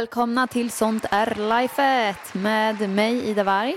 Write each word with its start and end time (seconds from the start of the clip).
Välkomna 0.00 0.46
till 0.46 0.70
Sånt 0.70 1.04
är 1.10 1.60
lifet 1.60 2.34
med 2.34 2.90
mig 2.90 3.28
Ida 3.28 3.44
Warg. 3.44 3.76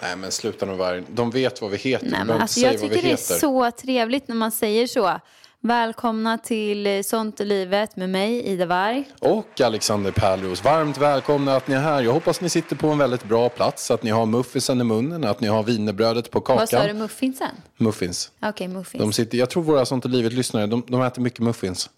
Nej 0.00 0.16
men 0.16 0.32
sluta 0.32 0.66
nu 0.66 0.74
varg. 0.74 1.02
De 1.08 1.30
vet 1.30 1.62
vad 1.62 1.70
vi 1.70 1.76
heter. 1.76 2.06
Nej, 2.10 2.24
men 2.24 2.40
alltså, 2.40 2.60
jag 2.60 2.72
tycker 2.72 2.88
det 2.88 2.98
är 2.98 3.02
heter. 3.02 3.38
så 3.38 3.70
trevligt 3.70 4.28
när 4.28 4.34
man 4.34 4.52
säger 4.52 4.86
så. 4.86 5.20
Välkomna 5.60 6.38
till 6.38 7.04
Sånt 7.04 7.40
är 7.40 7.44
livet 7.44 7.96
med 7.96 8.10
mig 8.10 8.42
Ida 8.42 8.66
Warg. 8.66 9.04
Och 9.18 9.60
Alexander 9.60 10.10
Pärleros, 10.10 10.64
varmt 10.64 10.98
välkomna 10.98 11.56
att 11.56 11.68
ni 11.68 11.74
är 11.74 11.80
här. 11.80 12.02
Jag 12.02 12.12
hoppas 12.12 12.40
ni 12.40 12.48
sitter 12.48 12.76
på 12.76 12.88
en 12.88 12.98
väldigt 12.98 13.24
bra 13.24 13.48
plats, 13.48 13.90
att 13.90 14.02
ni 14.02 14.10
har 14.10 14.26
muffisen 14.26 14.80
i 14.80 14.84
munnen, 14.84 15.24
att 15.24 15.40
ni 15.40 15.48
har 15.48 15.62
wienerbrödet 15.62 16.30
på 16.30 16.40
kakan. 16.40 16.56
Vad 16.56 16.68
sa 16.68 16.86
du, 16.86 16.94
muffinsen? 16.94 17.50
Muffins. 17.76 18.32
Okej, 18.42 18.68
muffins. 18.68 19.02
De 19.02 19.12
sitter, 19.12 19.38
jag 19.38 19.50
tror 19.50 19.62
våra 19.62 19.86
Sånt 19.86 20.04
i 20.04 20.08
livet-lyssnare, 20.08 20.66
de, 20.66 20.82
de 20.86 21.02
äter 21.02 21.22
mycket 21.22 21.40
muffins. 21.40 21.90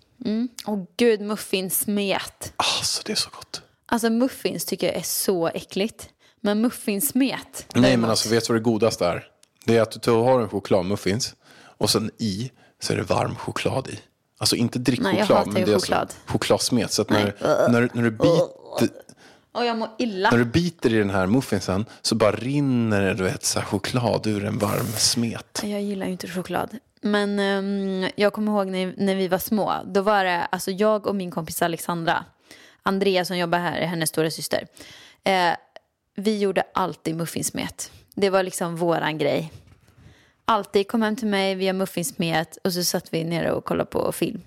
Åh 0.67 0.85
gud, 0.97 1.21
muffinsmet. 1.21 2.53
Alltså 2.57 3.03
det 3.07 3.13
är 3.13 3.17
så 3.17 3.31
gott. 3.31 3.63
Alltså 3.87 4.11
muffins 4.11 4.65
tycker 4.65 4.87
jag 4.87 4.97
är 4.97 5.03
så 5.03 5.49
äckligt. 5.49 6.09
Men 6.41 6.61
muffinsmet. 6.61 7.67
Nej 7.75 7.97
men 7.97 8.11
alltså 8.11 8.29
vet 8.29 8.47
du 8.47 8.53
vad 8.53 8.61
det 8.61 8.65
godaste 8.65 9.07
är? 9.07 9.27
Det 9.65 9.77
är 9.77 9.83
att 9.83 10.03
du 10.03 10.11
har 10.11 10.41
en 10.41 10.49
chokladmuffins 10.49 11.35
och 11.79 11.91
sen 11.91 12.11
i 12.19 12.51
så 12.81 12.93
är 12.93 12.97
det 12.97 13.03
varm 13.03 13.37
choklad 13.37 13.89
i. 13.89 13.99
Alltså 14.39 14.57
inte 14.57 14.79
drickchoklad 14.79 15.47
men 15.47 15.55
det 15.55 15.73
är 15.73 15.79
choklad. 15.79 16.01
alltså 16.01 16.19
chokladsmet. 16.27 16.93
Så 16.93 17.03
att 17.03 17.11
när, 17.11 17.35
när, 17.71 17.91
när, 17.93 18.03
du 18.03 18.11
biter, 18.11 18.49
Och 19.53 19.65
jag 19.65 19.79
mår 19.79 19.89
illa. 19.99 20.31
när 20.31 20.39
du 20.39 20.45
biter 20.45 20.93
i 20.93 20.99
den 20.99 21.11
här 21.11 21.27
muffinsen 21.27 21.85
så 22.03 22.15
bara 22.15 22.33
rinner 22.33 23.03
det 23.03 23.15
du 23.15 23.23
vet, 23.23 23.45
så 23.45 23.61
choklad 23.61 24.27
ur 24.27 24.45
en 24.45 24.59
varm 24.59 24.87
smet. 24.97 25.61
Jag 25.63 25.83
gillar 25.83 26.07
ju 26.07 26.13
inte 26.13 26.29
choklad. 26.29 26.71
Men 27.01 27.39
ehm, 27.39 28.11
jag 28.17 28.33
kommer 28.33 28.53
ihåg 28.53 28.67
när, 28.67 28.95
när 28.97 29.15
vi 29.15 29.29
var 29.29 29.39
små. 29.39 29.73
Då 29.87 30.01
var 30.01 30.25
det 30.25 30.45
alltså 30.45 30.71
jag 30.71 31.07
och 31.07 31.17
min 31.17 31.31
kompis 31.31 31.63
Alexandra. 31.63 32.25
Andrea 32.87 33.25
som 33.25 33.39
jobbar 33.39 33.59
här, 33.59 33.79
är 33.79 33.87
hennes 33.87 34.09
stora 34.09 34.31
syster. 34.31 34.67
Eh, 35.25 35.53
vi 36.17 36.39
gjorde 36.39 36.63
alltid 36.75 37.17
muffinsmet. 37.17 37.91
Det 38.15 38.31
var 38.31 38.43
liksom 38.43 38.77
våran 38.77 39.19
grej. 39.19 39.53
Alltid 40.45 40.89
kom 40.89 41.03
hem 41.03 41.17
till 41.17 41.29
mig, 41.29 41.55
vi 41.55 41.67
har 41.67 41.75
muffinsmet 41.75 42.59
och 42.65 42.73
så 42.73 42.85
satt 42.85 43.15
vi 43.15 43.25
nere 43.25 43.53
och 43.53 43.65
kollade 43.65 43.91
på 43.91 44.13
film. 44.13 44.43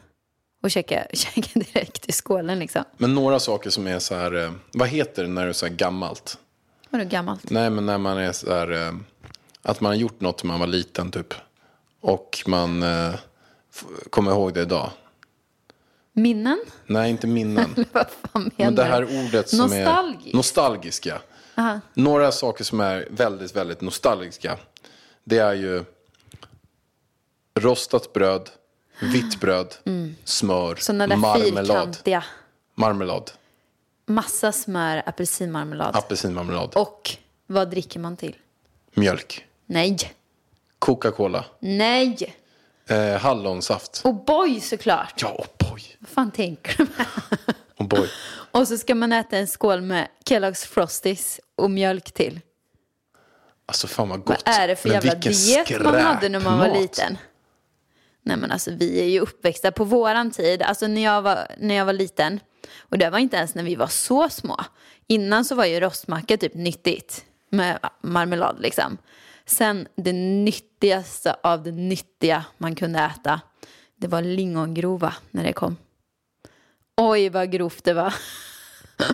Och 0.63 0.71
käkade, 0.71 1.07
käkade 1.13 1.65
direkt 1.65 2.09
i 2.09 2.11
skålen 2.11 2.59
liksom. 2.59 2.83
Men 2.97 3.15
några 3.15 3.39
saker 3.39 3.69
som 3.69 3.87
är 3.87 3.99
så 3.99 4.15
här, 4.15 4.43
eh, 4.43 4.51
vad 4.73 4.87
heter 4.87 5.23
det 5.23 5.29
när 5.29 5.43
det 5.43 5.49
är 5.49 5.53
så 5.53 5.65
här 5.65 5.73
gammalt? 5.73 6.37
Vadå 6.89 7.03
gammalt? 7.03 7.49
Nej 7.49 7.69
men 7.69 7.85
när 7.85 7.97
man 7.97 8.17
är 8.17 8.31
så 8.31 8.53
här, 8.53 8.71
eh, 8.71 8.93
att 9.61 9.81
man 9.81 9.89
har 9.89 9.95
gjort 9.95 10.21
något 10.21 10.43
när 10.43 10.47
man 10.47 10.59
var 10.59 10.67
liten 10.67 11.11
typ. 11.11 11.33
Och 12.01 12.43
man 12.45 12.83
eh, 12.83 13.15
kommer 14.09 14.31
ihåg 14.31 14.53
det 14.53 14.61
idag. 14.61 14.91
Minnen? 16.21 16.59
Nej, 16.85 17.09
inte 17.11 17.27
minnen. 17.27 17.85
Vad 17.91 18.05
fan 18.09 18.31
menar 18.33 18.51
Men 18.57 18.75
det 18.75 18.83
här 18.83 19.03
ordet 19.25 19.49
som 19.49 19.59
Nostalgisk? 19.59 20.27
är 20.33 20.35
nostalgiska. 20.37 21.21
Några 21.93 22.31
saker 22.31 22.63
som 22.63 22.79
är 22.79 23.07
väldigt, 23.11 23.55
väldigt 23.55 23.81
nostalgiska. 23.81 24.57
Det 25.23 25.37
är 25.37 25.53
ju 25.53 25.83
rostat 27.59 28.13
bröd, 28.13 28.49
vitt 29.01 29.39
bröd, 29.39 29.75
smör, 30.23 30.75
Sådana 30.75 31.07
där 31.07 31.15
marmelad. 31.15 31.97
Marmelad, 32.75 33.31
Massa 34.05 34.51
smör, 34.51 35.03
apelsinmarmelad. 35.05 35.95
apelsinmarmelad, 35.95 36.71
Och 36.75 37.09
vad 37.47 37.69
dricker 37.69 37.99
man 37.99 38.17
till? 38.17 38.35
mjölk, 38.93 39.45
Nej. 39.65 39.97
Coca-Cola, 40.79 41.45
Nej. 41.59 42.35
Eh, 42.87 43.17
hallonsaft. 43.17 44.01
Och 44.03 44.15
boy 44.25 44.61
såklart. 44.61 45.21
Ja, 45.21 45.27
oh 45.27 45.69
boy. 45.69 45.81
Vad 45.99 46.09
fan 46.09 46.31
tänker 46.31 46.77
du 46.77 46.83
med? 46.83 47.07
Oh 47.77 47.87
boy. 47.87 48.09
Och 48.51 48.67
så 48.67 48.77
ska 48.77 48.95
man 48.95 49.11
äta 49.11 49.37
en 49.37 49.47
skål 49.47 49.81
med 49.81 50.07
Kellogg's 50.29 50.67
Frosties 50.67 51.39
och 51.55 51.71
mjölk 51.71 52.11
till. 52.11 52.39
Alltså 53.65 53.87
fan 53.87 54.09
vad 54.09 54.23
gott. 54.23 54.43
Vad 54.45 54.55
är 54.55 54.67
det 54.67 54.75
för 54.75 54.89
Men 54.89 54.95
jävla 54.95 55.15
diet 55.15 55.83
man 55.83 55.95
hade 55.95 56.29
när 56.29 56.39
man 56.39 56.59
var 56.59 56.81
liten? 56.81 57.17
Nej 58.23 58.37
men 58.37 58.51
alltså 58.51 58.71
vi 58.71 58.99
är 59.01 59.05
ju 59.05 59.19
uppväxta 59.19 59.71
på 59.71 59.83
våran 59.83 60.31
tid. 60.31 60.61
Alltså 60.61 60.87
när 60.87 61.03
jag 61.03 61.21
var, 61.21 61.47
när 61.57 61.75
jag 61.75 61.85
var 61.85 61.93
liten. 61.93 62.39
Och 62.79 62.97
det 62.97 63.09
var 63.09 63.19
inte 63.19 63.37
ens 63.37 63.55
när 63.55 63.63
vi 63.63 63.75
var 63.75 63.87
så 63.87 64.29
små. 64.29 64.59
Innan 65.07 65.45
så 65.45 65.55
var 65.55 65.65
ju 65.65 65.79
rostmacka 65.79 66.37
typ 66.37 66.53
nyttigt. 66.53 67.25
Med 67.49 67.79
marmelad 68.01 68.57
liksom. 68.59 68.97
Sen 69.47 69.87
det 69.95 70.13
nyttigaste 70.13 71.35
av 71.43 71.63
det 71.63 71.71
nyttiga 71.71 72.45
man 72.57 72.75
kunde 72.75 72.99
äta. 72.99 73.41
Det 73.95 74.07
var 74.07 74.21
lingongrova 74.21 75.13
när 75.31 75.43
det 75.43 75.53
kom. 75.53 75.77
Oj 76.97 77.29
vad 77.29 77.51
grovt 77.51 77.83
det 77.83 77.93
var. 77.93 78.13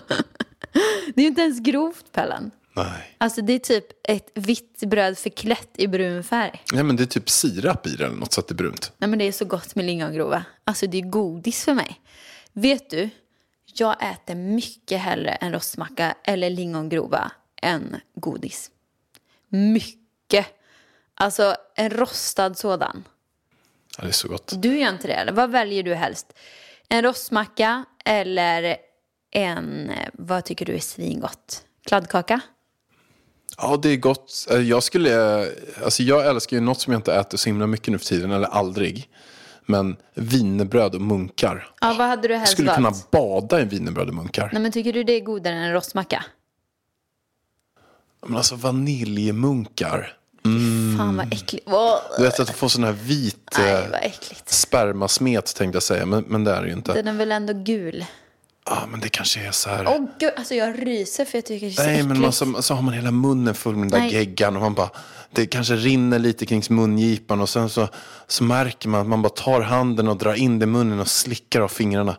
det 1.14 1.20
är 1.20 1.22
ju 1.22 1.26
inte 1.26 1.42
ens 1.42 1.60
grovt 1.60 2.12
Pellan. 2.12 2.50
Nej. 2.76 3.16
Alltså 3.18 3.42
det 3.42 3.52
är 3.52 3.58
typ 3.58 3.86
ett 4.08 4.30
vitt 4.34 4.80
bröd 4.80 5.18
förklätt 5.18 5.70
i 5.74 5.88
brun 5.88 6.24
färg. 6.24 6.62
Nej 6.72 6.82
men 6.82 6.96
det 6.96 7.02
är 7.02 7.06
typ 7.06 7.30
sirap 7.30 7.86
i 7.86 7.96
det 7.96 8.04
eller 8.04 8.16
något 8.16 8.32
så 8.32 8.40
att 8.40 8.48
det 8.48 8.52
är 8.52 8.56
brunt. 8.56 8.92
Nej 8.98 9.10
men 9.10 9.18
det 9.18 9.24
är 9.24 9.32
så 9.32 9.44
gott 9.44 9.74
med 9.74 9.84
lingongrova. 9.84 10.44
Alltså 10.64 10.86
det 10.86 10.98
är 10.98 11.10
godis 11.10 11.64
för 11.64 11.74
mig. 11.74 12.00
Vet 12.52 12.90
du, 12.90 13.10
jag 13.74 14.12
äter 14.12 14.34
mycket 14.34 15.00
hellre 15.00 15.30
en 15.30 15.52
rostmacka 15.52 16.14
eller 16.24 16.50
lingongrova 16.50 17.32
än 17.62 17.96
godis. 18.14 18.70
Mycket. 19.48 20.03
Alltså 21.14 21.56
en 21.76 21.90
rostad 21.90 22.54
sådan. 22.58 23.04
Ja, 23.98 24.02
det 24.02 24.08
är 24.08 24.12
så 24.12 24.28
gott. 24.28 24.52
Du 24.56 24.78
gör 24.78 24.88
inte 24.90 25.06
det? 25.08 25.32
Vad 25.32 25.50
väljer 25.50 25.82
du 25.82 25.94
helst? 25.94 26.32
En 26.88 27.02
rostmacka 27.02 27.84
eller 28.04 28.76
en, 29.30 29.90
eh, 29.90 30.08
vad 30.12 30.44
tycker 30.44 30.66
du 30.66 30.74
är 30.74 30.78
svingott? 30.80 31.62
Kladdkaka? 31.86 32.40
Ja, 33.56 33.76
det 33.82 33.88
är 33.88 33.96
gott. 33.96 34.46
Eh, 34.50 34.56
Jag 34.60 34.82
skulle, 34.82 35.40
eh, 35.42 35.48
alltså 35.84 36.02
jag 36.02 36.26
älskar 36.26 36.56
ju 36.56 36.60
något 36.60 36.80
som 36.80 36.92
jag 36.92 36.98
inte 36.98 37.14
äter 37.14 37.38
så 37.38 37.48
himla 37.48 37.66
mycket 37.66 37.88
nu 37.88 37.98
för 37.98 38.06
tiden, 38.06 38.30
eller 38.30 38.46
aldrig. 38.48 39.08
Men 39.66 39.96
wienerbröd 40.14 40.94
och 40.94 41.00
munkar. 41.00 41.70
Ja, 41.80 41.94
vad 41.98 42.06
hade 42.08 42.28
du 42.28 42.34
Jag 42.34 42.38
helst 42.38 42.52
skulle 42.52 42.74
kunna 42.74 42.90
valt? 42.90 43.10
bada 43.10 43.60
i 43.60 43.64
wienerbröd 43.64 44.08
och 44.08 44.14
munkar. 44.14 44.50
Nej 44.52 44.62
men 44.62 44.72
tycker 44.72 44.92
du 44.92 45.04
det 45.04 45.12
är 45.12 45.20
godare 45.20 45.54
än 45.54 45.62
en 45.62 45.72
rostmacka? 45.72 46.24
Men 48.26 48.36
alltså 48.36 48.54
vaniljmunkar. 48.56 50.16
Fan 50.96 51.16
vad 51.16 51.32
äckligt. 51.32 51.66
Du 52.16 52.22
vet 52.22 52.40
att 52.40 52.46
du 52.46 52.52
får 52.52 52.68
sån 52.68 52.84
här 52.84 52.92
vit 52.92 53.58
Nej 53.58 54.14
eh, 54.30 54.36
spermasmet 54.46 55.54
tänkte 55.56 55.76
jag 55.76 55.82
säga, 55.82 56.06
men, 56.06 56.24
men 56.28 56.44
det 56.44 56.50
är 56.50 56.62
det 56.62 56.68
ju 56.68 56.74
inte. 56.74 56.92
Den 56.92 57.08
är 57.08 57.12
väl 57.12 57.32
ändå 57.32 57.52
gul? 57.52 58.04
Ja, 58.66 58.86
men 58.90 59.00
det 59.00 59.08
kanske 59.08 59.46
är 59.46 59.50
så 59.50 59.70
här. 59.70 59.86
Åh 59.88 60.06
gud, 60.18 60.32
alltså 60.36 60.54
jag 60.54 60.86
ryser 60.86 61.24
för 61.24 61.38
jag 61.38 61.44
tycker 61.44 61.66
det 61.66 61.72
är 61.72 61.76
så 61.76 61.82
Nej, 61.82 61.90
äckligt. 61.92 62.08
men 62.08 62.20
man, 62.20 62.32
så, 62.32 62.62
så 62.62 62.74
har 62.74 62.82
man 62.82 62.94
hela 62.94 63.10
munnen 63.10 63.54
full 63.54 63.76
med 63.76 63.82
den 63.82 63.90
där 63.90 63.98
Nej. 63.98 64.14
geggan 64.14 64.56
och 64.56 64.62
man 64.62 64.74
bara, 64.74 64.90
det 65.32 65.46
kanske 65.46 65.74
rinner 65.74 66.18
lite 66.18 66.46
kring 66.46 66.62
mungipan 66.70 67.40
och 67.40 67.48
sen 67.48 67.68
så, 67.68 67.88
så 68.26 68.44
märker 68.44 68.88
man 68.88 69.00
att 69.00 69.06
man 69.06 69.22
bara 69.22 69.28
tar 69.28 69.60
handen 69.60 70.08
och 70.08 70.16
drar 70.16 70.34
in 70.34 70.58
det 70.58 70.64
i 70.64 70.66
munnen 70.66 71.00
och 71.00 71.08
slickar 71.08 71.60
av 71.60 71.68
fingrarna. 71.68 72.16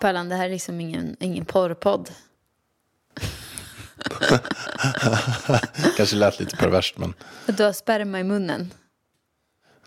Pallan, 0.00 0.28
det 0.28 0.36
här 0.36 0.44
är 0.44 0.50
liksom 0.50 0.80
ingen, 0.80 1.16
ingen 1.20 1.44
porrpodd. 1.44 2.10
Kanske 5.96 6.16
lät 6.16 6.40
lite 6.40 6.56
perverst 6.56 6.98
men. 6.98 7.14
Du 7.46 7.64
har 7.64 7.72
sperma 7.72 8.20
i 8.20 8.24
munnen. 8.24 8.70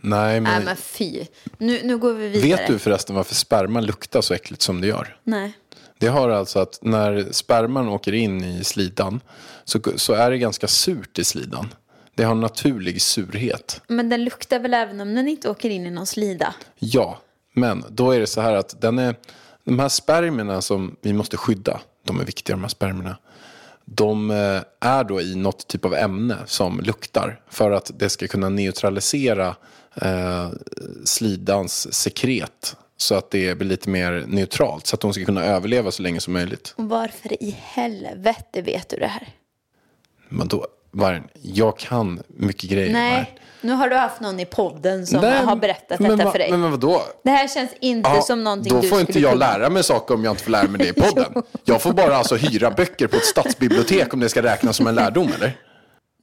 Nej, 0.01 0.41
men, 0.41 0.53
Nej 0.53 0.65
men 0.65 0.75
fy. 0.75 1.25
Nu, 1.57 1.79
nu 1.83 1.97
går 1.97 2.13
vi 2.13 2.27
vidare. 2.27 2.61
vet 2.61 2.67
du 2.67 2.79
förresten 2.79 3.15
varför 3.15 3.35
sperman 3.35 3.85
luktar 3.85 4.21
så 4.21 4.33
äckligt 4.33 4.61
som 4.61 4.81
det 4.81 4.87
gör? 4.87 5.17
Nej. 5.23 5.53
Det 5.99 6.07
har 6.07 6.29
alltså 6.29 6.59
att 6.59 6.79
när 6.81 7.27
sperman 7.31 7.87
åker 7.87 8.13
in 8.13 8.43
i 8.43 8.63
slidan 8.63 9.21
så, 9.63 9.79
så 9.95 10.13
är 10.13 10.31
det 10.31 10.37
ganska 10.37 10.67
surt 10.67 11.19
i 11.19 11.23
slidan. 11.23 11.73
Det 12.15 12.23
har 12.23 12.31
en 12.31 12.39
naturlig 12.39 13.01
surhet. 13.01 13.81
Men 13.87 14.09
den 14.09 14.23
luktar 14.23 14.59
väl 14.59 14.73
även 14.73 15.01
om 15.01 15.15
den 15.15 15.27
inte 15.27 15.49
åker 15.49 15.69
in 15.69 15.85
i 15.85 15.91
någon 15.91 16.07
slida? 16.07 16.55
Ja, 16.79 17.21
men 17.53 17.85
då 17.89 18.11
är 18.11 18.19
det 18.19 18.27
så 18.27 18.41
här 18.41 18.53
att 18.53 18.81
den 18.81 18.99
är, 18.99 19.15
de 19.63 19.79
här 19.79 19.89
spermierna 19.89 20.61
som 20.61 20.95
vi 21.01 21.13
måste 21.13 21.37
skydda, 21.37 21.79
de 22.03 22.19
är 22.19 22.25
viktiga 22.25 22.55
de 22.55 22.61
här 22.61 22.69
spermierna. 22.69 23.17
De 23.85 24.31
eh, 24.31 24.61
är 24.79 25.03
då 25.03 25.21
i 25.21 25.35
något 25.35 25.67
typ 25.67 25.85
av 25.85 25.93
ämne 25.93 26.37
som 26.45 26.79
luktar 26.79 27.41
för 27.49 27.71
att 27.71 27.91
det 27.95 28.09
ska 28.09 28.27
kunna 28.27 28.49
neutralisera 28.49 29.55
eh, 29.95 30.49
slidans 31.05 31.93
sekret 31.93 32.75
så 32.97 33.15
att 33.15 33.31
det 33.31 33.57
blir 33.57 33.67
lite 33.67 33.89
mer 33.89 34.25
neutralt 34.27 34.87
så 34.87 34.95
att 34.95 35.01
de 35.01 35.13
ska 35.13 35.25
kunna 35.25 35.43
överleva 35.45 35.91
så 35.91 36.03
länge 36.03 36.19
som 36.19 36.33
möjligt. 36.33 36.73
Och 36.77 36.89
varför 36.89 37.43
i 37.43 37.55
helvete 37.61 38.61
vet 38.61 38.89
du 38.89 38.97
det 38.97 39.07
här? 39.07 39.27
Men 40.29 40.47
då, 40.47 40.67
Vargen, 40.91 41.27
jag 41.41 41.77
kan 41.77 42.23
mycket 42.27 42.69
grejer. 42.69 42.93
Nej, 42.93 43.11
Vargen. 43.11 43.25
Nu 43.61 43.71
har 43.73 43.89
du 43.89 43.95
haft 43.95 44.21
någon 44.21 44.39
i 44.39 44.45
podden 44.45 45.07
som 45.07 45.21
Nej, 45.21 45.43
har 45.45 45.55
berättat 45.55 45.99
men 45.99 46.11
detta 46.11 46.25
va- 46.25 46.31
för 46.31 46.39
dig. 46.39 46.51
Men 46.51 46.71
vadå? 46.71 47.01
Det 47.23 47.29
här 47.29 47.47
känns 47.47 47.71
inte 47.79 48.09
Ja, 48.09 48.21
som 48.21 48.43
någonting 48.43 48.73
då 48.73 48.81
du 48.81 48.87
får 48.89 48.95
skulle 48.95 49.01
inte 49.09 49.19
jag 49.19 49.31
kunna. 49.31 49.57
lära 49.57 49.69
mig 49.69 49.83
saker 49.83 50.15
om 50.15 50.23
jag 50.23 50.31
inte 50.31 50.43
får 50.43 50.51
lära 50.51 50.67
mig 50.67 50.77
det 50.81 50.87
i 50.87 50.93
podden. 51.01 51.43
jag 51.65 51.81
får 51.81 51.93
bara 51.93 52.15
alltså 52.15 52.35
hyra 52.35 52.71
böcker 52.71 53.07
på 53.07 53.15
ett 53.15 53.25
stadsbibliotek 53.25 54.13
om 54.13 54.19
det 54.19 54.29
ska 54.29 54.41
räknas 54.43 54.77
som 54.77 54.87
en 54.87 54.95
lärdom 54.95 55.29
eller? 55.35 55.57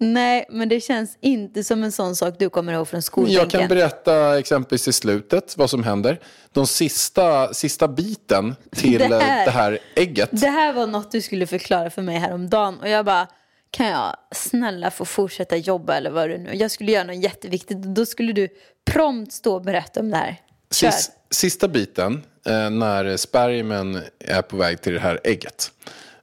Nej, 0.01 0.47
men 0.51 0.69
det 0.69 0.81
känns 0.81 1.19
inte 1.21 1.65
som 1.65 1.83
en 1.83 1.93
sån 1.93 2.17
sak 2.17 2.35
du 2.39 2.51
kommer 2.51 2.73
ihåg 2.73 2.89
från 2.89 3.03
skolbänken. 3.03 3.41
Jag 3.43 3.51
kan 3.51 3.69
berätta 3.69 4.39
exempelvis 4.39 4.89
i 4.89 4.93
slutet 4.93 5.55
vad 5.57 5.71
som 5.71 5.83
händer. 5.85 6.21
De 6.53 6.67
sista, 6.67 7.55
sista 7.55 7.89
biten 7.89 8.57
till 8.77 8.99
Det 8.99 9.05
här- 9.05 9.21
här, 9.21 9.45
det 9.45 9.51
här 9.51 9.79
ägget. 9.97 10.29
Det 10.33 10.49
här 10.49 10.73
var 10.73 10.87
något 10.87 11.13
du 11.13 11.21
skulle 11.21 11.47
förklara 11.47 11.91
för 11.91 12.03
mig 12.03 12.19
häromdagen 12.19 12.79
och 12.81 12.89
jag 12.89 13.05
bara 13.05 13.27
kan 13.71 13.87
jag 13.87 14.17
snälla 14.35 14.91
få 14.91 15.05
fortsätta 15.05 15.57
jobba 15.57 15.97
eller 15.97 16.11
vad 16.11 16.31
det 16.31 16.39
nu 16.39 16.55
Jag 16.55 16.71
skulle 16.71 16.93
göra 16.93 17.05
något 17.05 17.25
jätteviktigt 17.25 17.77
och 17.87 17.93
då 17.93 18.07
skulle 18.07 18.33
du 18.33 18.49
prompt 18.85 19.33
stå 19.33 19.55
och 19.55 19.63
berätta 19.63 20.01
om 20.01 20.11
det 20.11 20.17
här. 20.17 20.41
Kör. 20.71 20.91
Sis, 20.91 21.11
sista 21.31 21.69
biten, 21.69 22.23
eh, 22.47 22.71
när 22.71 23.17
spermien 23.17 24.03
är 24.19 24.43
på 24.43 24.57
väg 24.57 24.83
till 24.83 24.93
det 24.93 25.01
här 25.01 25.21
ägget. 25.25 25.73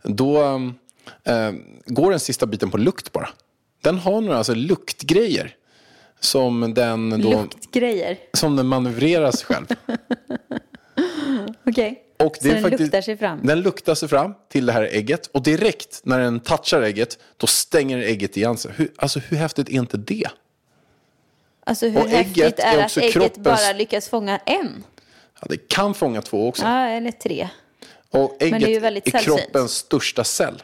Då 0.03 0.43
eh, 1.23 1.51
går 1.85 2.11
den 2.11 2.19
sista 2.19 2.45
biten 2.45 2.71
på 2.71 2.77
lukt 2.77 3.11
bara. 3.11 3.29
Den 3.81 3.97
har 3.97 4.21
några 4.21 4.37
alltså, 4.37 4.53
luktgrejer. 4.53 5.55
Som 6.19 6.73
den, 6.73 7.21
då, 7.21 7.41
Luktgrejer. 7.41 8.17
som 8.33 8.55
den 8.55 8.67
manövrerar 8.67 9.31
sig 9.31 9.45
själv. 9.45 9.65
Okej. 11.67 12.04
Och 12.17 12.37
Så 12.41 12.47
den 12.47 12.63
luktar 12.63 13.01
sig 13.01 13.17
fram. 13.17 13.39
Den 13.43 13.61
luktar 13.61 13.95
sig 13.95 14.09
fram 14.09 14.33
till 14.49 14.65
det 14.65 14.71
här 14.73 14.83
ägget. 14.83 15.27
Och 15.27 15.43
direkt 15.43 16.01
när 16.03 16.19
den 16.19 16.39
touchar 16.39 16.81
ägget, 16.81 17.19
då 17.37 17.47
stänger 17.47 17.97
ägget 17.97 18.37
igen 18.37 18.57
sig. 18.57 18.71
Hur, 18.75 18.91
alltså 18.97 19.19
hur 19.19 19.37
häftigt 19.37 19.69
är 19.69 19.73
inte 19.73 19.97
det? 19.97 20.27
Alltså 21.63 21.87
hur 21.87 21.99
och 21.99 22.07
ägget 22.07 22.37
häftigt 22.37 22.59
är, 22.59 22.77
är 22.77 22.85
att 22.85 22.97
ägget 22.97 23.15
kroppens- 23.15 23.43
bara 23.43 23.73
lyckas 23.73 24.09
fånga 24.09 24.37
en? 24.37 24.83
Ja, 25.39 25.47
det 25.49 25.67
kan 25.67 25.93
fånga 25.93 26.21
två 26.21 26.47
också. 26.47 26.63
Ja, 26.63 26.87
eller 26.87 27.11
tre. 27.11 27.49
och 28.11 28.35
det 28.39 28.45
är 28.45 28.53
ägget 28.55 28.69
ju 28.69 28.79
väldigt 28.79 29.07
är 29.07 29.11
sällsynt. 29.11 29.39
kroppens 29.39 29.71
största 29.71 30.23
cell. 30.23 30.63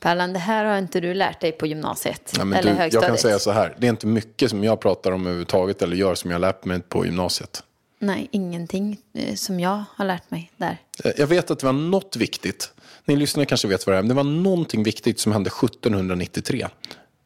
Pallan, 0.00 0.32
det 0.32 0.38
här 0.38 0.64
har 0.64 0.78
inte 0.78 1.00
du 1.00 1.14
lärt 1.14 1.40
dig 1.40 1.52
på 1.52 1.66
gymnasiet. 1.66 2.32
Men 2.38 2.52
eller 2.52 2.62
du, 2.62 2.68
jag 2.68 2.76
högstadiet. 2.76 3.08
kan 3.08 3.18
säga 3.18 3.38
så 3.38 3.50
här, 3.50 3.74
det 3.78 3.86
är 3.86 3.90
inte 3.90 4.06
mycket 4.06 4.50
som 4.50 4.64
jag 4.64 4.80
pratar 4.80 5.12
om 5.12 5.20
överhuvudtaget 5.20 5.82
eller 5.82 5.96
gör 5.96 6.14
som 6.14 6.30
jag 6.30 6.40
lärt 6.40 6.64
mig 6.64 6.80
på 6.80 7.06
gymnasiet. 7.06 7.62
Nej, 8.06 8.28
ingenting 8.30 8.98
eh, 9.14 9.34
som 9.34 9.60
jag 9.60 9.84
har 9.96 10.04
lärt 10.04 10.30
mig 10.30 10.52
där. 10.56 10.78
Eh, 11.04 11.12
Jag 11.16 11.26
vet 11.26 11.50
att 11.50 11.58
det 11.58 11.66
var 11.66 11.72
något 11.72 12.16
viktigt. 12.16 12.72
Ni 13.04 13.16
lyssnare 13.16 13.46
kanske 13.46 13.68
vet 13.68 13.86
vad 13.86 13.94
det 13.94 13.98
är. 13.98 14.02
Men 14.02 14.08
det 14.08 14.14
var 14.14 14.24
någonting 14.24 14.82
viktigt 14.82 15.20
som 15.20 15.32
hände 15.32 15.48
1793. 15.50 16.68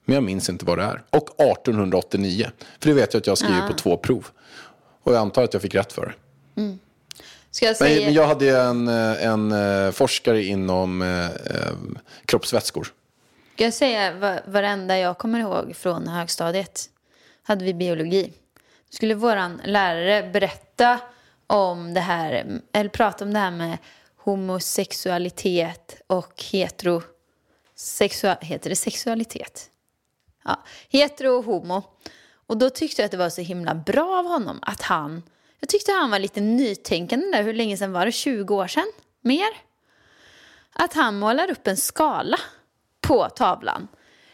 Men 0.04 0.14
jag 0.14 0.24
minns 0.24 0.48
inte 0.48 0.64
vad 0.64 0.78
det 0.78 0.84
är. 0.84 1.02
Och 1.10 1.40
1889. 1.40 2.50
För 2.80 2.88
det 2.88 2.94
vet 2.94 3.14
jag 3.14 3.20
att 3.20 3.26
jag 3.26 3.38
skriver 3.38 3.62
Ah. 3.64 3.68
på 3.68 3.72
två 3.74 3.96
prov. 3.96 4.26
Och 5.02 5.12
jag 5.12 5.20
antar 5.20 5.42
att 5.44 5.52
jag 5.52 5.62
fick 5.62 5.74
rätt 5.74 5.92
för 5.92 6.06
det. 6.06 6.76
Ska 7.50 7.66
jag 7.66 7.76
säga... 7.76 8.04
men 8.04 8.14
jag 8.14 8.26
hade 8.26 8.58
en, 8.60 8.88
eh, 8.88 9.26
en 9.26 9.92
forskare 9.92 10.44
inom 10.44 11.02
eh, 11.02 11.26
kroppsvätskor. 12.24 12.86
Ska 13.54 13.64
jag 13.64 13.74
säga 13.74 14.12
va- 14.14 14.40
varenda 14.46 14.98
jag 14.98 15.18
kommer 15.18 15.40
ihåg 15.40 15.76
från 15.76 16.08
högstadiet? 16.08 16.84
Hade 17.42 17.64
vi 17.64 17.74
biologi. 17.74 18.32
Då 18.90 18.94
skulle 18.94 19.14
våran 19.14 19.60
lärare 19.64 20.30
berätta 20.32 20.64
om 21.46 21.94
det 21.94 22.00
här, 22.00 22.60
eller 22.72 22.90
prata 22.90 23.24
om 23.24 23.32
det 23.32 23.38
här 23.38 23.50
med 23.50 23.78
homosexualitet 24.16 26.00
och 26.06 26.42
hetero... 26.52 27.02
Sexua, 27.74 28.36
heter 28.40 28.70
det 28.70 28.76
sexualitet? 28.76 29.70
Ja, 30.44 30.62
hetero 30.88 31.28
och 31.28 31.44
homo. 31.44 31.82
Och 32.46 32.56
då 32.56 32.70
tyckte 32.70 33.02
jag 33.02 33.04
att 33.04 33.10
det 33.10 33.16
var 33.16 33.30
så 33.30 33.40
himla 33.40 33.74
bra 33.74 34.18
av 34.18 34.24
honom 34.24 34.58
att 34.62 34.82
han... 34.82 35.22
Jag 35.60 35.68
tyckte 35.68 35.92
han 35.92 36.10
var 36.10 36.18
lite 36.18 36.40
nytänkande 36.40 37.26
där. 37.26 37.42
Hur 37.42 37.54
länge 37.54 37.76
sedan 37.76 37.92
var 37.92 38.06
det? 38.06 38.12
20 38.12 38.54
år 38.54 38.66
sedan? 38.66 38.92
Mer? 39.20 39.48
Att 40.72 40.94
han 40.94 41.18
målar 41.18 41.50
upp 41.50 41.66
en 41.66 41.76
skala 41.76 42.38
på 43.00 43.28
tavlan. 43.28 43.88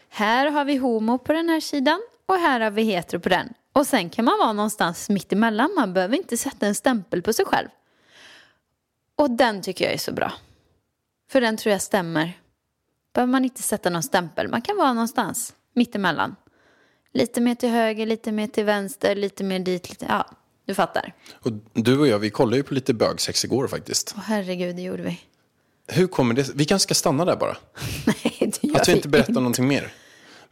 Här 0.09 0.51
har 0.51 0.65
vi 0.65 0.77
homo 0.77 1.17
på 1.17 1.33
den 1.33 1.49
här 1.49 1.59
sidan 1.59 2.01
och 2.25 2.35
här 2.35 2.59
har 2.59 2.71
vi 2.71 2.83
hetero 2.83 3.19
på 3.19 3.29
den. 3.29 3.53
Och 3.75 3.87
sen 3.87 4.09
kan 4.09 4.25
man 4.25 4.37
vara 4.39 4.53
någonstans 4.53 5.09
mitt 5.09 5.33
emellan. 5.33 5.71
Man 5.75 5.93
behöver 5.93 6.17
inte 6.17 6.37
sätta 6.37 6.67
en 6.67 6.75
stämpel 6.75 7.21
på 7.21 7.33
sig 7.33 7.45
själv. 7.45 7.67
Och 9.15 9.31
den 9.31 9.61
tycker 9.61 9.85
jag 9.85 9.93
är 9.93 9.97
så 9.97 10.11
bra. 10.11 10.33
För 11.29 11.41
den 11.41 11.57
tror 11.57 11.71
jag 11.71 11.81
stämmer. 11.81 12.33
Behöver 13.13 13.31
man 13.31 13.43
inte 13.43 13.61
sätta 13.61 13.89
någon 13.89 14.03
stämpel. 14.03 14.47
Man 14.47 14.61
kan 14.61 14.77
vara 14.77 14.93
någonstans 14.93 15.53
mitt 15.73 15.95
emellan. 15.95 16.35
Lite 17.13 17.41
mer 17.41 17.55
till 17.55 17.69
höger, 17.69 18.05
lite 18.05 18.31
mer 18.31 18.47
till 18.47 18.65
vänster, 18.65 19.15
lite 19.15 19.43
mer 19.43 19.59
dit, 19.59 19.89
lite... 19.89 20.05
Ja, 20.09 20.25
du 20.65 20.75
fattar. 20.75 21.13
Och 21.33 21.51
du 21.73 21.99
och 21.99 22.07
jag, 22.07 22.19
vi 22.19 22.29
kollade 22.29 22.57
ju 22.57 22.63
på 22.63 22.73
lite 22.73 22.93
bögsex 22.93 23.45
igår 23.45 23.67
faktiskt. 23.67 24.13
Åh 24.17 24.23
herregud, 24.25 24.75
det 24.75 24.81
gjorde 24.81 25.03
vi. 25.03 25.19
Hur 25.87 26.07
kommer 26.07 26.33
det 26.33 26.49
Vi 26.55 26.65
kanske 26.65 26.83
ska 26.83 26.93
stanna 26.93 27.25
där 27.25 27.35
bara. 27.35 27.57
Nej, 28.05 28.51
det 28.61 28.67
gör 28.67 28.75
Att 28.75 28.87
vi 28.87 28.91
vi 28.91 28.97
inte 28.97 29.09
berättar 29.09 29.33
någonting 29.33 29.67
mer. 29.67 29.93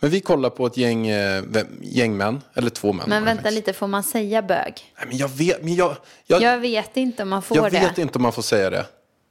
Men 0.03 0.11
vi 0.11 0.21
kollar 0.21 0.50
på 0.50 0.65
ett 0.65 0.77
gäng, 0.77 1.07
eh, 1.07 1.44
gäng 1.81 2.17
män, 2.17 2.41
eller 2.53 2.69
två 2.69 2.94
män. 2.94 3.05
Men 3.09 3.25
vänta 3.25 3.50
lite, 3.50 3.73
får 3.73 3.88
man 3.88 4.03
säga 4.03 4.41
bög? 4.41 4.94
Nej, 4.97 5.05
men 5.07 5.17
jag 5.17 5.27
vet, 5.27 5.63
men 5.63 5.75
jag, 5.75 5.95
jag, 6.25 6.41
Jag 6.41 6.59
vet 6.59 6.97
inte 6.97 7.23
om 7.23 7.29
man 7.29 7.41
får 7.41 7.57
jag 7.57 7.71
det. 7.71 7.79
vet 7.79 7.97
inte 7.97 8.17
om 8.17 8.21
man 8.21 8.33
får 8.33 8.41
säga 8.41 8.69
det. 8.69 8.85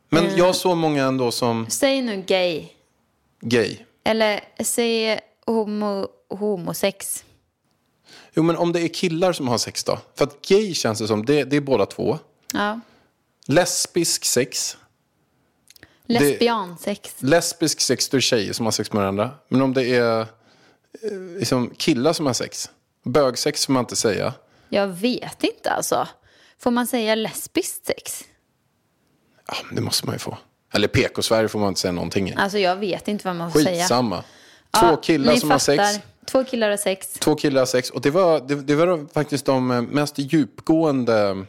Men 0.09 0.37
jag 0.37 0.57
såg 0.57 0.77
många 0.77 1.05
ändå 1.05 1.31
som 1.31 1.67
Säg 1.71 2.03
nu 2.03 2.23
gay. 2.27 2.69
gay. 3.41 3.77
Eller 4.05 4.41
säg 4.61 5.21
homo, 5.47 6.09
homosex. 6.29 7.25
Jo, 8.35 8.43
men 8.43 8.57
om 8.57 8.73
det 8.73 8.81
är 8.81 8.89
killar 8.89 9.33
som 9.33 9.49
har 9.49 9.59
sex 9.59 9.85
då? 9.85 9.99
För 10.15 10.25
att 10.25 10.47
gay 10.49 10.75
känns 10.75 10.99
det 10.99 11.07
som, 11.07 11.25
det, 11.25 11.45
det 11.45 11.57
är 11.57 11.61
båda 11.61 11.87
två. 11.87 12.19
Ja. 12.53 12.81
Lesbisk 13.47 14.25
sex. 14.25 14.77
Lesbiansex. 16.07 17.15
Lesbisk 17.19 17.81
sex, 17.81 18.09
då 18.09 18.17
är 18.17 18.21
tjejer 18.21 18.53
som 18.53 18.67
har 18.67 18.71
sex 18.73 18.93
med 18.93 19.01
varandra. 19.01 19.31
Men 19.49 19.63
om 19.63 19.75
det 19.75 19.97
är 19.97 20.27
liksom 21.39 21.71
killar 21.77 22.13
som 22.13 22.27
har 22.27 22.33
sex. 22.33 22.71
Bögsex 23.05 23.67
får 23.67 23.73
man 23.73 23.81
inte 23.83 23.97
säga. 23.97 24.35
Jag 24.69 24.87
vet 24.87 25.45
inte 25.45 25.71
alltså. 25.71 26.09
Får 26.59 26.71
man 26.71 26.87
säga 26.87 27.15
lesbiskt 27.15 27.87
sex? 27.87 28.25
Ja, 29.47 29.55
det 29.73 29.81
måste 29.81 30.07
man 30.07 30.15
ju 30.15 30.19
få. 30.19 30.39
Eller 30.75 30.89
PK-Sverige 30.89 31.49
får 31.49 31.59
man 31.59 31.69
inte 31.69 31.81
säga 31.81 31.93
någonting 31.93 32.29
i. 32.31 32.35
Alltså 32.37 32.59
jag 32.59 32.77
vet 32.77 33.09
inte 33.09 33.27
vad 33.27 33.37
man 33.37 33.53
får 33.53 33.61
säga. 33.61 33.83
Skitsamma. 33.83 34.25
Två 34.81 34.87
Ja, 34.87 34.97
killar 34.97 35.37
som 35.37 35.51
har 35.51 35.59
fattar. 35.59 35.85
sex. 35.93 36.05
Två 36.27 36.45
killar 36.45 36.71
har 36.71 36.77
sex. 36.77 37.13
Två 37.13 37.35
killar 37.35 37.61
har 37.61 37.67
sex. 37.67 37.91
Och 37.91 38.01
det 38.01 38.11
var, 38.11 38.41
det, 38.41 38.55
det 38.55 38.75
var 38.75 39.13
faktiskt 39.13 39.47
de 39.47 39.71
eh, 39.71 39.83
mest 39.83 40.15
djupgående 40.19 41.45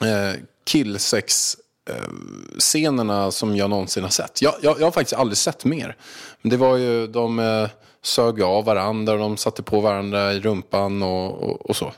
eh, 0.00 0.32
killsex-scenerna 0.64 3.30
som 3.30 3.56
jag 3.56 3.70
någonsin 3.70 4.02
har 4.02 4.10
sett. 4.10 4.42
Jag, 4.42 4.54
jag, 4.62 4.80
jag 4.80 4.86
har 4.86 4.90
faktiskt 4.90 5.20
aldrig 5.20 5.38
sett 5.38 5.64
mer. 5.64 5.96
Men 6.42 6.50
det 6.50 6.56
var 6.56 6.76
ju, 6.76 7.06
de 7.06 7.38
eh, 7.38 7.68
sög 8.02 8.42
av 8.42 8.64
varandra 8.64 9.12
och 9.12 9.18
de 9.18 9.36
satte 9.36 9.62
på 9.62 9.80
varandra 9.80 10.32
i 10.32 10.40
rumpan 10.40 11.02
och, 11.02 11.42
och, 11.42 11.70
och 11.70 11.76
så. 11.76 11.92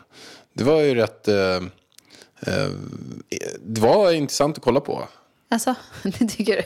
Det 0.53 0.65
var 0.65 0.81
ju 0.81 0.95
rätt... 0.95 1.29
Eh, 1.29 1.57
eh, 2.47 2.71
det 3.61 3.81
var 3.81 4.13
intressant 4.13 4.59
att 4.59 4.65
kolla 4.65 4.81
på. 4.81 5.03
Alltså, 5.51 5.75
det 6.03 6.29
tycker 6.29 6.57
du? 6.57 6.63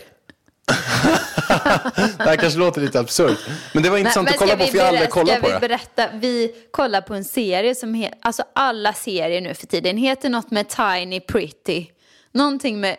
Det 2.18 2.24
här 2.24 2.36
kanske 2.36 2.58
låter 2.58 2.80
lite 2.80 3.00
absurt. 3.00 3.38
Men 3.74 3.82
det 3.82 3.90
var 3.90 3.98
intressant 3.98 4.24
Men 4.24 4.34
att 4.34 4.38
kolla 4.38 4.50
ska 4.50 4.58
på 4.58 4.64
vi 4.64 4.70
för 4.70 4.78
jag 4.78 4.84
har 4.84 4.88
aldrig 4.88 5.10
kollat 5.10 5.28
ska 5.28 5.40
på 5.40 5.46
vi 5.46 5.52
det. 5.52 5.60
berätta? 5.60 6.08
Vi 6.14 6.54
kollar 6.70 7.00
på 7.00 7.14
en 7.14 7.24
serie 7.24 7.74
som 7.74 7.94
heter, 7.94 8.18
alltså 8.22 8.42
alla 8.52 8.92
serier 8.92 9.40
nu 9.40 9.54
för 9.54 9.66
tiden 9.66 9.96
heter 9.96 10.28
något 10.28 10.50
med 10.50 10.68
Tiny 10.68 11.20
Pretty. 11.20 11.86
Någonting 12.32 12.80
med, 12.80 12.96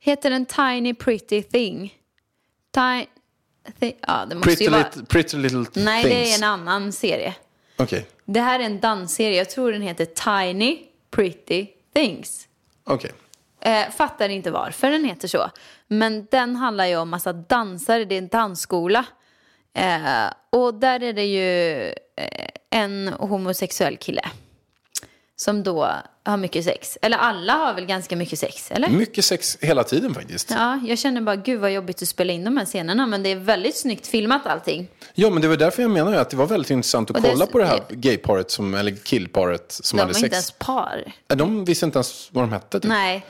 heter 0.00 0.30
den 0.30 0.46
Tiny 0.46 0.94
Pretty 0.94 1.42
Thing? 1.42 1.94
Tiny, 2.74 3.06
ja 4.00 4.26
det 4.26 4.34
måste 4.34 4.48
Pretty 4.48 4.64
ju 4.64 4.70
vara. 4.70 4.82
little, 4.82 5.04
pretty 5.04 5.36
little 5.36 5.64
Nej, 5.74 6.02
things. 6.04 6.14
det 6.14 6.32
är 6.32 6.36
en 6.38 6.44
annan 6.44 6.92
serie. 6.92 7.34
Okej, 7.78 8.06
Det 8.24 8.40
här 8.40 8.60
är 8.60 8.64
en 8.64 8.80
dansserie, 8.80 9.36
jag 9.38 9.50
tror 9.50 9.72
den 9.72 9.82
heter 9.82 10.04
Tiny 10.04 10.78
Pretty 11.10 11.66
Things. 11.94 12.48
okej. 12.84 13.12
Eh, 13.60 13.90
fattar 13.90 14.28
inte 14.28 14.50
varför 14.50 14.90
den 14.90 15.04
heter 15.04 15.28
så. 15.28 15.50
Men 15.88 16.26
den 16.30 16.56
handlar 16.56 16.86
ju 16.86 16.96
om 16.96 17.08
massa 17.10 17.32
dansare, 17.32 18.04
det 18.04 18.14
är 18.14 18.18
en 18.18 18.28
dansskola. 18.28 19.04
Eh, 19.74 20.26
och 20.50 20.74
där 20.74 21.02
är 21.02 21.12
det 21.12 21.24
ju 21.24 21.82
eh, 22.16 22.48
en 22.70 23.08
homosexuell 23.08 23.96
kille. 23.96 24.22
Som 25.36 25.62
då 25.62 25.92
har 26.30 26.36
mycket 26.36 26.64
sex. 26.64 26.98
Eller 27.02 27.16
alla 27.18 27.52
har 27.52 27.74
väl 27.74 27.86
ganska 27.86 28.16
mycket 28.16 28.38
sex, 28.38 28.70
eller? 28.70 28.88
Mycket 28.88 29.24
sex 29.24 29.58
hela 29.60 29.84
tiden 29.84 30.14
faktiskt. 30.14 30.50
Ja. 30.50 30.56
Ja, 30.82 30.88
jag 30.88 30.98
känner 30.98 31.20
bara 31.20 31.36
gud 31.36 31.60
vad 31.60 31.72
jobbigt 31.72 32.02
att 32.02 32.08
spela 32.08 32.32
in 32.32 32.44
de 32.44 32.56
här 32.56 32.64
scenerna. 32.64 33.06
Men 33.06 33.22
det 33.22 33.28
är 33.32 33.36
väldigt 33.36 33.76
snyggt 33.76 34.06
filmat 34.06 34.46
allting. 34.46 34.88
men 35.14 35.40
det 35.40 35.48
var 35.48 35.56
därför 35.56 35.82
jag 35.82 35.90
menar 35.90 36.12
att 36.12 36.30
det 36.30 36.36
var 36.36 36.46
väldigt 36.46 36.70
intressant 36.70 37.10
att 37.10 37.16
Och 37.16 37.22
det 37.22 37.28
kolla 37.28 37.46
så- 37.46 37.52
på 37.52 37.58
det 37.58 37.66
här 37.66 37.80
gayparet, 37.90 38.50
som, 38.50 38.74
eller 38.74 38.90
killparet 39.04 39.72
som 39.72 39.96
De 39.96 40.00
hade 40.00 40.12
var 40.12 40.14
sex. 40.14 40.24
inte 40.24 40.34
ens 40.36 40.50
par. 40.50 41.12
De 41.26 41.64
visste 41.64 41.86
inte 41.86 41.96
ens 41.98 42.28
vad 42.32 42.44
de 42.44 42.52
hette. 42.52 42.80
Typ. 42.80 42.88
Nej. 42.88 43.24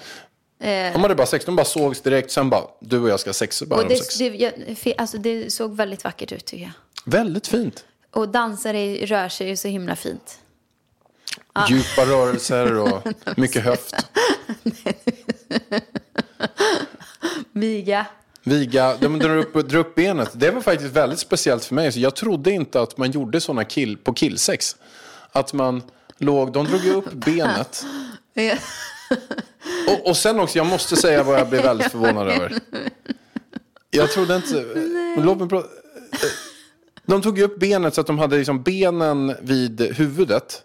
De 0.92 1.02
hade 1.02 1.14
bara 1.14 1.26
sex, 1.26 1.44
de 1.44 1.56
bara 1.56 1.64
sågs 1.66 2.00
direkt, 2.00 2.30
sen 2.30 2.50
bara, 2.50 2.62
du 2.80 2.98
och 3.00 3.08
jag 3.08 3.20
ska 3.20 3.32
sex, 3.32 3.62
bara 3.62 3.80
Och 3.80 3.88
de 3.88 3.94
det, 3.94 4.00
sex. 4.00 4.18
det, 4.18 4.26
jag, 4.26 4.52
alltså 4.98 5.18
det 5.18 5.52
såg 5.52 5.76
väldigt 5.76 6.04
vackert 6.04 6.32
ut 6.32 6.44
tycker 6.44 6.62
jag. 6.64 6.72
Väldigt 7.12 7.46
fint. 7.46 7.84
Och 8.10 8.28
dansare 8.28 8.94
rör 9.06 9.28
sig 9.28 9.48
ju 9.48 9.56
så 9.56 9.68
himla 9.68 9.96
fint. 9.96 10.38
Djupa 11.68 12.02
rörelser 12.02 12.78
och 12.78 13.02
mycket 13.36 13.64
höft. 13.64 13.94
Viga. 17.52 18.06
Viga, 18.42 18.96
de 18.96 19.18
drar 19.18 19.36
upp, 19.36 19.68
drar 19.68 19.78
upp 19.78 19.94
benet. 19.94 20.30
Det 20.32 20.50
var 20.50 20.60
faktiskt 20.60 20.92
väldigt 20.92 21.18
speciellt 21.18 21.64
för 21.64 21.74
mig. 21.74 21.92
Så 21.92 22.00
jag 22.00 22.16
trodde 22.16 22.50
inte 22.50 22.80
att 22.80 22.98
man 22.98 23.10
gjorde 23.10 23.40
sådana 23.40 23.64
kill, 23.64 23.96
på 23.96 24.12
killsex. 24.12 24.76
Att 25.32 25.52
man 25.52 25.82
låg, 26.18 26.52
de 26.52 26.66
drog 26.66 26.80
ju 26.84 26.94
upp 26.94 27.12
benet. 27.12 27.84
Och, 29.88 30.08
och 30.08 30.16
sen 30.16 30.40
också, 30.40 30.58
jag 30.58 30.66
måste 30.66 30.96
säga 30.96 31.22
vad 31.22 31.40
jag 31.40 31.48
blev 31.48 31.62
väldigt 31.62 31.92
förvånad 31.92 32.28
över. 32.28 32.58
Jag 33.90 34.10
trodde 34.10 34.36
inte... 34.36 34.64
Låt 35.22 35.38
mig 35.38 35.48
prata. 35.48 35.68
De 37.06 37.22
tog 37.22 37.38
ju 37.38 37.44
upp 37.44 37.58
benet 37.58 37.94
så 37.94 38.00
att 38.00 38.06
de 38.06 38.18
hade 38.18 38.36
liksom 38.36 38.62
benen 38.62 39.36
vid 39.40 39.80
huvudet. 39.80 40.62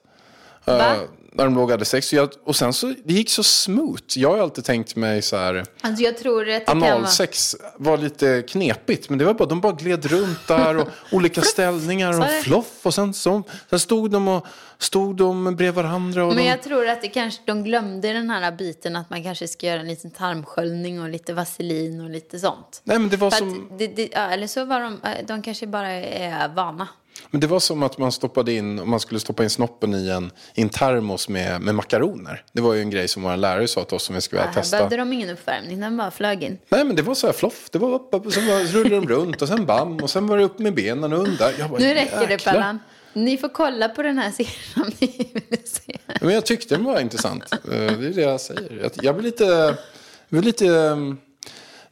Va? 0.66 0.96
eh, 0.96 1.02
när 1.34 1.44
de 1.46 1.56
låg 1.56 1.72
hade 1.72 1.86
sex. 1.86 2.14
Och 2.44 2.56
sen 2.56 2.74
så, 2.74 2.94
det 3.04 3.14
gick 3.14 3.30
så 3.30 3.44
smooth. 3.44 4.04
Jag 4.16 4.30
har 4.30 4.38
alltid 4.38 4.66
tänkt 4.66 4.96
mig 4.96 5.22
så 5.22 5.38
här. 5.38 5.66
Alltså 5.82 6.04
jag 6.04 6.18
tror 6.18 6.50
att 6.50 6.66
det. 6.66 6.72
Analsex 6.72 7.56
var 7.78 7.98
lite 7.98 8.44
knepigt. 8.48 9.10
Men 9.10 9.20
det 9.20 9.26
var 9.26 9.34
bara, 9.34 9.50
de 9.50 9.62
bara 9.62 9.74
gled 9.74 10.06
runt 10.06 10.48
där 10.48 10.78
och 10.78 10.88
olika 11.12 11.42
ställningar 11.42 12.20
och 12.20 12.44
floff. 12.44 12.86
Och 12.86 12.94
sen, 12.94 13.14
så, 13.14 13.44
sen 13.70 13.80
stod 13.80 14.12
de 14.12 14.28
och 14.28 14.46
stod 14.78 15.16
de 15.16 15.56
bredvid 15.56 15.84
varandra. 15.84 16.24
Och 16.24 16.28
Men 16.28 16.44
de, 16.44 16.50
jag 16.50 16.64
tror 16.64 16.88
att 16.88 17.02
det 17.02 17.08
kanske, 17.08 17.42
de 17.46 17.64
glömde 17.64 18.14
den 18.14 18.30
här 18.30 18.52
biten 18.52 18.96
att 18.96 19.10
man 19.10 19.24
kanske 19.24 19.48
ska 19.48 19.68
göra 19.68 19.80
en 19.80 19.88
liten 19.88 20.12
tarmsköljning 20.12 21.02
och 21.02 21.10
lite 21.10 21.34
vaselin 21.34 22.02
och 22.02 22.10
lite 22.10 22.40
sånt. 22.40 22.82
nej, 22.84 23.00
men 23.00 23.10
det, 23.10 23.18
var 23.18 23.32
För 23.32 23.38
som, 23.38 23.70
det, 23.78 23.88
det, 23.88 24.14
eller 24.14 24.48
så 24.48 24.66
var 24.66 24.80
de, 24.80 25.02
eh, 25.04 25.26
de 25.28 25.42
kanske 25.42 25.68
bara 25.68 25.92
är 25.92 26.48
vana. 26.48 26.88
Men 27.32 27.42
det 27.42 27.48
var 27.48 27.60
som 27.60 27.84
att 27.84 27.98
man 27.98 28.12
stoppade 28.12 28.54
in, 28.54 28.80
om 28.80 28.90
man 28.90 29.00
skulle 29.00 29.20
stoppa 29.20 29.44
in 29.44 29.50
snoppen 29.50 29.94
i 29.96 30.10
en, 30.10 30.32
i 30.56 30.62
en 30.62 30.70
termos 30.70 31.30
med, 31.30 31.62
med 31.62 31.76
makaroner. 31.76 32.44
Det 32.54 32.62
var 32.62 32.74
ju 32.74 32.82
en 32.82 32.90
grej 32.90 33.08
som 33.08 33.24
våra 33.24 33.36
lärare 33.36 33.68
sa 33.68 33.84
till 33.84 33.96
oss 33.96 34.04
som 34.04 34.16
vi 34.16 34.22
skulle 34.22 34.42
Ja, 34.42 34.48
här 34.48 34.54
testa. 34.54 34.78
behövde 34.78 34.98
de 34.98 35.14
ingen 35.14 35.30
uppvärmning, 35.30 35.80
den 35.80 35.98
bara 35.98 36.12
flög 36.12 36.44
in. 36.44 36.58
Nej 36.70 36.84
men 36.86 36.96
det 36.96 37.02
var 37.02 37.16
så 37.16 37.28
här 37.28 37.34
floff. 37.34 37.70
Det 37.72 37.80
var 37.80 37.94
upp, 37.94 38.08
upp 38.12 38.34
sen 38.34 38.48
var, 38.48 38.60
rullade 38.60 38.96
de 38.96 39.08
runt 39.08 39.42
och 39.42 39.48
sen 39.48 39.66
bam 39.66 39.98
och 39.98 40.10
sen 40.10 40.28
var 40.28 40.38
det 40.38 40.44
upp 40.44 40.60
med 40.60 40.74
benen 40.74 41.14
och 41.14 41.20
under. 41.20 41.54
Jag 41.60 41.70
bara, 41.70 41.80
Nu 41.80 41.94
räcker 41.94 42.28
det. 42.28 42.44
Pallan. 42.44 42.80
Ni 43.14 43.38
får 43.38 43.50
kolla 43.50 43.90
på 43.90 44.02
den 44.02 44.18
här 44.18 44.32
serien 44.32 44.54
om 44.76 44.92
ni 45.00 45.32
vill 45.50 45.68
se. 45.70 45.98
Men 46.22 46.34
jag 46.34 46.46
tyckte 46.46 46.76
den 46.76 46.84
var 46.84 47.00
intressant. 47.00 47.44
Eh, 47.54 47.60
Det 47.70 47.76
är 47.86 48.14
det 48.14 48.22
jag 48.22 48.42
säger. 48.42 48.92
Jag- 49.02 49.16
blir 49.16 49.24
lite... 49.26 49.46
Jag 49.46 49.76
blir 50.30 50.42
lite... 50.42 50.68
ehm, 50.68 51.18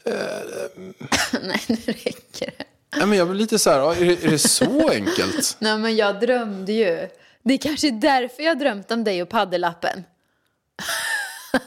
Nej, 1.43 1.61
nu 1.67 1.75
räcker 1.85 2.53
det. 2.57 2.63
Nej, 2.97 3.07
men 3.07 3.17
jag 3.17 3.27
blir 3.27 3.39
lite 3.39 3.59
så 3.59 3.69
här, 3.69 3.79
ja, 3.79 3.95
är 3.95 4.05
det, 4.05 4.23
är 4.23 4.31
det 4.31 4.39
så 4.39 4.89
enkelt? 4.91 5.57
Nej, 5.59 5.77
men 5.77 5.95
jag 5.95 6.19
drömde 6.19 6.73
ju. 6.73 7.07
Det 7.43 7.53
är 7.53 7.57
kanske 7.57 7.87
är 7.87 7.91
därför 7.91 8.43
jag 8.43 8.49
har 8.49 8.55
drömt 8.55 8.91
om 8.91 9.03
dig 9.03 9.21
och 9.21 9.29
paddelappen. 9.29 10.03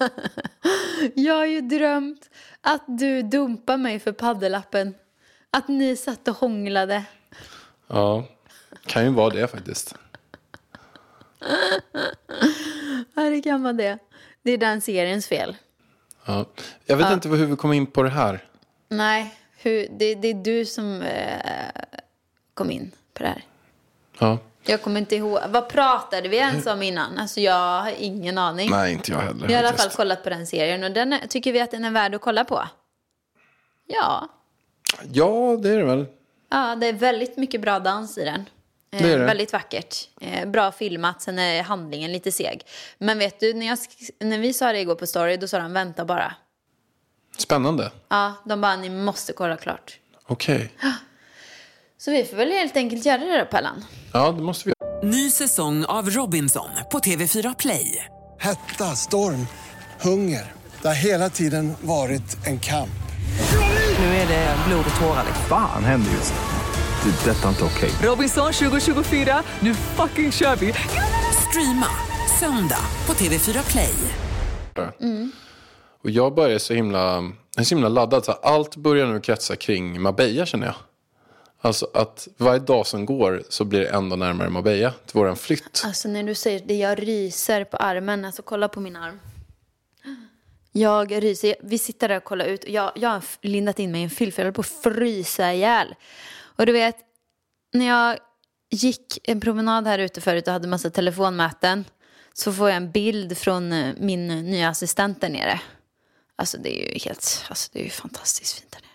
jag 1.14 1.34
har 1.34 1.46
ju 1.46 1.60
drömt 1.60 2.30
att 2.60 2.84
du 2.86 3.22
dumpar 3.22 3.76
mig 3.76 3.98
för 4.00 4.12
paddelappen. 4.12 4.94
Att 5.50 5.68
ni 5.68 5.96
satt 5.96 6.28
och 6.28 6.36
hånglade. 6.36 7.04
Ja, 7.86 8.24
kan 8.86 9.04
ju 9.04 9.10
vara 9.10 9.30
det 9.30 9.48
faktiskt. 9.48 9.94
Ja, 13.14 13.22
det 13.22 13.42
kan 13.42 13.62
vara 13.62 13.72
det. 13.72 13.98
Det 14.42 14.50
är 14.52 14.58
den 14.58 14.80
seriens 14.80 15.26
fel. 15.26 15.56
Ja. 16.24 16.44
Jag 16.84 16.96
vet 16.96 17.12
inte 17.12 17.28
hur 17.28 17.46
vi 17.46 17.56
kom 17.56 17.72
in 17.72 17.86
på 17.86 18.02
det 18.02 18.10
här. 18.10 18.44
Nej, 18.88 19.34
hur, 19.62 19.88
det, 19.90 20.14
det 20.14 20.28
är 20.28 20.34
du 20.34 20.64
som 20.66 21.02
eh, 21.02 21.40
kom 22.54 22.70
in 22.70 22.90
på 23.14 23.22
det 23.22 23.28
här. 23.28 23.44
Ja. 24.18 24.38
Jag 24.64 24.82
kommer 24.82 25.00
inte 25.00 25.16
ihåg. 25.16 25.40
Vad 25.48 25.68
pratade 25.68 26.28
vi 26.28 26.36
ens 26.36 26.66
om 26.66 26.82
innan? 26.82 27.18
Alltså 27.18 27.40
jag 27.40 27.82
har 27.82 27.92
ingen 27.98 28.38
aning. 28.38 28.70
Nej, 28.70 28.92
inte 28.92 29.12
jag 29.12 29.18
heller. 29.18 29.46
Vi 29.46 29.54
har 29.54 29.62
i 29.62 29.66
alla 29.66 29.76
fall 29.76 29.90
kollat 29.90 30.22
på 30.24 30.30
den 30.30 30.46
serien 30.46 30.84
och 30.84 30.90
den 30.90 31.12
är, 31.12 31.26
tycker 31.26 31.52
vi 31.52 31.60
att 31.60 31.70
den 31.70 31.84
är 31.84 31.90
värd 31.90 32.14
att 32.14 32.20
kolla 32.20 32.44
på. 32.44 32.68
Ja, 33.86 34.28
Ja, 35.12 35.56
det 35.62 35.70
är 35.70 35.78
det 35.78 35.84
väl. 35.84 36.06
ja 36.50 36.74
det 36.80 36.86
är 36.86 36.92
väldigt 36.92 37.36
mycket 37.36 37.60
bra 37.60 37.78
dans 37.78 38.18
i 38.18 38.24
den. 38.24 38.44
Eh, 38.92 39.02
Det 39.02 39.12
är 39.12 39.18
det. 39.18 39.24
Väldigt 39.24 39.52
vackert. 39.52 39.96
Eh, 40.20 40.48
bra 40.48 40.72
filmat, 40.72 41.22
sen 41.22 41.38
är 41.38 41.62
handlingen 41.62 42.12
lite 42.12 42.32
seg. 42.32 42.62
Men 42.98 43.18
vet 43.18 43.40
du, 43.40 43.54
när, 43.54 43.66
jag, 43.66 43.78
när 44.18 44.38
vi 44.38 44.52
sa 44.52 44.72
det 44.72 44.80
igår 44.80 44.94
på 44.94 45.06
story, 45.06 45.36
då 45.36 45.48
sa 45.48 45.58
de 45.58 45.72
vänta 45.72 46.04
bara. 46.04 46.34
Spännande. 47.38 47.90
Ja, 48.08 48.32
de 48.44 48.60
bara 48.60 48.76
ni 48.76 48.90
måste 48.90 49.32
kolla 49.32 49.56
klart. 49.56 49.98
Okej. 50.26 50.72
Så 51.98 52.10
vi 52.10 52.24
får 52.24 52.36
väl 52.36 52.50
helt 52.52 52.76
enkelt 52.76 53.06
göra 53.06 53.18
det 53.18 53.38
då, 53.38 53.44
Pallan. 53.44 53.84
Ja, 54.12 54.32
det 54.32 54.42
måste 54.42 54.68
vi 54.68 54.74
Ny 55.02 55.30
säsong 55.30 55.84
av 55.84 56.10
Robinson 56.10 56.68
på 56.92 56.98
TV4 56.98 57.54
Play. 57.58 58.06
Hetta, 58.38 58.84
storm, 58.84 59.46
hunger. 60.00 60.52
Det 60.82 60.88
har 60.88 60.94
hela 60.94 61.30
tiden 61.30 61.74
varit 61.80 62.46
en 62.46 62.60
kamp. 62.60 62.88
Nu 63.98 64.04
är 64.04 64.28
det 64.28 64.56
blod 64.68 64.84
och 64.94 65.00
tårar. 65.00 65.24
liksom. 65.26 65.44
Fan 65.48 65.84
händer 65.84 66.10
just 66.12 66.32
nu. 66.34 67.10
Det. 67.10 67.30
är 67.30 67.34
Detta 67.34 67.44
är 67.44 67.48
inte 67.48 67.64
okej. 67.64 67.90
Robinson 68.02 68.52
2024, 68.52 69.42
nu 69.60 69.74
fucking 69.74 70.32
kör 70.32 70.56
vi! 70.56 70.74
Streama 71.48 71.86
söndag 72.40 72.84
på 73.06 73.12
TV4 73.12 73.70
Play. 73.70 73.94
Och 76.02 76.10
jag 76.10 76.34
börjar 76.34 76.58
så 76.58 76.74
himla, 76.74 77.32
är 77.56 77.62
så 77.62 77.74
himla 77.74 77.88
laddad. 77.88 78.24
Så 78.24 78.32
här, 78.32 78.40
allt 78.42 78.76
börjar 78.76 79.06
nu 79.06 79.20
kretsa 79.20 79.56
kring 79.56 80.02
Marbella 80.02 80.46
känner 80.46 80.66
jag. 80.66 80.74
Alltså 81.60 81.88
att 81.94 82.28
varje 82.36 82.58
dag 82.58 82.86
som 82.86 83.06
går 83.06 83.42
så 83.48 83.64
blir 83.64 83.80
det 83.80 83.86
ändå 83.86 84.16
närmare 84.16 84.48
Marbella 84.48 84.92
till 85.06 85.18
våran 85.18 85.36
flytt. 85.36 85.82
Alltså 85.84 86.08
när 86.08 86.22
du 86.22 86.34
säger 86.34 86.60
det, 86.66 86.74
jag 86.74 87.02
ryser 87.02 87.64
på 87.64 87.76
armen. 87.76 88.24
Alltså 88.24 88.42
kolla 88.42 88.68
på 88.68 88.80
min 88.80 88.96
arm. 88.96 89.20
Jag 90.72 91.22
ryser. 91.22 91.54
Vi 91.60 91.78
sitter 91.78 92.08
där 92.08 92.16
och 92.16 92.24
kollar 92.24 92.44
ut. 92.44 92.68
Jag, 92.68 92.92
jag 92.94 93.08
har 93.08 93.24
lindat 93.40 93.78
in 93.78 93.92
mig 93.92 94.00
i 94.00 94.04
en 94.04 94.10
filt 94.10 94.34
för 94.34 94.42
jag 94.42 94.46
höll 94.46 94.54
på 94.54 94.60
att 94.60 94.66
frysa 94.66 95.52
ihjäl. 95.52 95.94
Och 96.56 96.66
du 96.66 96.72
vet, 96.72 96.96
när 97.72 97.86
jag 97.86 98.18
gick 98.70 99.18
en 99.28 99.40
promenad 99.40 99.86
här 99.86 99.98
ute 99.98 100.20
förut 100.20 100.46
och 100.46 100.52
hade 100.52 100.68
massa 100.68 100.90
telefonmöten 100.90 101.84
så 102.32 102.52
får 102.52 102.68
jag 102.68 102.76
en 102.76 102.90
bild 102.90 103.38
från 103.38 103.72
eh, 103.72 103.94
min 103.98 104.30
eh, 104.30 104.36
nya 104.36 104.68
assistent 104.68 105.20
där 105.20 105.28
nere. 105.28 105.60
Alltså 106.36 106.58
det 106.58 106.82
är 106.82 106.92
ju 106.92 106.98
helt, 106.98 107.44
alltså 107.48 107.70
det 107.72 107.80
är 107.80 107.84
ju 107.84 107.90
fantastiskt 107.90 108.58
fint 108.58 108.72
där 108.72 108.80
nere. 108.80 108.90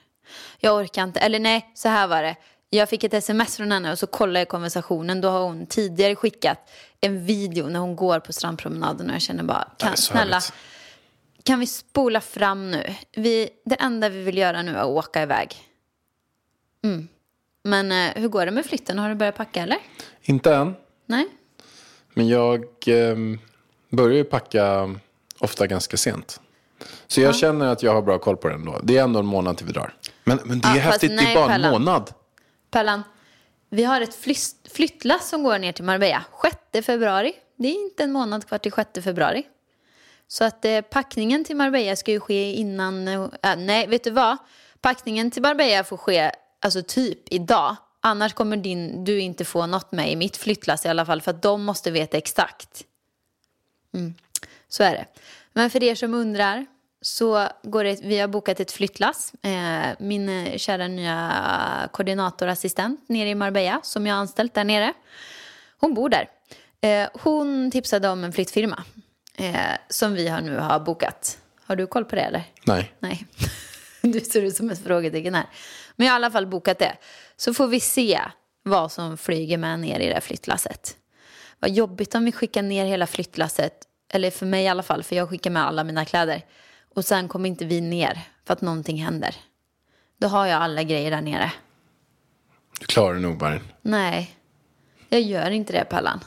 Jag 0.60 0.76
orkar 0.76 1.04
inte, 1.04 1.20
eller 1.20 1.40
nej, 1.40 1.72
så 1.74 1.90
här 1.90 2.08
var 2.08 2.24
det. 2.24 2.36
Jag 2.70 2.90
fick 2.90 3.04
ett 3.04 3.14
sms 3.14 3.58
från 3.58 3.72
henne 3.72 3.92
och 3.92 4.00
så 4.00 4.08
kollade 4.08 4.40
jag 4.40 4.48
konversationen. 4.48 5.22
Då 5.22 5.30
har 5.30 5.44
hon 5.44 5.68
tidigare 5.68 6.16
skickat 6.16 6.70
en 7.02 7.26
video 7.26 7.68
när 7.68 7.80
hon 7.80 7.96
går 7.96 8.20
på 8.20 8.34
strandpromenaden 8.34 9.10
och 9.10 9.16
jag 9.16 9.22
känner 9.22 9.44
bara, 9.44 9.72
kan, 9.78 9.98
snälla, 9.98 10.42
kan 11.44 11.60
vi 11.60 11.68
spola 11.68 12.22
fram 12.22 12.72
nu? 12.72 12.96
Vi, 13.12 13.50
det 13.66 13.76
enda 13.76 14.10
vi 14.10 14.24
vill 14.24 14.38
göra 14.38 14.62
nu 14.62 14.72
är 14.72 14.80
att 14.80 14.88
åka 14.88 15.22
iväg. 15.22 15.56
Mm. 16.84 17.08
Men 17.64 17.92
eh, 17.92 18.22
hur 18.22 18.28
går 18.28 18.46
det 18.46 18.52
med 18.52 18.66
flytten? 18.66 19.00
Har 19.00 19.10
du 19.10 19.16
börjat 19.16 19.36
packa 19.36 19.62
eller? 19.62 19.78
Inte 20.22 20.56
än, 20.56 20.76
Nej? 21.06 21.28
men 22.14 22.28
jag 22.28 22.64
eh, 22.88 23.16
börjar 23.90 24.18
ju 24.18 24.24
packa 24.24 24.96
ofta 25.40 25.68
ganska 25.68 25.98
sent. 25.98 26.42
Så 27.08 27.22
jag 27.22 27.36
känner 27.36 27.68
att 27.68 27.84
jag 27.84 27.94
har 27.94 28.02
bra 28.02 28.20
koll 28.20 28.38
på 28.38 28.48
det 28.48 28.54
ändå. 28.54 28.80
Det 28.84 28.98
är 28.98 29.04
ändå 29.04 29.20
en 29.20 29.26
månad 29.26 29.58
till 29.58 29.66
vi 29.66 29.72
drar. 29.74 29.94
Men, 30.24 30.40
men 30.46 30.60
det 30.60 30.68
är 30.68 30.76
Ja, 30.76 30.82
fast 30.82 30.92
häftigt, 30.92 31.10
det 31.10 31.16
nej, 31.16 31.32
är 31.32 31.36
bara 31.36 31.46
en 31.46 31.62
Pallan. 31.62 31.72
månad. 31.72 32.14
Pallan, 32.72 33.04
vi 33.70 33.84
har 33.84 34.02
ett 34.02 34.16
flytt, 34.16 34.56
flyttlass 34.72 35.30
som 35.30 35.44
går 35.44 35.60
ner 35.60 35.72
till 35.72 35.84
Marbella 35.84 36.24
6 36.74 36.86
februari. 36.86 37.34
Det 37.56 37.68
är 37.68 37.84
inte 37.86 38.04
en 38.04 38.12
månad 38.12 38.48
kvar 38.48 38.58
till 38.58 38.72
6 38.72 38.90
februari. 39.04 39.44
Så 40.28 40.44
att 40.44 40.66
eh, 40.66 40.82
packningen 40.82 41.44
till 41.44 41.56
Marbella 41.56 41.96
ska 41.96 42.12
ju 42.12 42.20
ske 42.20 42.54
innan... 42.54 43.08
Eh, 43.08 43.28
nej, 43.58 43.88
vet 43.88 44.04
du 44.04 44.12
vad? 44.12 44.38
Packningen 44.82 45.32
till 45.32 45.42
Marbella 45.42 45.84
får 45.84 45.98
ske 45.98 46.32
alltså 46.62 46.82
typ 46.88 47.20
idag. 47.34 47.76
Annars 48.02 48.34
kommer 48.34 48.58
din, 48.58 49.04
du 49.04 49.20
inte 49.20 49.46
få 49.46 49.66
något 49.66 49.92
med 49.92 50.12
i 50.12 50.16
mitt 50.16 50.38
flyttlass 50.38 50.86
i 50.86 50.90
alla 50.90 51.06
fall. 51.06 51.22
För 51.22 51.32
att 51.32 51.42
de 51.42 51.64
måste 51.64 51.92
veta 51.92 52.18
exakt. 52.18 52.84
Mm. 53.94 54.16
Så 54.68 54.84
är 54.84 54.92
det. 54.92 55.06
Men 55.58 55.70
för 55.70 55.84
er 55.84 55.96
som 55.96 56.14
undrar 56.14 56.66
så 57.02 57.48
går 57.64 57.84
det, 57.84 58.00
vi 58.04 58.20
har 58.20 58.28
bokat 58.28 58.60
ett 58.60 58.72
flyttlass. 58.72 59.34
Eh, 59.42 59.96
min 60.00 60.30
eh, 60.30 60.58
kära 60.58 60.88
nya 60.88 61.90
koordinatorassistent 61.92 63.10
nere 63.10 63.30
i 63.30 63.36
Marbella 63.36 63.80
som 63.84 64.08
jag 64.08 64.16
har 64.16 64.22
anställt 64.22 64.54
där 64.54 64.64
nere. 64.64 64.94
Hon 65.78 65.94
bor 65.94 66.10
där. 66.10 66.30
Eh, 66.82 67.10
hon 67.14 67.72
tipsade 67.72 68.10
om 68.10 68.24
en 68.24 68.34
flyttfirma 68.34 68.84
som 69.90 70.14
vi 70.14 70.28
har 70.28 70.42
nu 70.42 70.58
har 70.58 70.80
bokat. 70.80 71.38
Har 71.64 71.76
du 71.76 71.88
koll 71.88 72.06
på 72.06 72.16
det 72.16 72.22
eller? 72.22 72.44
Nej. 72.66 72.94
Nej. 73.00 73.26
Du 74.02 74.20
ser 74.20 74.42
ut 74.42 74.56
som 74.56 74.70
ett 74.70 74.84
frågetecken 74.84 75.36
här. 75.36 75.46
Men 75.96 76.08
jag 76.08 76.14
har 76.14 76.20
i 76.20 76.24
alla 76.24 76.32
fall 76.32 76.48
bokat 76.48 76.80
det. 76.80 76.98
Så 77.38 77.54
får 77.54 77.68
vi 77.68 77.80
se 77.80 78.22
vad 78.64 78.92
som 78.92 79.18
flyger 79.18 79.58
med 79.58 79.80
ner 79.80 80.00
i 80.00 80.08
det 80.08 80.14
här 80.14 80.22
flyttlasset. 80.22 80.96
Vad 81.60 81.72
jobbigt 81.72 82.16
om 82.16 82.26
vi 82.26 82.32
skickar 82.32 82.62
ner 82.62 82.86
hela 82.86 83.08
flyttlasset. 83.08 83.87
Eller 84.10 84.32
för 84.32 84.46
mig 84.46 84.64
i 84.64 84.68
alla 84.68 84.84
fall, 84.84 85.04
för 85.04 85.16
jag 85.16 85.30
skickar 85.30 85.50
med 85.50 85.66
alla 85.66 85.84
mina 85.84 86.06
kläder. 86.06 86.46
Och 86.96 87.06
sen 87.06 87.28
kommer 87.28 87.50
inte 87.50 87.66
vi 87.66 87.82
ner 87.82 88.22
för 88.46 88.54
att 88.54 88.62
någonting 88.62 89.04
händer. 89.04 89.36
Då 90.18 90.28
har 90.28 90.46
jag 90.46 90.62
alla 90.62 90.84
grejer 90.84 91.12
där 91.12 91.22
nere. 91.22 91.52
Du 92.80 92.86
klarar 92.86 93.14
det 93.14 93.20
nog, 93.20 93.38
Barin. 93.38 93.62
Nej, 93.82 94.36
jag 95.10 95.22
gör 95.22 95.52
inte 95.52 95.74
det 95.74 95.86
Pallan. 95.86 96.20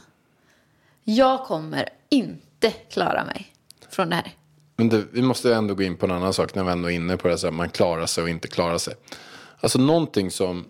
Jag 1.04 1.44
kommer 1.46 1.88
inte 2.08 2.70
klara 2.70 3.25
mig 3.25 3.54
från 3.90 4.10
det 4.10 4.16
här. 4.16 4.34
Men 4.76 4.88
du, 4.88 5.08
vi 5.12 5.22
måste 5.22 5.54
ändå 5.54 5.75
gå 5.75 5.82
in 5.82 5.96
på 5.96 6.06
en 6.06 6.12
annan 6.12 6.32
sak 6.32 6.54
när 6.54 6.64
vi 6.64 6.72
ändå 6.72 6.90
är 6.90 6.94
inne 6.94 7.16
på 7.16 7.28
det 7.28 7.38
så 7.38 7.46
här, 7.46 7.52
man 7.52 7.70
klarar 7.70 8.06
sig 8.06 8.22
och 8.22 8.30
inte 8.30 8.49
klarar 8.49 8.78
sig. 8.78 8.94
Alltså 9.60 9.78
någonting 9.78 10.30
som 10.30 10.64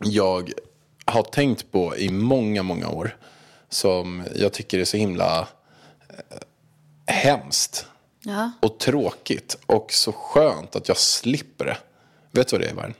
jag 0.00 0.52
har 1.04 1.22
tänkt 1.22 1.72
på 1.72 1.96
i 1.96 2.10
många, 2.10 2.62
många 2.62 2.88
år. 2.88 3.16
Som 3.68 4.24
jag 4.34 4.52
tycker 4.52 4.78
är 4.78 4.84
så 4.84 4.96
himla 4.96 5.48
hemskt 7.06 7.86
Ja, 8.20 8.50
och 8.60 8.78
tråkigt 8.78 9.58
och 9.66 9.92
så 9.92 10.12
skönt 10.12 10.76
att 10.76 10.88
jag 10.88 10.96
slipper 10.96 11.64
det. 11.64 11.76
Vet 12.30 12.48
du 12.48 12.56
vad 12.56 12.66
det 12.66 12.70
är, 12.70 12.74
Varn? 12.74 12.94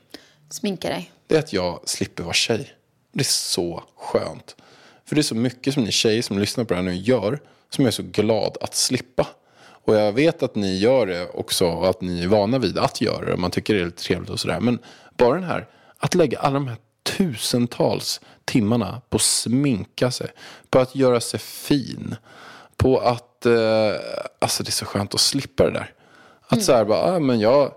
sminka 0.51 0.89
dig. 0.89 1.13
Det 1.27 1.35
är 1.35 1.39
att 1.39 1.53
jag 1.53 1.81
slipper 1.85 2.23
vara 2.23 2.35
tjej. 2.35 2.73
Det 3.13 3.21
är 3.21 3.25
så 3.25 3.83
skönt. 3.97 4.57
För 5.05 5.15
det 5.15 5.21
är 5.21 5.23
så 5.23 5.35
mycket 5.35 5.75
som 5.75 5.85
ni 5.85 5.93
tjejer 5.93 6.23
som 6.23 6.39
lyssnar 6.39 6.65
på 6.65 6.75
det 6.75 6.81
här 6.81 6.85
nu 6.85 6.95
gör 6.95 7.41
som 7.71 7.85
jag 7.85 7.89
är 7.89 7.93
så 7.93 8.03
glad 8.03 8.57
att 8.61 8.75
slippa. 8.75 9.27
Och 9.59 9.97
jag 9.97 10.13
vet 10.13 10.43
att 10.43 10.55
ni 10.55 10.77
gör 10.77 11.07
det 11.07 11.29
också 11.29 11.67
och 11.67 11.89
att 11.89 12.01
ni 12.01 12.23
är 12.23 12.27
vana 12.27 12.59
vid 12.59 12.79
att 12.79 13.01
göra 13.01 13.25
det. 13.25 13.33
och 13.33 13.39
Man 13.39 13.51
tycker 13.51 13.75
det 13.75 13.81
är 13.81 13.85
lite 13.85 14.03
trevligt 14.03 14.31
och 14.31 14.41
sådär. 14.41 14.61
Men 14.61 14.79
bara 15.17 15.35
den 15.35 15.45
här, 15.45 15.67
att 15.99 16.15
lägga 16.15 16.39
alla 16.39 16.55
de 16.55 16.69
här 16.69 16.77
tusentals 17.03 18.21
timmarna 18.45 19.01
på 19.09 19.17
att 19.17 19.23
sminka 19.23 20.11
sig. 20.11 20.31
På 20.71 20.79
att 20.79 20.97
göra 20.97 21.21
sig 21.21 21.41
fin. 21.41 22.17
På 22.77 22.99
att, 22.99 23.47
eh, 23.47 23.95
alltså 24.39 24.63
det 24.63 24.69
är 24.69 24.73
så 24.73 24.85
skönt 24.85 25.15
att 25.15 25.21
slippa 25.21 25.65
det 25.65 25.71
där. 25.71 25.93
Att 26.49 26.63
så 26.63 26.73
här 26.73 26.85
bara, 26.85 27.03
ah, 27.03 27.19
men 27.19 27.41
jag, 27.41 27.73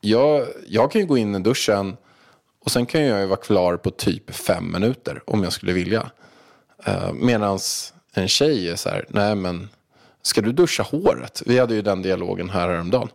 jag, 0.00 0.46
jag 0.66 0.92
kan 0.92 1.00
ju 1.00 1.06
gå 1.06 1.18
in 1.18 1.34
i 1.34 1.38
duschen 1.38 1.96
och 2.64 2.70
sen 2.70 2.86
kan 2.86 3.02
jag 3.02 3.20
ju 3.20 3.26
vara 3.26 3.40
klar 3.40 3.76
på 3.76 3.90
typ 3.90 4.34
fem 4.34 4.72
minuter 4.72 5.22
om 5.26 5.42
jag 5.42 5.52
skulle 5.52 5.72
vilja. 5.72 6.10
Eh, 6.84 7.12
Medan 7.12 7.58
en 8.14 8.28
tjej 8.28 8.68
är 8.70 8.76
så 8.76 8.88
här, 8.88 9.06
nej 9.08 9.34
men 9.34 9.68
ska 10.22 10.40
du 10.40 10.52
duscha 10.52 10.82
håret? 10.82 11.42
Vi 11.46 11.58
hade 11.58 11.74
ju 11.74 11.82
den 11.82 12.02
dialogen 12.02 12.50
här 12.50 12.68
häromdagen. 12.68 13.08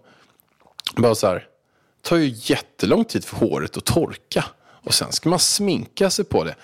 Bara 0.96 1.15
så 1.15 1.27
här, 1.27 1.48
det 2.01 2.10
tar 2.10 2.17
ju 2.17 2.34
jättelång 2.36 3.05
tid 3.05 3.25
för 3.25 3.38
håret 3.38 3.77
att 3.77 3.86
torka. 3.86 4.46
Och 4.84 4.93
sen 4.93 5.12
ska 5.12 5.29
man 5.29 5.39
sminka 5.39 6.10
sig 6.10 6.25
på 6.25 6.43
det. 6.43 6.55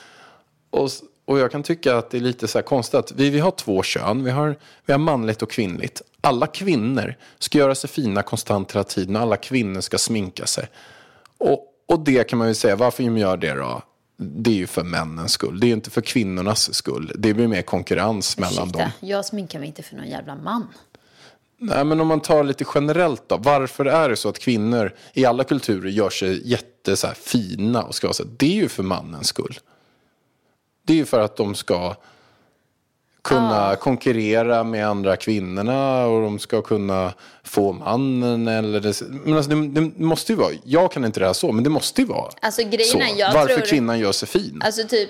Och, 0.70 0.90
och 1.28 1.40
jag 1.40 1.52
kan 1.52 1.64
tycka 1.64 1.98
att 1.98 2.10
det 2.10 2.18
är 2.18 2.22
lite 2.22 2.48
så 2.48 2.58
här 2.58 2.64
konstigt 2.64 2.96
att 2.96 3.12
vi, 3.12 3.30
vi 3.30 3.40
har 3.40 3.52
två 3.52 3.84
kön. 3.84 4.24
Vi 4.24 4.32
har, 4.32 4.56
vi 4.86 4.94
har 4.94 5.00
manligt 5.00 5.42
och 5.42 5.52
kvinnligt. 5.52 6.02
Alla 6.22 6.48
kvinnor 6.48 7.16
ska 7.40 7.58
göra 7.58 7.76
sig 7.76 7.90
fina 7.90 8.22
konstant 8.22 8.72
hela 8.72 8.84
tiden. 8.84 9.16
Och 9.16 9.22
alla 9.22 9.38
kvinnor 9.38 9.82
ska 9.82 9.98
sminka 9.98 10.46
sig. 10.46 10.68
Och, 11.38 11.66
och 11.88 12.00
det 12.00 12.24
kan 12.30 12.40
man 12.40 12.48
ju 12.48 12.54
säga, 12.54 12.76
varför 12.76 13.04
gör 13.04 13.38
det 13.38 13.54
då? 13.54 13.82
Det 14.18 14.50
är 14.50 14.56
ju 14.56 14.68
för 14.68 14.84
männens 14.84 15.32
skull. 15.32 15.60
Det 15.60 15.66
är 15.66 15.68
ju 15.68 15.74
inte 15.74 15.90
för 15.90 16.02
kvinnornas 16.02 16.74
skull. 16.74 17.12
Det 17.16 17.34
blir 17.34 17.48
mer 17.48 17.62
konkurrens 17.62 18.38
mellan 18.38 18.72
dem. 18.72 18.82
Ursäkta, 18.82 19.06
jag 19.06 19.26
sminkar 19.26 19.60
mig 19.60 19.68
inte 19.68 19.84
för 19.84 19.96
någon 19.96 20.10
jävla 20.10 20.36
man. 20.36 20.68
Nej, 21.58 21.84
men 21.84 22.00
om 22.00 22.08
man 22.08 22.20
tar 22.20 22.44
lite 22.44 22.66
generellt 22.76 23.30
då. 23.30 23.38
Varför 23.38 23.86
är 23.86 24.10
det 24.10 24.16
så 24.16 24.30
att 24.30 24.40
kvinnor 24.40 24.94
i 25.14 25.26
alla 25.26 25.44
kulturer 25.44 25.90
gör 25.90 26.10
sig 26.10 26.50
jätte 26.50 26.98
så 26.98 27.08
här, 27.08 27.14
fina 27.14 27.84
och 27.84 27.96
ska 27.96 28.08
vara 28.08 28.14
så 28.14 28.24
här, 28.24 28.32
Det 28.38 28.46
är 28.46 28.62
ju 28.62 28.70
för 28.70 28.84
mannens 28.84 29.28
skull. 29.28 29.60
Det 30.88 30.94
är 30.94 30.98
ju 30.98 31.06
för 31.06 31.20
att 31.20 31.36
de 31.36 31.56
ska 31.56 31.96
kunna 33.22 33.76
konkurrera 33.76 34.64
med 34.64 34.88
andra 34.88 35.16
kvinnorna 35.18 36.06
och 36.06 36.22
de 36.22 36.40
ska 36.40 36.62
kunna 36.62 37.14
få 37.44 37.72
mannen 37.74 38.48
eller 38.48 38.80
det, 38.80 39.02
men 39.10 39.34
alltså 39.38 39.52
det, 39.52 39.68
det 39.82 40.04
måste 40.04 40.32
ju 40.32 40.38
vara, 40.38 40.52
jag 40.64 40.92
kan 40.92 41.06
inte 41.06 41.20
det 41.20 41.26
här 41.26 41.34
så, 41.34 41.52
men 41.52 41.64
det 41.64 41.70
måste 41.70 42.02
ju 42.02 42.08
vara 42.08 42.32
Alltså, 42.42 42.64
grejen 42.64 42.86
så. 42.86 43.00
jag 43.18 43.34
Varför 43.34 43.56
tror- 43.56 43.66
kvinnan 43.66 44.00
gör 44.00 44.12
sig 44.12 44.28
fin. 44.28 44.62
Alltså 44.66 44.88
typ... 44.88 45.10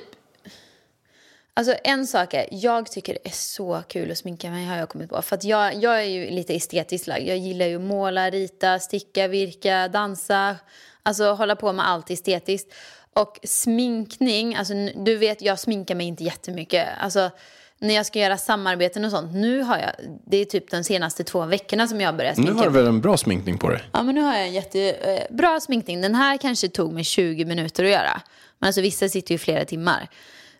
Alltså 1.53 1.75
en 1.83 2.07
sak 2.07 2.33
är, 2.33 2.47
jag 2.51 2.91
tycker 2.91 3.13
det 3.13 3.29
är 3.29 3.33
så 3.33 3.81
kul 3.87 4.11
att 4.11 4.17
sminka 4.17 4.49
mig 4.49 4.65
har 4.65 4.77
jag 4.77 4.89
kommit 4.89 5.09
på. 5.09 5.21
För 5.21 5.35
att 5.35 5.43
jag, 5.43 5.75
jag 5.75 5.97
är 5.99 6.07
ju 6.07 6.29
lite 6.29 6.53
estetiskt 6.55 7.07
lagd. 7.07 7.27
Jag 7.27 7.37
gillar 7.37 7.65
ju 7.65 7.75
att 7.75 7.81
måla, 7.81 8.29
rita, 8.29 8.79
sticka, 8.79 9.27
virka, 9.27 9.87
dansa. 9.87 10.55
Alltså 11.03 11.33
hålla 11.33 11.55
på 11.55 11.73
med 11.73 11.87
allt 11.89 12.09
estetiskt. 12.09 12.73
Och 13.21 13.39
sminkning, 13.43 14.55
alltså 14.55 14.73
du 14.95 15.15
vet 15.15 15.41
jag 15.41 15.59
sminkar 15.59 15.95
mig 15.95 16.07
inte 16.07 16.23
jättemycket. 16.23 16.87
Alltså 16.99 17.31
när 17.79 17.95
jag 17.95 18.05
ska 18.05 18.19
göra 18.19 18.37
samarbeten 18.37 19.05
och 19.05 19.11
sånt. 19.11 19.33
Nu 19.33 19.61
har 19.61 19.77
jag, 19.77 19.91
det 20.25 20.37
är 20.37 20.45
typ 20.45 20.71
de 20.71 20.83
senaste 20.83 21.23
två 21.23 21.45
veckorna 21.45 21.87
som 21.87 22.01
jag 22.01 22.17
börjat 22.17 22.37
nu 22.37 22.43
sminka 22.43 22.59
har 22.59 22.65
du 22.65 22.71
väl 22.71 22.87
en 22.87 23.01
bra 23.01 23.17
sminkning 23.17 23.57
på 23.57 23.69
dig? 23.69 23.83
Ja, 23.93 24.03
men 24.03 24.15
nu 24.15 24.21
har 24.21 24.33
jag 24.33 24.47
en 24.47 24.53
jättebra 24.53 25.59
sminkning. 25.59 26.01
Den 26.01 26.15
här 26.15 26.37
kanske 26.37 26.69
tog 26.69 26.93
mig 26.93 27.03
20 27.03 27.45
minuter 27.45 27.83
att 27.83 27.89
göra. 27.89 28.21
Men 28.59 28.67
alltså 28.67 28.81
vissa 28.81 29.09
sitter 29.09 29.31
ju 29.31 29.37
flera 29.37 29.65
timmar. 29.65 30.09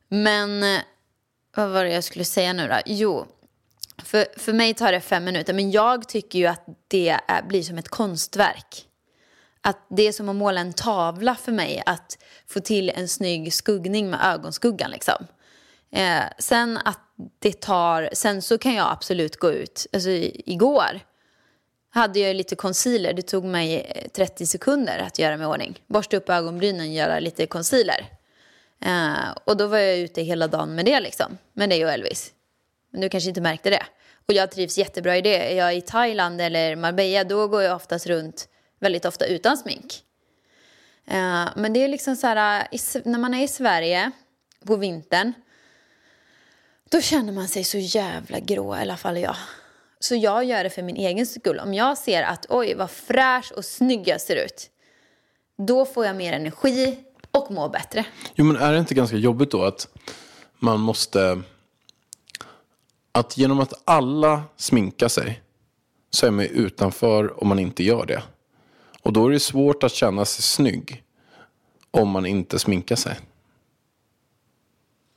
Men 0.07 0.63
eh, 0.63 0.79
vad 1.55 1.69
var 1.69 1.83
det 1.83 1.93
jag 1.93 2.03
skulle 2.03 2.25
säga 2.25 2.53
nu 2.53 2.67
då? 2.67 2.75
Jo, 2.85 3.25
för, 4.03 4.25
för 4.37 4.53
mig 4.53 4.73
tar 4.73 4.91
det 4.91 5.01
fem 5.01 5.23
minuter. 5.23 5.53
Men 5.53 5.71
jag 5.71 6.09
tycker 6.09 6.39
ju 6.39 6.45
att 6.45 6.65
det 6.87 7.09
är, 7.27 7.41
blir 7.47 7.63
som 7.63 7.77
ett 7.77 7.89
konstverk. 7.89 8.85
Att 9.67 9.85
det 9.89 10.07
är 10.07 10.11
som 10.11 10.29
att 10.29 10.35
måla 10.35 10.61
en 10.61 10.73
tavla 10.73 11.35
för 11.35 11.51
mig. 11.51 11.83
Att 11.85 12.17
få 12.47 12.59
till 12.59 12.89
en 12.89 13.07
snygg 13.07 13.53
skuggning 13.53 14.09
med 14.09 14.19
ögonskuggan 14.23 14.91
liksom. 14.91 15.27
Eh, 15.91 16.23
sen 16.39 16.77
att 16.85 16.99
det 17.39 17.61
tar, 17.61 18.09
sen 18.13 18.41
så 18.41 18.57
kan 18.57 18.73
jag 18.75 18.91
absolut 18.91 19.35
gå 19.37 19.51
ut. 19.51 19.87
Alltså 19.93 20.09
i- 20.09 20.41
igår 20.45 20.99
hade 21.89 22.19
jag 22.19 22.35
lite 22.35 22.55
concealer. 22.55 23.13
Det 23.13 23.21
tog 23.21 23.43
mig 23.45 23.75
eh, 23.95 24.07
30 24.09 24.45
sekunder 24.45 24.97
att 24.99 25.19
göra 25.19 25.37
mig 25.37 25.45
i 25.45 25.47
ordning. 25.47 25.79
Borsta 25.87 26.17
upp 26.17 26.29
ögonbrynen 26.29 26.81
och 26.87 26.93
göra 26.93 27.19
lite 27.19 27.45
concealer. 27.45 28.05
Eh, 28.85 29.31
och 29.43 29.57
då 29.57 29.67
var 29.67 29.77
jag 29.77 29.97
ute 29.97 30.21
hela 30.21 30.47
dagen 30.47 30.75
med 30.75 30.85
det 30.85 30.99
liksom. 30.99 31.37
Med 31.53 31.69
dig 31.69 31.85
och 31.85 31.91
Elvis. 31.91 32.31
Men 32.91 33.01
du 33.01 33.09
kanske 33.09 33.29
inte 33.29 33.41
märkte 33.41 33.69
det. 33.69 33.83
Och 34.27 34.33
jag 34.33 34.51
trivs 34.51 34.77
jättebra 34.77 35.17
i 35.17 35.21
det. 35.21 35.51
Är 35.53 35.57
jag 35.57 35.75
i 35.75 35.81
Thailand 35.81 36.41
eller 36.41 36.75
Marbella 36.75 37.23
då 37.23 37.47
går 37.47 37.63
jag 37.63 37.75
oftast 37.75 38.07
runt 38.07 38.47
väldigt 38.79 39.05
ofta 39.05 39.25
utan 39.25 39.57
smink. 39.57 40.03
Eh, 41.05 41.45
men 41.55 41.73
det 41.73 41.83
är 41.83 41.87
liksom 41.87 42.15
så 42.15 42.27
här, 42.27 42.67
eh, 42.71 43.01
när 43.05 43.19
man 43.19 43.33
är 43.33 43.43
i 43.43 43.47
Sverige 43.47 44.11
på 44.65 44.75
vintern. 44.75 45.33
Då 46.89 47.01
känner 47.01 47.33
man 47.33 47.47
sig 47.47 47.63
så 47.63 47.77
jävla 47.77 48.39
grå, 48.39 48.75
i 48.75 48.79
alla 48.79 48.97
fall 48.97 49.17
jag. 49.17 49.35
Så 49.99 50.15
jag 50.15 50.43
gör 50.43 50.63
det 50.63 50.69
för 50.69 50.81
min 50.81 50.95
egen 50.95 51.25
skull. 51.25 51.59
Om 51.59 51.73
jag 51.73 51.97
ser 51.97 52.23
att 52.23 52.45
oj 52.49 52.73
vad 52.75 52.91
fräsch 52.91 53.51
och 53.55 53.65
snygg 53.65 54.07
jag 54.07 54.21
ser 54.21 54.35
ut. 54.45 54.69
Då 55.57 55.85
får 55.85 56.05
jag 56.05 56.15
mer 56.15 56.33
energi 56.33 56.97
och 57.31 57.51
mår 57.51 57.69
bättre. 57.69 58.05
Jo, 58.35 58.45
men 58.45 58.55
är 58.55 58.73
det 58.73 58.79
inte 58.79 58.93
ganska 58.93 59.17
jobbigt 59.17 59.51
då 59.51 59.63
att 59.63 59.87
man 60.59 60.79
måste... 60.79 61.41
Att 63.11 63.37
genom 63.37 63.59
att 63.59 63.73
alla 63.85 64.43
sminkar 64.57 65.07
sig 65.07 65.41
så 66.09 66.25
är 66.25 66.31
man 66.31 66.45
ju 66.45 66.51
utanför 66.51 67.43
om 67.43 67.47
man 67.47 67.59
inte 67.59 67.83
gör 67.83 68.05
det. 68.05 68.23
Och 69.01 69.13
då 69.13 69.27
är 69.27 69.31
det 69.31 69.39
svårt 69.39 69.83
att 69.83 69.91
känna 69.91 70.25
sig 70.25 70.43
snygg 70.43 71.03
om 71.91 72.09
man 72.09 72.25
inte 72.25 72.59
sminkar 72.59 72.95
sig. 72.95 73.19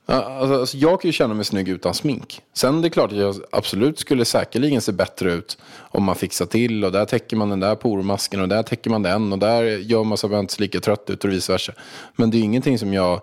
Alltså, 0.05 0.59
alltså, 0.59 0.77
jag 0.77 1.01
kan 1.01 1.09
ju 1.09 1.13
känna 1.13 1.33
mig 1.33 1.45
snygg 1.45 1.69
utan 1.69 1.93
smink. 1.93 2.41
Sen 2.53 2.81
det 2.81 2.87
är 2.87 2.89
klart 2.89 3.11
att 3.11 3.17
jag 3.17 3.35
absolut 3.51 3.99
skulle 3.99 4.25
säkerligen 4.25 4.81
se 4.81 4.91
bättre 4.91 5.33
ut 5.33 5.57
om 5.77 6.03
man 6.03 6.15
fixar 6.15 6.45
till 6.45 6.85
och 6.85 6.91
där 6.91 7.05
täcker 7.05 7.37
man 7.37 7.49
den 7.49 7.59
där 7.59 7.75
pormasken 7.75 8.41
och 8.41 8.47
där 8.47 8.63
täcker 8.63 8.89
man 8.89 9.03
den 9.03 9.33
och 9.33 9.39
där 9.39 9.63
gör 9.63 10.03
man 10.03 10.17
så 10.17 10.27
att 10.27 10.31
man 10.31 10.39
inte 10.39 10.53
ser 10.53 10.61
lika 10.61 10.79
trött 10.79 11.09
ut 11.09 11.23
och 11.23 11.31
vice 11.31 11.51
versa. 11.51 11.73
Men 12.15 12.31
det 12.31 12.37
är 12.37 12.41
ingenting 12.41 12.79
som 12.79 12.93
jag 12.93 13.21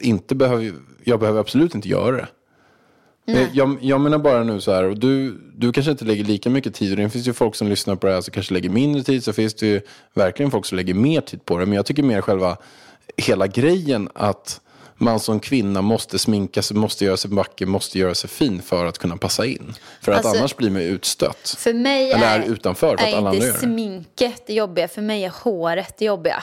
inte 0.00 0.34
behöver, 0.34 0.72
jag 1.04 1.20
behöver 1.20 1.40
absolut 1.40 1.74
inte 1.74 1.88
göra 1.88 2.16
det. 2.16 2.28
Jag, 3.24 3.48
jag, 3.52 3.78
jag 3.80 4.00
menar 4.00 4.18
bara 4.18 4.44
nu 4.44 4.60
så 4.60 4.72
här, 4.72 4.84
och 4.84 4.98
du, 4.98 5.38
du 5.56 5.72
kanske 5.72 5.90
inte 5.92 6.04
lägger 6.04 6.24
lika 6.24 6.50
mycket 6.50 6.74
tid, 6.74 6.90
och 6.90 6.96
det 6.96 7.10
finns 7.10 7.28
ju 7.28 7.32
folk 7.32 7.54
som 7.54 7.68
lyssnar 7.68 7.96
på 7.96 8.06
det 8.06 8.12
här 8.12 8.20
som 8.20 8.32
kanske 8.32 8.54
lägger 8.54 8.70
mindre 8.70 9.02
tid, 9.02 9.24
så 9.24 9.32
finns 9.32 9.54
det 9.54 9.66
ju 9.66 9.80
verkligen 10.14 10.50
folk 10.50 10.66
som 10.66 10.76
lägger 10.76 10.94
mer 10.94 11.20
tid 11.20 11.44
på 11.44 11.58
det. 11.58 11.66
Men 11.66 11.76
jag 11.76 11.86
tycker 11.86 12.02
mer 12.02 12.20
själva 12.20 12.56
hela 13.16 13.46
grejen 13.46 14.08
att 14.14 14.60
man 14.94 15.20
som 15.20 15.40
kvinna 15.40 15.82
måste 15.82 16.18
sminka 16.18 16.62
sig, 16.62 16.76
måste 16.76 17.04
göra 17.04 17.16
sig 17.16 17.30
vacker, 17.30 17.66
måste 17.66 17.98
göra 17.98 18.14
sig 18.14 18.30
fin 18.30 18.62
för 18.62 18.86
att 18.86 18.98
kunna 18.98 19.16
passa 19.16 19.46
in. 19.46 19.74
För 20.00 20.12
att 20.12 20.18
Alltså, 20.24 20.38
annars 20.38 20.56
blir 20.56 20.70
man 20.70 20.82
utstött. 20.82 21.56
För 21.58 21.74
mig 21.74 22.10
Eller 22.12 22.38
är, 22.38 22.40
är 22.40 22.44
utanför 22.46 22.96
för 22.96 23.04
att 23.04 23.12
är 23.12 23.16
alla 23.16 23.30
andra 23.30 23.44
gör 23.44 23.52
det. 23.52 23.58
sminket 23.58 24.46
det 24.46 24.54
jobbiga, 24.54 24.88
för 24.88 25.02
mig 25.02 25.24
är 25.24 25.32
håret 25.44 25.94
det 25.98 26.04
jobbiga. 26.04 26.42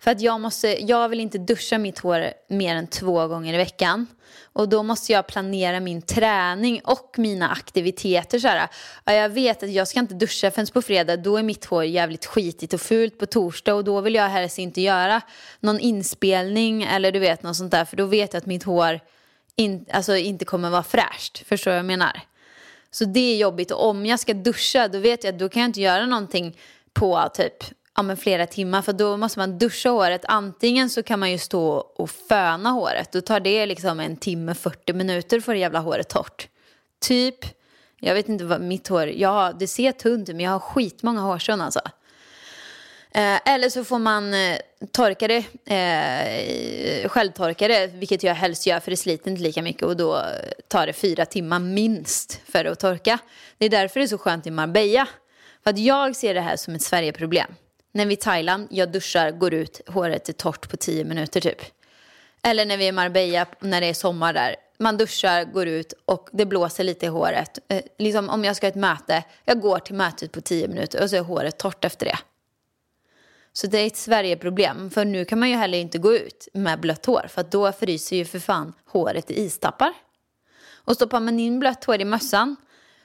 För 0.00 0.10
att 0.10 0.20
jag, 0.20 0.40
måste, 0.40 0.84
jag 0.84 1.08
vill 1.08 1.20
inte 1.20 1.38
duscha 1.38 1.78
mitt 1.78 1.98
hår 1.98 2.32
mer 2.48 2.74
än 2.74 2.86
två 2.86 3.26
gånger 3.26 3.54
i 3.54 3.56
veckan. 3.56 4.06
Och 4.52 4.68
då 4.68 4.82
måste 4.82 5.12
jag 5.12 5.26
planera 5.26 5.80
min 5.80 6.02
träning 6.02 6.80
och 6.84 7.14
mina 7.16 7.48
aktiviteter. 7.48 8.38
Så 8.38 8.48
här. 8.48 8.68
Jag 9.04 9.28
vet 9.28 9.62
att 9.62 9.70
jag 9.70 9.88
ska 9.88 10.00
inte 10.00 10.14
duscha 10.14 10.50
förrän 10.50 10.66
på 10.66 10.82
fredag. 10.82 11.16
Då 11.16 11.36
är 11.36 11.42
mitt 11.42 11.64
hår 11.64 11.84
jävligt 11.84 12.26
skitigt 12.26 12.74
och 12.74 12.80
fult 12.80 13.18
på 13.18 13.26
torsdag. 13.26 13.74
Och 13.74 13.84
då 13.84 14.00
vill 14.00 14.14
jag 14.14 14.28
helst 14.28 14.58
inte 14.58 14.80
göra 14.80 15.20
någon 15.60 15.80
inspelning 15.80 16.82
eller 16.82 17.12
du 17.12 17.18
vet 17.18 17.42
något 17.42 17.56
sånt 17.56 17.70
där. 17.70 17.84
För 17.84 17.96
då 17.96 18.06
vet 18.06 18.32
jag 18.32 18.40
att 18.40 18.46
mitt 18.46 18.62
hår 18.62 19.00
in, 19.56 19.86
alltså, 19.92 20.16
inte 20.16 20.44
kommer 20.44 20.70
vara 20.70 20.82
fräscht. 20.82 21.46
Förstår 21.46 21.70
du 21.70 21.74
vad 21.74 21.78
jag 21.78 21.86
menar? 21.86 22.20
Så 22.90 23.04
det 23.04 23.34
är 23.34 23.36
jobbigt. 23.36 23.70
Och 23.70 23.86
om 23.86 24.06
jag 24.06 24.20
ska 24.20 24.34
duscha 24.34 24.88
då 24.88 24.98
vet 24.98 25.24
jag 25.24 25.32
att 25.34 25.38
då 25.38 25.48
kan 25.48 25.62
jag 25.62 25.68
inte 25.68 25.80
göra 25.80 26.06
någonting 26.06 26.56
på 26.92 27.28
typ 27.34 27.64
ja, 27.96 28.02
men 28.02 28.16
flera 28.16 28.46
timmar. 28.46 28.82
För 28.82 28.92
då 28.92 29.16
måste 29.16 29.38
man 29.38 29.58
duscha 29.58 29.90
håret. 29.90 30.24
Antingen 30.24 30.90
så 30.90 31.02
kan 31.02 31.20
man 31.20 31.30
ju 31.30 31.38
stå 31.38 31.68
och 31.74 32.10
föna 32.10 32.70
håret. 32.70 33.12
Då 33.12 33.20
tar 33.20 33.40
det 33.40 33.66
liksom 33.66 34.00
en 34.00 34.16
timme, 34.16 34.54
40 34.54 34.92
minuter 34.92 35.40
för 35.40 35.54
det 35.54 35.60
jävla 35.60 35.78
håret 35.78 36.08
torrt. 36.08 36.48
Typ. 37.00 37.36
Jag 38.00 38.14
vet 38.14 38.28
inte 38.28 38.44
vad 38.44 38.60
mitt 38.60 38.88
hår, 38.88 39.06
ja 39.06 39.52
det 39.58 39.66
ser 39.66 39.92
tunt 39.92 40.28
ut 40.28 40.36
men 40.36 40.44
jag 40.44 40.52
har 40.52 40.58
skitmånga 40.58 41.20
hårstrån 41.20 41.60
alltså. 41.60 41.80
Eh, 43.14 43.52
eller 43.52 43.68
så 43.68 43.84
får 43.84 43.98
man 43.98 44.34
eh, 44.34 44.58
torka 44.92 45.28
det, 45.28 45.44
eh, 45.74 47.08
självtorka 47.08 47.68
det, 47.68 47.86
vilket 47.86 48.22
jag 48.22 48.34
helst 48.34 48.66
gör 48.66 48.80
för 48.80 48.90
det 48.90 48.96
sliter 48.96 49.30
inte 49.30 49.42
lika 49.42 49.62
mycket 49.62 49.82
och 49.82 49.96
då 49.96 50.22
tar 50.68 50.86
det 50.86 50.92
fyra 50.92 51.26
timmar 51.26 51.58
minst 51.58 52.40
för 52.44 52.64
att 52.64 52.80
torka. 52.80 53.18
Det 53.58 53.64
är 53.64 53.70
därför 53.70 54.00
det 54.00 54.04
är 54.04 54.08
så 54.08 54.18
skönt 54.18 54.46
i 54.46 54.50
Marbella. 54.50 55.08
För 55.64 55.70
att 55.70 55.78
jag 55.78 56.16
ser 56.16 56.34
det 56.34 56.40
här 56.40 56.56
som 56.56 56.74
ett 56.74 56.82
Sverigeproblem. 56.82 57.54
När 57.92 58.06
vi 58.06 58.12
är 58.14 58.18
i 58.18 58.20
Thailand, 58.20 58.68
jag 58.70 58.92
duschar, 58.92 59.30
går 59.30 59.54
ut, 59.54 59.80
håret 59.86 60.28
är 60.28 60.32
torrt 60.32 60.70
på 60.70 60.76
tio 60.76 61.04
minuter 61.04 61.40
typ. 61.40 61.62
Eller 62.42 62.66
när 62.66 62.76
vi 62.76 62.84
är 62.84 62.88
i 62.88 62.92
Marbella, 62.92 63.46
när 63.60 63.80
det 63.80 63.86
är 63.86 63.94
sommar 63.94 64.32
där. 64.32 64.56
Man 64.78 64.96
duschar, 64.96 65.44
går 65.44 65.66
ut 65.66 65.92
och 66.04 66.28
det 66.32 66.46
blåser 66.46 66.84
lite 66.84 67.06
i 67.06 67.08
håret. 67.08 67.58
Eh, 67.68 67.82
liksom 67.98 68.28
om 68.28 68.44
jag 68.44 68.56
ska 68.56 68.66
ha 68.66 68.70
ett 68.70 68.74
möte, 68.74 69.24
jag 69.44 69.60
går 69.60 69.78
till 69.78 69.94
mötet 69.94 70.32
på 70.32 70.40
tio 70.40 70.68
minuter 70.68 71.02
och 71.02 71.10
så 71.10 71.16
är 71.16 71.20
håret 71.20 71.58
torrt 71.58 71.84
efter 71.84 72.06
det. 72.06 72.18
Så 73.52 73.66
det 73.66 73.78
är 73.78 73.86
ett 73.86 73.96
Sverigeproblem. 73.96 74.90
För 74.90 75.04
nu 75.04 75.24
kan 75.24 75.38
man 75.38 75.50
ju 75.50 75.56
heller 75.56 75.78
inte 75.78 75.98
gå 75.98 76.14
ut 76.14 76.48
med 76.54 76.80
blött 76.80 77.06
hår. 77.06 77.26
För 77.28 77.42
då 77.42 77.72
fryser 77.72 78.16
ju 78.16 78.24
för 78.24 78.38
fan 78.38 78.72
håret 78.86 79.30
i 79.30 79.40
istappar. 79.40 79.92
Och 80.74 80.94
stoppar 80.94 81.20
man 81.20 81.40
in 81.40 81.60
blött 81.60 81.84
hår 81.84 82.00
i 82.00 82.04
mössan. 82.04 82.56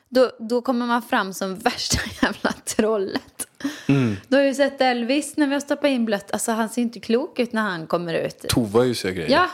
Då, 0.10 0.32
då 0.40 0.62
kommer 0.62 0.86
man 0.86 1.02
fram 1.02 1.34
som 1.34 1.56
värsta 1.56 2.00
jävla 2.22 2.52
trollet. 2.52 3.48
Du 4.28 4.36
har 4.38 4.44
ju 4.44 4.54
sett 4.54 4.82
Elvis 4.82 5.38
när 5.38 5.48
vi 5.48 5.54
har 5.54 5.60
stoppat 5.60 5.90
in 5.90 6.06
blött. 6.06 6.32
Alltså 6.32 6.52
han 6.52 6.70
ser 6.70 6.82
inte 6.82 7.00
klok 7.00 7.40
ut 7.40 7.54
när 7.54 7.62
han 7.62 7.88
kommer 7.88 8.14
ut. 8.14 8.46
Tova 8.50 8.86
ju 8.86 8.96
sig 8.96 9.14
grejer. 9.14 9.30
Ja, 9.30 9.50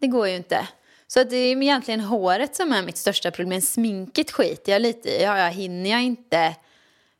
det 0.00 0.06
går 0.06 0.28
ju 0.28 0.36
inte. 0.36 0.68
Så 1.06 1.24
det 1.24 1.36
är 1.36 1.62
egentligen 1.62 2.00
håret 2.00 2.56
som 2.56 2.72
är 2.72 2.82
mitt 2.82 2.96
största 2.96 3.30
problem. 3.30 3.60
Sminket 3.60 4.30
skiter 4.30 4.72
jag 4.72 4.82
lite 4.82 5.08
i. 5.08 5.22
Ja, 5.22 5.38
jag 5.38 5.50
hinner 5.52 5.90
jag 5.90 6.02
inte 6.02 6.56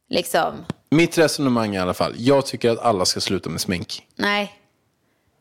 liksom... 0.08 0.54
Mitt 0.90 1.18
resonemang 1.18 1.74
i 1.74 1.78
alla 1.78 1.94
fall. 1.94 2.14
Jag 2.16 2.46
tycker 2.46 2.70
att 2.70 2.78
alla 2.78 3.04
ska 3.04 3.20
sluta 3.20 3.50
med 3.50 3.60
smink. 3.60 4.06
Nej. 4.16 4.52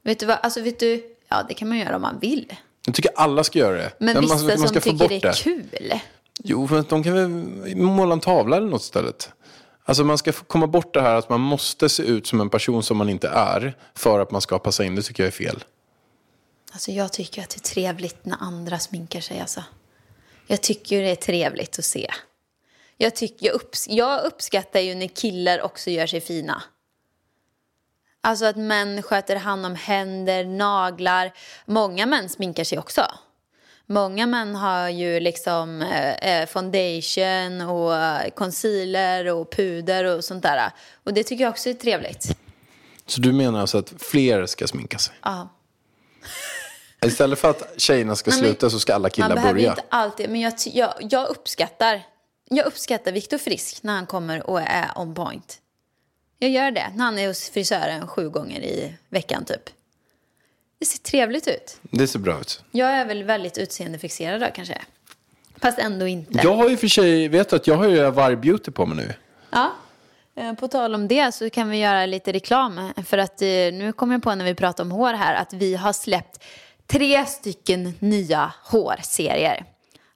Vet 0.04 0.20
du 0.20 0.26
vad? 0.26 0.38
Alltså 0.44 0.62
vet 0.62 0.80
du? 0.80 1.04
Ja, 1.30 1.46
det 1.48 1.54
kan 1.54 1.70
man 1.70 1.78
göra 1.78 1.96
om 1.96 2.02
man 2.02 2.20
vill. 2.20 2.54
Jag 2.86 2.96
tycker 2.96 3.12
alla 3.16 3.44
ska 3.44 3.60
göra 3.60 3.78
det. 3.78 3.92
Men 4.00 4.14
man, 4.14 4.22
vissa 4.22 4.36
man 4.36 4.58
som 4.58 4.68
ska 4.68 4.82
få 4.82 4.90
tycker 4.90 5.10
det 5.10 5.28
är 5.28 5.34
kul. 5.34 5.94
Jo, 6.44 6.68
för 6.68 6.80
att 6.80 6.90
de 6.90 7.04
kan 7.04 7.14
väl 7.14 7.30
måla 7.76 8.14
en 8.14 8.20
tavla 8.20 8.58
eller 8.58 8.68
något 8.68 8.82
istället. 8.82 9.30
Alltså 9.90 10.04
man 10.04 10.18
ska 10.18 10.32
komma 10.32 10.68
bort 10.68 10.94
det 10.94 11.02
här 11.02 11.16
att 11.16 11.30
man 11.30 11.40
måste 11.40 11.90
se 11.90 12.04
ut 12.04 12.28
som 12.28 12.42
en 12.42 12.50
person 12.50 12.84
som 12.84 12.98
man 12.98 13.10
inte 13.10 13.28
är 13.28 13.78
för 13.96 14.20
att 14.20 14.32
man 14.32 14.42
ska 14.42 14.60
passa 14.60 14.84
in. 14.84 14.96
Det 14.96 15.02
tycker 15.02 15.24
jag 15.24 15.28
är 15.28 15.32
fel. 15.32 15.64
Alltså 16.72 16.92
jag 16.92 17.14
tycker 17.14 17.42
att 17.42 17.50
det 17.50 17.58
är 17.58 17.74
trevligt 17.74 18.26
när 18.26 18.38
andra 18.40 18.80
sminkar 18.80 19.22
sig 19.22 19.40
alltså. 19.40 19.64
Jag 20.48 20.62
tycker 20.62 21.02
det 21.02 21.10
är 21.10 21.16
trevligt 21.16 21.80
att 21.80 21.86
se. 21.86 22.12
Jag, 22.98 23.16
tycker, 23.16 23.46
jag, 23.46 23.56
upps, 23.56 23.88
jag 23.90 24.24
uppskattar 24.26 24.80
ju 24.80 24.96
när 24.96 25.08
killar 25.08 25.62
också 25.62 25.90
gör 25.90 26.08
sig 26.08 26.22
fina. 26.22 26.64
Alltså 28.22 28.46
att 28.46 28.58
män 28.58 29.04
sköter 29.04 29.36
hand 29.36 29.66
om 29.66 29.76
händer, 29.76 30.46
naglar. 30.46 31.34
Många 31.66 32.06
män 32.06 32.30
sminkar 32.30 32.64
sig 32.64 32.80
också. 32.80 33.06
Många 33.92 34.28
män 34.28 34.56
har 34.56 34.90
ju 34.90 35.20
liksom 35.20 35.82
eh, 35.82 36.42
eh, 36.42 36.48
foundation 36.48 37.62
och 37.62 37.94
concealer 38.36 39.26
och 39.34 39.52
puder 39.52 40.04
och 40.04 40.24
sånt 40.24 40.44
där. 40.44 40.72
Och 41.04 41.14
det 41.14 41.24
tycker 41.24 41.44
jag 41.44 41.52
också 41.52 41.70
är 41.70 41.74
trevligt. 41.74 42.38
Så 43.06 43.22
du 43.22 43.32
menar 43.32 43.62
alltså 43.62 43.78
att 43.78 43.94
fler 43.98 44.46
ska 44.46 44.68
sminka 44.68 44.98
sig? 44.98 45.16
Ja. 45.24 45.50
Istället 47.06 47.40
för 47.40 47.50
att 47.50 47.74
tjejerna 47.78 48.16
ska 48.16 48.32
men 48.32 48.40
sluta 48.40 48.70
så 48.70 48.80
ska 48.80 48.96
alla 48.96 49.10
killar 49.10 49.28
Man 49.28 49.36
behöver 49.36 49.54
börja. 49.54 49.70
inte 49.70 49.84
alltid, 49.90 50.30
men 50.30 50.42
jag, 50.42 50.54
jag, 50.66 50.94
jag 51.00 51.28
uppskattar 51.28 52.04
jag 52.50 52.66
uppskattar 52.66 53.12
Viktor 53.12 53.38
Frisk 53.38 53.84
när 53.84 53.94
han 53.96 54.06
kommer 54.06 54.50
och 54.50 54.62
är 54.62 54.92
on 54.96 55.16
point. 55.16 55.62
Jag 56.40 56.50
gör 56.50 56.72
det 56.72 56.92
när 56.96 57.06
han 57.06 57.20
är 57.20 57.28
hos 57.28 57.50
frisören 57.50 58.08
sju 58.08 58.30
gånger 58.30 58.62
i 58.62 58.96
veckan 59.10 59.46
typ. 59.46 59.70
Det 60.80 60.86
ser 60.86 61.00
trevligt 61.00 61.48
ut. 61.48 61.78
Det 61.82 62.08
ser 62.08 62.20
bra 62.20 62.40
ut. 62.42 62.64
Jag 62.72 62.90
är 62.92 63.06
väl 63.06 63.24
väldigt 63.24 63.58
utseendefixerad 63.58 64.42
då 64.42 64.48
kanske. 64.56 64.82
Fast 65.62 65.80
ändå 65.80 66.08
inte. 66.08 66.40
Jag 66.44 66.56
har 66.56 66.70
ju 66.70 66.78
för 66.78 66.88
sig, 66.88 67.28
vet 67.28 67.50
du 67.50 67.56
att 67.56 67.68
jag 67.68 67.76
har 67.76 67.88
ju 67.88 68.12
Varg 68.12 68.36
Beauty 68.36 68.72
på 68.72 68.86
mig 68.86 68.98
nu. 68.98 69.14
Ja. 69.52 69.72
Eh, 70.36 70.54
På 70.54 70.68
tal 70.68 70.96
om 70.96 71.08
det 71.08 71.32
så 71.36 71.50
kan 71.50 71.70
vi 71.70 71.78
göra 71.78 72.06
lite 72.06 72.34
reklam. 72.34 72.92
För 73.06 73.18
att 73.18 73.42
eh, 73.42 73.48
nu 73.48 73.94
kommer 73.96 74.14
jag 74.14 74.24
på 74.24 74.36
när 74.36 74.46
vi 74.46 74.56
pratar 74.56 74.84
om 74.84 74.92
hår 74.92 75.14
här 75.14 75.36
att 75.36 75.54
vi 75.54 75.76
har 75.76 75.94
släppt 75.94 76.44
tre 76.88 77.26
stycken 77.26 77.94
nya 78.00 78.54
hårserier. 78.64 79.66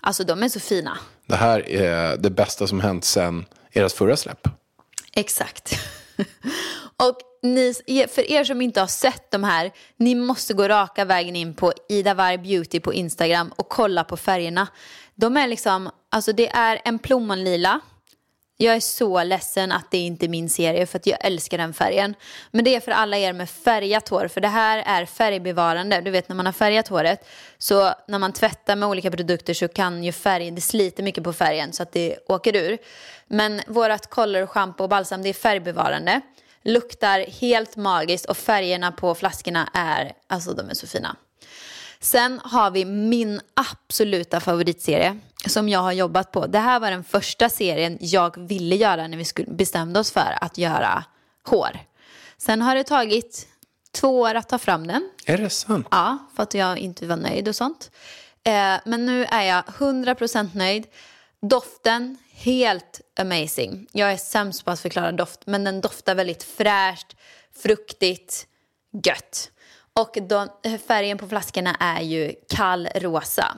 Alltså 0.02 0.24
de 0.24 0.44
är 0.44 0.50
så 0.50 0.60
fina. 0.60 0.98
Det 1.26 1.36
här 1.36 1.70
är 1.70 2.18
det 2.18 2.30
bästa 2.30 2.68
som 2.68 2.80
hänt 2.80 3.06
sedan 3.06 3.46
ert 3.72 3.92
förra 3.92 4.18
släpp. 4.18 4.48
Exakt. 5.16 5.74
Och 6.98 7.18
ni, 7.44 7.74
för 8.10 8.32
er 8.32 8.44
som 8.44 8.62
inte 8.62 8.80
har 8.80 8.88
sett 8.88 9.32
de 9.32 9.44
här, 9.44 9.72
ni 9.98 10.16
måste 10.16 10.54
gå 10.54 10.68
raka 10.68 11.06
vägen 11.06 11.36
in 11.36 11.54
på 11.54 11.74
Ida 11.90 12.14
Varg 12.14 12.38
Beauty 12.38 12.80
på 12.80 12.94
Instagram 12.94 13.54
och 13.56 13.70
kolla 13.70 14.04
på 14.04 14.18
färgerna. 14.18 14.68
De 15.16 15.38
är 15.38 15.48
liksom, 15.48 15.90
alltså 16.10 16.34
det 16.34 16.50
är 16.50 16.82
en 16.86 17.00
plommonlila. 17.00 17.80
Jag 18.58 18.76
är 18.76 18.80
så 18.80 19.24
ledsen 19.24 19.72
att 19.72 19.92
det 19.92 19.98
inte 19.98 20.26
är 20.26 20.30
min 20.30 20.50
serie 20.50 20.86
för 20.86 21.00
att 21.00 21.06
jag 21.06 21.26
älskar 21.26 21.58
den 21.58 21.74
färgen. 21.74 22.16
Men 22.52 22.66
det 22.66 22.76
är 22.76 22.80
för 22.80 22.92
alla 22.92 23.18
er 23.18 23.34
med 23.34 23.50
färgat 23.50 24.10
hår 24.10 24.28
för 24.28 24.42
det 24.42 24.48
här 24.48 24.84
är 24.86 25.06
färgbevarande. 25.06 26.02
Du 26.02 26.12
vet 26.12 26.30
när 26.30 26.36
man 26.36 26.46
har 26.46 26.54
färgat 26.54 26.88
håret 26.88 27.28
så 27.58 27.94
när 28.08 28.20
man 28.20 28.34
tvättar 28.34 28.76
med 28.76 28.90
olika 28.90 29.12
produkter 29.12 29.54
så 29.54 29.68
kan 29.68 30.04
ju 30.04 30.12
färgen, 30.12 30.56
det 30.56 30.62
sliter 30.62 31.04
mycket 31.04 31.24
på 31.24 31.34
färgen 31.34 31.74
så 31.74 31.84
att 31.84 31.92
det 31.92 32.18
åker 32.28 32.56
ur. 32.56 32.78
Men 33.28 33.62
vårat 33.68 34.10
color, 34.10 34.46
shampoo 34.46 34.84
och 34.84 34.90
balsam 34.90 35.24
det 35.24 35.30
är 35.30 35.34
färgbevarande. 35.34 36.22
Luktar 36.64 37.20
helt 37.20 37.76
magiskt 37.76 38.26
och 38.26 38.38
färgerna 38.38 38.92
på 38.92 39.16
flaskorna 39.16 39.70
är, 39.74 40.14
alltså 40.28 40.54
de 40.54 40.70
är 40.70 40.74
så 40.74 40.88
fina. 40.88 41.16
Sen 42.00 42.42
har 42.44 42.72
vi 42.72 42.86
min 42.86 43.42
absoluta 43.54 44.40
favoritserie 44.40 45.20
som 45.48 45.70
jag 45.70 45.80
har 45.80 45.92
jobbat 45.92 46.32
på. 46.32 46.48
Det 46.48 46.60
här 46.60 46.80
var 46.80 46.92
den 46.92 47.04
första 47.04 47.50
serien 47.50 47.98
jag 48.02 48.48
ville 48.48 48.76
göra 48.76 49.08
när 49.08 49.18
vi 49.18 49.26
skulle 49.26 49.52
bestämde 49.52 50.00
oss 50.00 50.12
för 50.12 50.38
att 50.42 50.58
göra 50.58 51.04
hår. 51.44 51.80
Sen 52.38 52.62
har 52.62 52.76
det 52.76 52.84
tagit 52.84 53.48
två 53.92 54.20
år 54.20 54.36
att 54.36 54.50
ta 54.50 54.58
fram 54.58 54.88
den. 54.88 55.10
Är 55.26 55.38
det 55.38 55.50
sant? 55.50 55.88
Ja, 55.92 56.18
för 56.36 56.44
att 56.44 56.54
jag 56.54 56.78
inte 56.78 57.08
var 57.08 57.18
nöjd 57.18 57.48
och 57.48 57.56
sånt. 57.56 57.92
Eh, 58.44 58.76
men 58.86 59.06
nu 59.06 59.26
är 59.26 59.42
jag 59.42 59.64
100% 59.64 60.50
nöjd. 60.54 60.88
Doften, 61.42 62.18
helt 62.44 63.02
amazing. 63.20 63.88
Jag 63.92 64.12
är 64.12 64.18
sämst 64.18 64.66
på 64.66 64.72
att 64.72 64.80
förklara 64.80 65.12
doft, 65.12 65.40
men 65.46 65.64
den 65.64 65.82
doftar 65.82 66.16
väldigt 66.16 66.44
fräscht, 66.44 67.16
fruktigt, 67.56 68.48
gött. 69.06 69.52
Och 69.94 70.18
de, 70.30 70.50
färgen 70.88 71.18
på 71.18 71.28
flaskorna 71.28 71.76
är 71.80 72.02
ju 72.02 72.34
kall 72.50 72.90
rosa. 72.96 73.58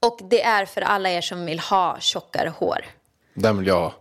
Och 0.00 0.20
det 0.30 0.42
är 0.42 0.66
för 0.66 0.80
alla 0.80 1.10
er 1.10 1.20
som 1.20 1.46
vill 1.46 1.60
ha 1.60 1.96
tjockare 2.00 2.48
hår. 2.48 2.84
Den 3.34 3.58
vill 3.58 3.66
jag 3.66 3.80
ha. 3.80 3.94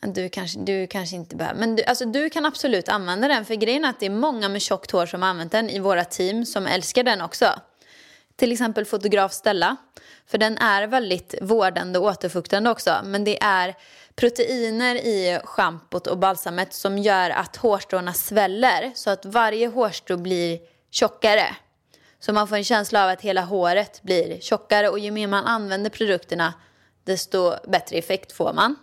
Du 0.00 0.28
kanske, 0.28 0.58
du 0.58 0.86
kanske 0.86 1.16
inte 1.16 1.36
behöver. 1.36 1.60
Men 1.60 1.76
du, 1.76 1.82
alltså, 1.82 2.04
du 2.04 2.30
kan 2.30 2.44
absolut 2.44 2.88
använda 2.88 3.28
den. 3.28 3.44
För 3.44 3.54
grejen 3.54 3.84
är 3.84 3.88
att 3.88 4.00
det 4.00 4.06
är 4.06 4.10
många 4.10 4.48
med 4.48 4.62
tjockt 4.62 4.90
hår 4.90 5.06
som 5.06 5.22
har 5.22 5.28
använt 5.28 5.52
den 5.52 5.70
i 5.70 5.78
våra 5.78 6.04
team 6.04 6.46
som 6.46 6.66
älskar 6.66 7.02
den 7.02 7.20
också. 7.20 7.46
Till 8.36 8.52
exempel 8.52 8.84
fotograf 8.84 9.32
Stella. 9.32 9.76
För 10.26 10.38
den 10.38 10.58
är 10.58 10.86
väldigt 10.86 11.34
vårdande 11.40 11.98
och 11.98 12.04
återfuktande 12.04 12.70
också. 12.70 13.00
Men 13.04 13.24
det 13.24 13.42
är 13.42 13.74
proteiner 14.16 14.94
i 14.94 15.40
schampot 15.44 16.06
och 16.06 16.18
balsamet 16.18 16.74
som 16.74 16.98
gör 16.98 17.30
att 17.30 17.56
hårstråna 17.56 18.12
sväller 18.12 18.92
så 18.94 19.10
att 19.10 19.24
varje 19.24 19.68
hårstrå 19.68 20.16
blir 20.16 20.58
tjockare. 20.90 21.56
Så 22.20 22.32
man 22.32 22.48
får 22.48 22.56
en 22.56 22.64
känsla 22.64 23.04
av 23.04 23.10
att 23.10 23.20
hela 23.20 23.40
håret 23.40 24.02
blir 24.02 24.40
tjockare 24.40 24.88
och 24.88 24.98
ju 24.98 25.10
mer 25.10 25.26
man 25.26 25.44
använder 25.44 25.90
produkterna 25.90 26.54
desto 27.04 27.54
bättre 27.68 27.96
effekt 27.96 28.32
får 28.32 28.52
man 28.52 28.76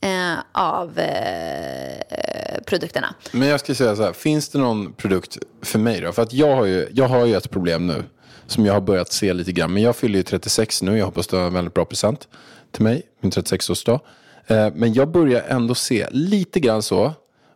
eh, 0.00 0.38
av 0.52 0.98
eh, 0.98 2.62
produkterna. 2.66 3.14
Men 3.32 3.48
jag 3.48 3.60
ska 3.60 3.74
säga 3.74 3.96
så 3.96 4.02
här, 4.02 4.12
finns 4.12 4.48
det 4.48 4.58
någon 4.58 4.92
produkt 4.92 5.38
för 5.62 5.78
mig 5.78 6.00
då? 6.00 6.12
För 6.12 6.22
att 6.22 6.32
jag 6.32 6.56
har 6.56 6.64
ju, 6.64 6.88
jag 6.92 7.08
har 7.08 7.26
ju 7.26 7.36
ett 7.36 7.50
problem 7.50 7.86
nu 7.86 8.04
som 8.46 8.66
jag 8.66 8.72
har 8.72 8.80
börjat 8.80 9.12
se 9.12 9.32
lite 9.32 9.52
grann. 9.52 9.72
Men 9.72 9.82
jag 9.82 9.96
fyller 9.96 10.16
ju 10.16 10.22
36 10.22 10.82
nu, 10.82 10.98
jag 10.98 11.06
hoppas 11.06 11.26
du 11.26 11.36
har 11.36 11.46
en 11.46 11.54
väldigt 11.54 11.74
bra 11.74 11.84
present 11.84 12.28
till 12.70 12.82
mig, 12.82 13.02
min 13.20 13.32
36-årsdag. 13.32 14.00
Eh, 14.46 14.72
men 14.74 14.94
jag 14.94 15.10
börjar 15.10 15.42
ändå 15.42 15.74
se 15.74 16.06
lite 16.10 16.60
grann 16.60 16.82
så, 16.82 17.12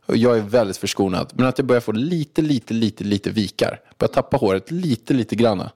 och 0.06 0.16
jag 0.16 0.38
är 0.38 0.42
väldigt 0.42 0.76
förskonad, 0.76 1.32
men 1.34 1.46
att 1.46 1.58
jag 1.58 1.66
börjar 1.66 1.80
få 1.80 1.92
lite, 1.92 2.42
lite, 2.42 2.74
lite, 2.74 3.04
lite 3.04 3.30
vikar. 3.30 3.80
Börjar 3.98 4.12
tappa 4.12 4.36
håret 4.36 4.70
lite, 4.70 5.14
lite 5.14 5.36
granna. 5.36 5.70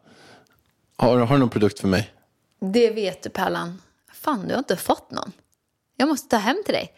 Har, 0.96 1.18
har 1.18 1.34
du 1.34 1.40
någon 1.40 1.50
produkt 1.50 1.78
för 1.80 1.88
mig? 1.88 2.14
Det 2.60 2.90
vet 2.90 3.22
du 3.22 3.30
Pärlan. 3.30 3.82
Fan, 4.12 4.48
du 4.48 4.54
har 4.54 4.58
inte 4.58 4.76
fått 4.76 5.10
någon. 5.10 5.32
Jag 5.96 6.08
måste 6.08 6.28
ta 6.28 6.36
hem 6.36 6.62
till 6.64 6.74
dig. 6.74 6.92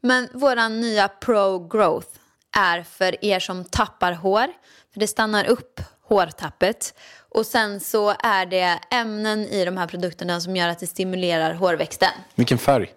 Men 0.00 0.28
vår 0.34 0.68
nya 0.68 1.08
Pro 1.08 1.68
Growth 1.68 2.08
är 2.56 2.82
för 2.82 3.24
er 3.24 3.40
som 3.40 3.64
tappar 3.64 4.12
hår. 4.12 4.46
För 4.92 5.00
det 5.00 5.06
stannar 5.06 5.44
upp 5.44 5.80
hårtappet. 6.08 6.94
Och 7.28 7.46
sen 7.46 7.80
så 7.80 8.14
är 8.18 8.46
det 8.46 8.78
ämnen 8.90 9.38
i 9.38 9.64
de 9.64 9.76
här 9.76 9.86
produkterna 9.86 10.40
som 10.40 10.56
gör 10.56 10.68
att 10.68 10.78
det 10.78 10.86
stimulerar 10.86 11.54
hårväxten. 11.54 12.10
Vilken 12.34 12.58
färg? 12.58 12.92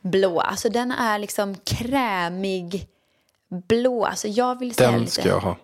Blå, 0.00 0.40
alltså 0.40 0.68
den 0.68 0.92
är 0.92 1.18
liksom 1.18 1.54
krämig 1.54 2.88
blå. 3.68 4.04
Alltså 4.04 4.28
jag 4.28 4.58
vill 4.58 4.74
säga 4.74 4.90
Den 4.90 5.00
lite... 5.00 5.12
ska 5.12 5.28
jag 5.28 5.40
ha. 5.40 5.56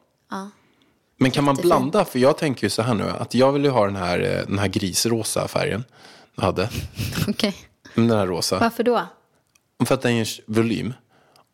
Men 1.16 1.30
kan 1.30 1.44
man 1.44 1.56
blanda? 1.56 2.04
För 2.04 2.18
jag 2.18 2.38
tänker 2.38 2.64
ju 2.64 2.70
så 2.70 2.82
här 2.82 2.94
nu, 2.94 3.04
att 3.04 3.34
jag 3.34 3.52
vill 3.52 3.64
ju 3.64 3.70
ha 3.70 3.86
den 3.86 3.96
här, 3.96 4.20
eh, 4.20 4.46
den 4.46 4.58
här 4.58 4.68
grisrosa 4.68 5.48
färgen. 5.48 5.84
Jag 6.34 6.42
hade. 6.42 6.68
Okej. 7.28 7.54
Den 7.94 8.10
här 8.10 8.26
rosa. 8.26 8.58
Varför 8.58 8.82
då? 8.82 9.06
För 9.84 9.94
att 9.94 10.02
den 10.02 10.16
ger 10.16 10.28
volym. 10.46 10.94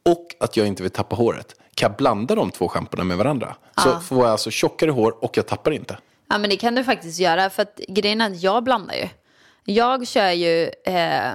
Och 0.05 0.27
att 0.41 0.57
jag 0.57 0.67
inte 0.67 0.83
vill 0.83 0.93
tappa 0.93 1.17
håret. 1.17 1.55
Kan 1.79 1.91
jag 1.91 1.97
blanda 1.97 2.35
de 2.35 2.51
två 2.51 2.69
schampona 2.69 3.05
med 3.05 3.17
varandra? 3.17 3.57
Så 3.85 4.01
får 4.01 4.19
jag 4.19 4.27
alltså 4.31 4.51
tjockare 4.51 4.91
hår 4.91 5.25
och 5.25 5.37
jag 5.37 5.47
tappar 5.47 5.71
inte. 5.71 5.99
Ja 6.29 6.39
men 6.39 6.51
det 6.51 6.57
kan 6.57 6.75
du 6.75 6.85
faktiskt 6.85 7.21
göra 7.21 7.51
för 7.51 7.63
att 7.63 7.81
grejen 7.89 8.21
är 8.21 8.31
att 8.31 8.43
jag 8.43 8.65
blandar 8.65 8.95
ju. 8.95 9.09
Jag 9.65 10.07
kör 10.09 10.31
ju 10.31 10.71
eh, 10.85 11.33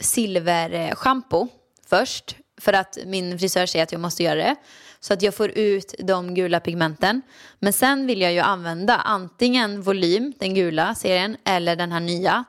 silverschampo 0.00 1.48
först 1.86 2.36
för 2.60 2.72
att 2.72 2.98
min 3.06 3.38
frisör 3.38 3.66
säger 3.66 3.82
att 3.82 3.92
jag 3.92 4.00
måste 4.00 4.22
göra 4.22 4.34
det. 4.34 4.56
Så 5.00 5.12
att 5.14 5.22
jag 5.22 5.34
får 5.34 5.50
ut 5.50 5.94
de 5.98 6.34
gula 6.34 6.60
pigmenten. 6.60 7.22
Men 7.58 7.72
sen 7.72 8.06
vill 8.06 8.20
jag 8.20 8.32
ju 8.32 8.40
använda 8.40 8.96
antingen 8.96 9.82
volym, 9.82 10.32
den 10.38 10.54
gula 10.54 10.94
serien, 10.94 11.36
eller 11.44 11.76
den 11.76 11.92
här 11.92 12.00
nya 12.00 12.44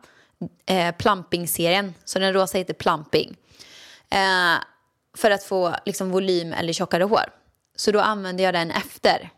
eh, 0.66 0.96
plumping-serien. 0.96 1.94
Så 2.06 2.20
den 2.20 2.34
rosa 2.34 2.58
heter 2.58 2.74
plumping. 2.74 3.36
Eh, 4.10 4.56
för 5.17 5.32
att 5.32 5.43
få 5.43 5.76
liksom 5.86 6.12
volym 6.12 6.54
eller 6.54 6.73
tjockare 6.73 7.04
hår. 7.04 7.23
Så 7.76 7.91
då 7.91 7.99
använder 7.99 8.43
jag 8.43 8.54
den 8.54 8.71
efter. 8.71 9.30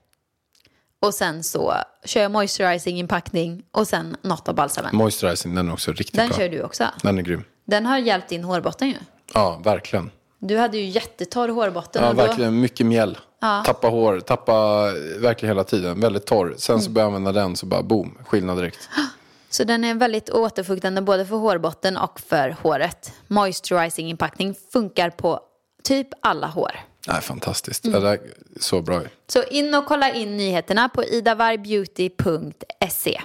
Och 1.02 1.14
sen 1.14 1.44
så 1.44 1.74
kör 2.06 2.22
jag 2.22 2.32
moisturizing 2.32 2.98
inpackning 3.00 3.64
och 3.72 3.88
sen 3.88 4.18
något 4.22 4.50
av 4.50 4.56
balsamen. 4.56 4.96
Moisturizing, 4.96 5.56
den 5.56 5.70
är 5.70 5.74
också 5.74 5.92
riktigt 5.92 6.16
Den 6.16 6.28
bra. 6.28 6.38
kör 6.38 6.50
du 6.50 6.62
också. 6.64 6.86
Den 7.04 7.18
är 7.18 7.22
grym. 7.22 7.44
Den 7.66 7.86
har 7.86 7.98
hjälpt 7.98 8.30
din 8.30 8.44
hårbotten 8.44 8.88
ju. 8.88 8.96
Ja, 9.34 9.62
verkligen. 9.64 10.12
Du 10.40 10.58
hade 10.58 10.78
ju 10.78 10.86
jättetorr 10.86 11.50
hårbotten. 11.50 12.04
Ja, 12.04 12.10
då, 12.10 12.16
verkligen. 12.16 12.60
Mycket 12.60 12.86
mjäll. 12.86 13.18
Tappa 13.66 13.88
hår, 13.88 14.20
tappa 14.20 14.54
eh, 14.88 15.22
verkligen 15.22 15.56
hela 15.56 15.64
tiden. 15.64 16.00
Väldigt 16.00 16.26
torr. 16.26 16.54
Sen 16.58 16.74
Mm. 16.74 16.84
så 16.86 16.92
börjar 16.92 17.08
jag 17.08 17.16
använda 17.16 17.42
den 17.42 17.56
så 17.56 17.66
bara 17.66 17.84
boom, 17.84 18.18
skillnad 18.26 18.58
direkt. 18.58 18.90
Så 19.50 19.64
den 19.64 19.84
är 19.84 19.94
väldigt 19.94 20.30
återfuktande 20.30 21.02
både 21.02 21.26
för 21.26 21.36
hårbotten 21.36 21.98
och 21.98 22.20
för 22.20 22.56
håret. 22.62 23.14
Moisturizing 23.28 24.10
inpackning 24.10 24.56
funkar 24.74 25.10
på 25.10 25.40
typ 25.86 26.08
alla 26.22 26.48
hår. 26.48 26.72
Nej, 27.08 27.22
fantastiskt. 27.22 27.86
Mm. 27.86 28.04
Det 28.04 28.10
är 28.10 28.20
så 28.60 28.82
bra. 28.82 29.02
Så 29.28 29.44
in 29.44 29.74
och 29.74 29.86
kolla 29.86 30.14
in 30.14 30.38
nyheterna 30.38 30.90
på 30.90 31.04
idavarbeauty.se. 31.04 33.22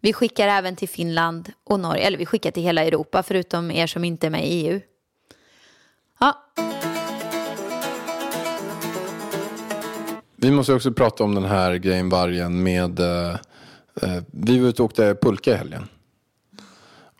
Vi 0.00 0.12
skickar 0.12 0.48
även 0.48 0.76
till 0.76 0.88
Finland 0.88 1.52
och 1.64 1.80
Norge, 1.80 2.02
eller 2.02 2.18
vi 2.18 2.26
skickar 2.26 2.50
till 2.50 2.62
hela 2.62 2.84
Europa 2.84 3.22
förutom 3.22 3.70
er 3.70 3.86
som 3.86 4.04
inte 4.04 4.26
är 4.26 4.30
med 4.30 4.46
i 4.46 4.50
EU. 4.50 4.80
Ja, 6.20 6.50
Vi 10.42 10.50
måste 10.50 10.74
också 10.74 10.92
prata 10.92 11.24
om 11.24 11.34
den 11.34 11.44
här 11.44 11.74
grejen 11.74 12.08
vargen 12.08 12.62
med... 12.62 13.00
Eh, 13.00 13.30
eh, 14.02 14.22
vi 14.30 14.58
var 14.58 14.68
ute 14.68 14.82
och 14.82 14.86
åkte 14.86 15.16
pulka 15.22 15.50
i 15.50 15.54
helgen. 15.54 15.88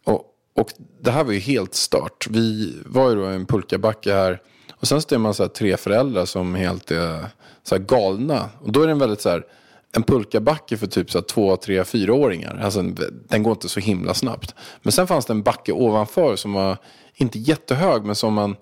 Och, 0.04 0.24
och 0.54 0.72
det 1.00 1.10
här 1.10 1.24
var 1.24 1.32
ju 1.32 1.38
helt 1.38 1.74
stört. 1.74 2.26
Vi 2.30 2.74
var 2.86 3.10
ju 3.10 3.16
då 3.16 3.30
i 3.30 3.34
en 3.34 3.46
pulkabacke 3.46 4.14
här. 4.14 4.42
Och 4.80 4.88
sen 4.88 5.02
så 5.02 5.14
är 5.14 5.18
man 5.18 5.34
så 5.34 5.42
här 5.42 5.48
tre 5.48 5.76
föräldrar 5.76 6.24
som 6.24 6.54
helt 6.54 6.90
är 6.90 7.26
så 7.62 7.74
här 7.74 7.82
galna. 7.82 8.48
Och 8.60 8.72
då 8.72 8.82
är 8.82 8.86
det 8.86 8.92
en 8.92 8.98
väldigt 8.98 9.20
så 9.20 9.28
här... 9.28 9.44
En 9.92 10.02
pulkabacke 10.02 10.76
för 10.76 10.86
typ 10.86 11.10
så 11.10 11.18
här 11.18 11.24
två, 11.24 11.56
tre, 11.56 11.84
fyraåringar. 11.84 12.60
Alltså 12.62 12.82
den 13.28 13.42
går 13.42 13.52
inte 13.52 13.68
så 13.68 13.80
himla 13.80 14.14
snabbt. 14.14 14.54
Men 14.82 14.92
sen 14.92 15.06
fanns 15.06 15.26
det 15.26 15.32
en 15.32 15.42
backe 15.42 15.72
ovanför 15.72 16.36
som 16.36 16.52
var 16.52 16.76
inte 17.14 17.38
jättehög 17.38 18.04
men 18.04 18.14
som 18.14 18.34
man... 18.34 18.56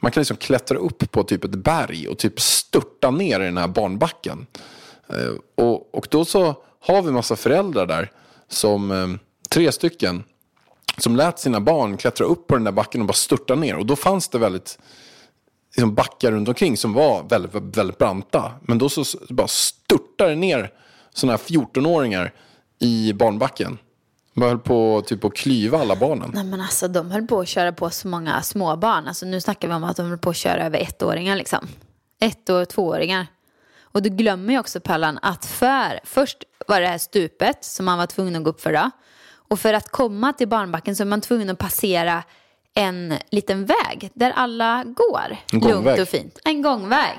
Man 0.00 0.12
kan 0.12 0.20
liksom 0.20 0.36
klättra 0.36 0.78
upp 0.78 1.10
på 1.10 1.22
typ 1.22 1.44
ett 1.44 1.50
berg 1.50 2.08
och 2.08 2.18
typ 2.18 2.40
störta 2.40 3.10
ner 3.10 3.40
i 3.40 3.44
den 3.44 3.56
här 3.56 3.68
barnbacken. 3.68 4.46
Eh, 5.08 5.64
och, 5.64 5.94
och 5.94 6.06
då 6.10 6.24
så 6.24 6.54
har 6.80 7.02
vi 7.02 7.10
massa 7.10 7.36
föräldrar 7.36 7.86
där, 7.86 8.10
som 8.48 8.90
eh, 8.90 9.08
tre 9.48 9.72
stycken, 9.72 10.24
som 10.98 11.16
lät 11.16 11.38
sina 11.38 11.60
barn 11.60 11.96
klättra 11.96 12.26
upp 12.26 12.46
på 12.46 12.54
den 12.54 12.64
där 12.64 12.72
backen 12.72 13.00
och 13.00 13.06
bara 13.06 13.12
störta 13.12 13.54
ner. 13.54 13.76
Och 13.76 13.86
då 13.86 13.96
fanns 13.96 14.28
det 14.28 14.38
väldigt 14.38 14.78
liksom 15.76 15.94
backar 15.94 16.32
runt 16.32 16.48
omkring 16.48 16.76
som 16.76 16.92
var 16.92 17.22
väldigt, 17.22 17.54
väldigt 17.54 17.98
branta. 17.98 18.52
Men 18.62 18.78
då 18.78 18.88
så 18.88 19.04
bara 19.28 19.48
störtade 19.48 20.30
det 20.30 20.36
ner 20.36 20.70
sådana 21.14 21.38
här 21.38 21.44
14-åringar 21.44 22.32
i 22.78 23.12
barnbacken. 23.12 23.78
Man 24.34 24.48
höll 24.48 24.58
på 24.58 25.02
typ 25.06 25.24
att 25.24 25.36
klyva 25.36 25.78
alla 25.78 25.96
barnen. 25.96 26.30
nej 26.34 26.44
men 26.44 26.60
alltså 26.60 26.88
de 26.88 27.10
höll 27.10 27.26
på 27.26 27.40
att 27.40 27.48
köra 27.48 27.72
på 27.72 27.90
så 27.90 28.08
många 28.08 28.42
småbarn. 28.42 29.08
Alltså 29.08 29.26
nu 29.26 29.40
snackar 29.40 29.68
vi 29.68 29.74
om 29.74 29.84
att 29.84 29.96
de 29.96 30.08
höll 30.08 30.18
på 30.18 30.30
att 30.30 30.36
köra 30.36 30.64
över 30.66 30.78
ettåringar 30.78 31.36
liksom. 31.36 31.68
Ett 32.20 32.48
och 32.48 32.68
tvååringar. 32.68 33.26
Och 33.82 34.02
du 34.02 34.10
glömmer 34.10 34.52
ju 34.52 34.58
också 34.58 34.80
Pallan 34.80 35.18
att 35.22 35.44
för, 35.44 36.00
först 36.04 36.44
var 36.66 36.80
det 36.80 36.86
här 36.86 36.98
stupet 36.98 37.64
som 37.64 37.86
man 37.86 37.98
var 37.98 38.06
tvungen 38.06 38.36
att 38.36 38.44
gå 38.44 38.50
upp 38.50 38.60
för 38.60 38.72
då. 38.72 38.90
Och 39.48 39.60
för 39.60 39.74
att 39.74 39.88
komma 39.88 40.32
till 40.32 40.48
barnbacken 40.48 40.96
så 40.96 41.02
är 41.02 41.06
man 41.06 41.20
tvungen 41.20 41.50
att 41.50 41.58
passera 41.58 42.22
en 42.74 43.14
liten 43.30 43.66
väg 43.66 44.10
där 44.14 44.30
alla 44.30 44.84
går. 44.84 45.36
Lugnt 45.68 46.00
och 46.00 46.08
fint. 46.08 46.38
En 46.44 46.62
gångväg. 46.62 47.18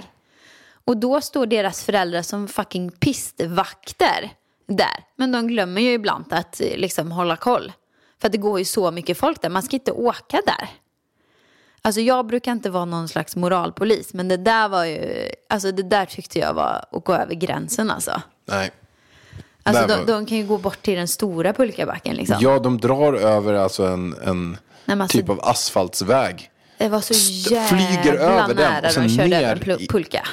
Och 0.86 0.98
då 0.98 1.22
står 1.22 1.46
deras 1.46 1.84
föräldrar 1.84 2.22
som 2.22 2.48
fucking 2.48 2.92
pistvakter 2.92 4.30
där. 4.68 5.04
Men 5.16 5.32
de 5.32 5.48
glömmer 5.48 5.82
ju 5.82 5.94
ibland 5.94 6.34
att 6.34 6.62
eh, 6.62 6.78
liksom 6.78 7.12
hålla 7.12 7.36
koll. 7.36 7.72
För 8.22 8.28
att 8.28 8.32
det 8.32 8.38
går 8.38 8.60
ju 8.60 8.66
så 8.66 8.92
mycket 8.92 9.18
folk 9.18 9.42
där. 9.42 9.50
Man 9.50 9.64
ska 9.64 9.76
inte 9.76 9.92
åka 9.92 10.42
där. 10.46 10.70
Alltså 11.82 12.02
jag 12.02 12.26
brukar 12.26 12.52
inte 12.52 12.70
vara 12.70 12.86
någon 12.86 13.08
slags 13.08 13.36
moralpolis. 13.36 14.14
Men 14.14 14.28
det 14.28 14.38
där 14.38 14.70
var 14.70 14.86
ju, 14.86 15.30
alltså 15.50 15.72
det 15.72 15.84
där 15.84 16.06
tyckte 16.06 16.40
jag 16.40 16.54
var 16.54 16.86
att 16.92 17.04
gå 17.04 17.14
över 17.14 17.34
gränsen 17.34 17.92
alltså. 17.92 18.22
Nej. 18.46 18.72
Alltså 19.64 19.88
de, 19.88 20.06
de 20.12 20.26
kan 20.26 20.38
ju 20.38 20.48
gå 20.48 20.58
bort 20.58 20.82
till 20.82 20.96
den 20.98 21.08
stora 21.08 21.54
pulkabacken 21.54 22.16
liksom. 22.16 22.38
Ja, 22.40 22.60
de 22.60 22.78
drar 22.78 23.14
över 23.14 23.54
alltså 23.54 23.86
en, 23.86 24.16
en 24.24 24.58
Nej, 24.86 25.02
alltså- 25.02 25.18
typ 25.18 25.30
av 25.30 25.40
asfaltsväg. 25.44 26.50
Det 26.78 26.90
var 26.90 27.02
så 27.02 27.14
jävla 27.52 27.68
flyger 27.68 28.14
över 28.14 28.48
den 28.48 28.56
nära 28.58 28.88
och 28.88 28.94
de 29.04 29.10
körde 29.10 29.28
ner 29.30 29.42
över 29.44 29.70
en 29.70 29.82
i- 29.82 29.88
pulka. 29.88 30.28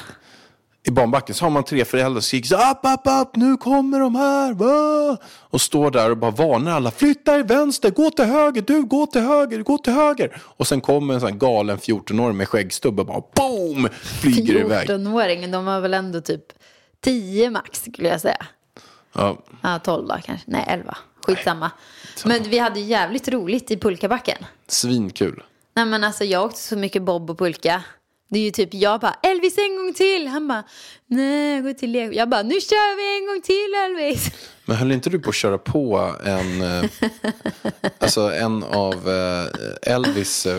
I 0.83 0.91
barnbacken 0.91 1.35
så 1.35 1.45
har 1.45 1.49
man 1.49 1.63
tre 1.63 1.85
föräldrar 1.85 2.21
som 2.21 2.21
skriker 2.21 2.55
upp, 2.55 2.79
upp, 2.93 3.21
upp, 3.21 3.35
nu 3.35 3.57
kommer 3.57 3.99
de 3.99 4.15
här. 4.15 4.53
Va? 4.53 5.17
Och 5.39 5.61
står 5.61 5.91
där 5.91 6.09
och 6.11 6.17
bara 6.17 6.31
varnar 6.31 6.71
alla. 6.71 6.91
Flytta 6.91 7.39
er 7.39 7.43
vänster, 7.43 7.89
gå 7.89 8.09
till 8.09 8.25
höger, 8.25 8.61
du 8.61 8.83
gå 8.83 9.05
till 9.07 9.21
höger, 9.21 9.59
gå 9.63 9.77
till 9.77 9.93
höger. 9.93 10.41
Och 10.43 10.67
sen 10.67 10.81
kommer 10.81 11.13
en 11.13 11.19
sån 11.21 11.37
galen 11.39 11.77
14-åring 11.77 12.37
med 12.37 12.47
skäggstubb 12.47 12.99
och 12.99 13.05
bara 13.05 13.21
boom, 13.35 13.89
flyger 14.21 14.55
iväg. 14.55 14.89
14-åringen, 14.89 15.51
de 15.51 15.65
var 15.65 15.79
väl 15.79 15.93
ändå 15.93 16.21
typ 16.21 16.43
10 17.03 17.49
max 17.49 17.83
skulle 17.83 18.09
jag 18.09 18.21
säga. 18.21 18.45
Ja, 19.13 19.37
Ja, 19.63 19.79
12 19.79 20.07
då 20.07 20.15
kanske. 20.25 20.45
Nej, 20.51 20.65
11. 20.67 20.97
Skitsamma. 21.35 21.71
Men 22.25 22.43
vi 22.43 22.57
hade 22.59 22.79
jävligt 22.79 23.27
roligt 23.27 23.71
i 23.71 23.77
pulkabacken. 23.77 24.37
svinkul. 24.67 25.43
Nej 25.75 25.85
men 25.85 26.03
alltså 26.03 26.23
jag 26.23 26.45
åkte 26.45 26.59
så 26.59 26.75
mycket 26.77 27.01
bob 27.03 27.29
och 27.29 27.37
pulka. 27.37 27.83
Det 28.29 28.39
är 28.39 28.43
ju 28.43 28.51
typ 28.51 28.73
jag 28.73 28.99
bara 28.99 29.13
Elvis 29.23 29.57
en 29.57 29.77
gång 29.77 29.93
till. 29.93 30.27
Han 30.27 30.47
bara 30.47 30.63
nej 31.07 31.61
går 31.61 31.73
till 31.73 31.91
lek. 31.91 32.15
Jag 32.15 32.29
bara 32.29 32.41
nu 32.43 32.61
kör 32.61 32.95
vi 32.97 33.19
en 33.21 33.27
gång 33.27 33.41
till 33.41 33.73
Elvis. 33.85 34.31
Men 34.65 34.77
höll 34.77 34.91
inte 34.91 35.09
du 35.09 35.19
på 35.19 35.29
att 35.29 35.35
köra 35.35 35.57
på 35.57 36.15
en, 36.25 36.61
eh, 36.61 36.89
alltså 37.99 38.21
en 38.33 38.63
av 38.63 39.09
eh, 39.09 39.93
Elvis 39.93 40.45
eh, 40.45 40.55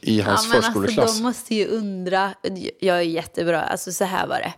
i 0.00 0.20
hans 0.20 0.48
men 0.48 0.62
förskoleklass? 0.62 0.98
Alltså, 0.98 1.16
de 1.18 1.22
måste 1.22 1.54
ju 1.54 1.66
undra. 1.66 2.34
Jag 2.80 2.96
är 2.96 3.00
jättebra. 3.02 3.62
Alltså 3.62 3.92
så 3.92 4.04
här 4.04 4.26
var 4.26 4.38
det. 4.38 4.52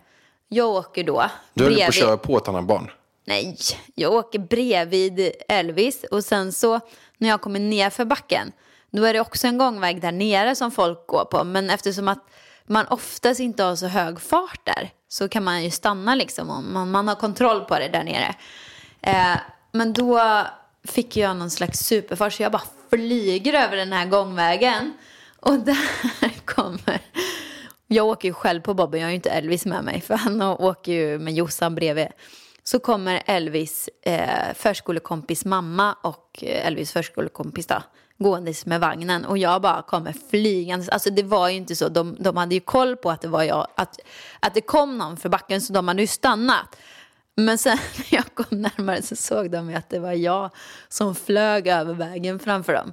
Jag 0.48 0.68
åker 0.70 1.04
då. 1.04 1.24
du 1.54 1.64
höll 1.64 1.72
på 1.74 1.80
att 1.80 1.86
bredvid- 1.86 1.94
köra 1.94 2.16
på 2.16 2.36
ett 2.38 2.48
annat 2.48 2.64
barn? 2.64 2.90
Nej, 3.24 3.56
jag 3.94 4.12
åker 4.12 4.38
bredvid 4.38 5.32
Elvis 5.48 6.04
och 6.10 6.24
sen 6.24 6.52
så 6.52 6.80
när 7.18 7.28
jag 7.28 7.40
kommer 7.40 7.60
ner 7.60 7.90
för 7.90 8.04
backen 8.04 8.52
då 8.90 9.04
är 9.04 9.12
det 9.12 9.20
också 9.20 9.46
en 9.46 9.58
gångväg 9.58 10.00
där 10.00 10.12
nere 10.12 10.54
som 10.54 10.70
folk 10.70 11.06
går 11.06 11.24
på. 11.24 11.44
Men 11.44 11.70
eftersom 11.70 12.08
att 12.08 12.30
man 12.66 12.86
oftast 12.86 13.40
inte 13.40 13.62
har 13.62 13.76
så 13.76 13.86
hög 13.86 14.20
fart 14.20 14.60
där 14.64 14.90
så 15.08 15.28
kan 15.28 15.44
man 15.44 15.64
ju 15.64 15.70
stanna 15.70 16.14
liksom 16.14 16.50
och 16.50 16.62
man, 16.64 16.90
man 16.90 17.08
har 17.08 17.14
kontroll 17.14 17.60
på 17.60 17.78
det 17.78 17.88
där 17.88 18.04
nere. 18.04 18.34
Eh, 19.00 19.38
men 19.72 19.92
då 19.92 20.42
fick 20.84 21.16
jag 21.16 21.36
någon 21.36 21.50
slags 21.50 21.78
superfart 21.78 22.32
så 22.32 22.42
jag 22.42 22.52
bara 22.52 22.62
flyger 22.90 23.52
över 23.54 23.76
den 23.76 23.92
här 23.92 24.06
gångvägen. 24.06 24.92
Och 25.40 25.58
där 25.58 26.44
kommer 26.44 27.00
jag 27.86 28.06
åker 28.06 28.28
ju 28.28 28.34
själv 28.34 28.60
på 28.60 28.74
Bobben, 28.74 29.00
jag 29.00 29.06
har 29.06 29.10
ju 29.10 29.16
inte 29.16 29.30
Elvis 29.30 29.66
med 29.66 29.84
mig 29.84 30.00
för 30.00 30.14
han 30.14 30.42
åker 30.42 30.92
ju 30.92 31.18
med 31.18 31.34
Jossan 31.34 31.74
bredvid. 31.74 32.08
Så 32.64 32.78
kommer 32.78 33.22
Elvis 33.26 33.88
eh, 34.02 34.54
förskolekompis 34.54 35.44
mamma 35.44 35.96
och 36.02 36.38
eh, 36.42 36.66
Elvis 36.66 36.92
förskolekompis 36.92 37.66
då, 37.66 37.82
gåendes 38.18 38.66
med 38.66 38.80
vagnen 38.80 39.24
och 39.24 39.38
jag 39.38 39.62
bara 39.62 39.82
kommer 39.82 40.14
flygande. 40.30 40.92
Alltså 40.92 41.10
det 41.10 41.22
var 41.22 41.48
ju 41.48 41.56
inte 41.56 41.76
så, 41.76 41.88
de, 41.88 42.16
de 42.20 42.36
hade 42.36 42.54
ju 42.54 42.60
koll 42.60 42.96
på 42.96 43.10
att 43.10 43.20
det 43.20 43.28
var 43.28 43.42
jag, 43.42 43.66
att, 43.76 44.00
att 44.40 44.54
det 44.54 44.60
kom 44.60 44.98
någon 44.98 45.16
för 45.16 45.28
backen 45.28 45.60
så 45.60 45.72
de 45.72 45.88
hade 45.88 46.00
ju 46.00 46.06
stannat. 46.06 46.76
Men 47.34 47.58
sen 47.58 47.78
när 47.96 48.06
jag 48.14 48.34
kom 48.34 48.62
närmare 48.62 49.02
så 49.02 49.16
såg 49.16 49.50
de 49.50 49.74
att 49.74 49.90
det 49.90 49.98
var 49.98 50.12
jag 50.12 50.50
som 50.88 51.14
flög 51.14 51.66
över 51.66 51.94
vägen 51.94 52.38
framför 52.38 52.72
dem. 52.72 52.92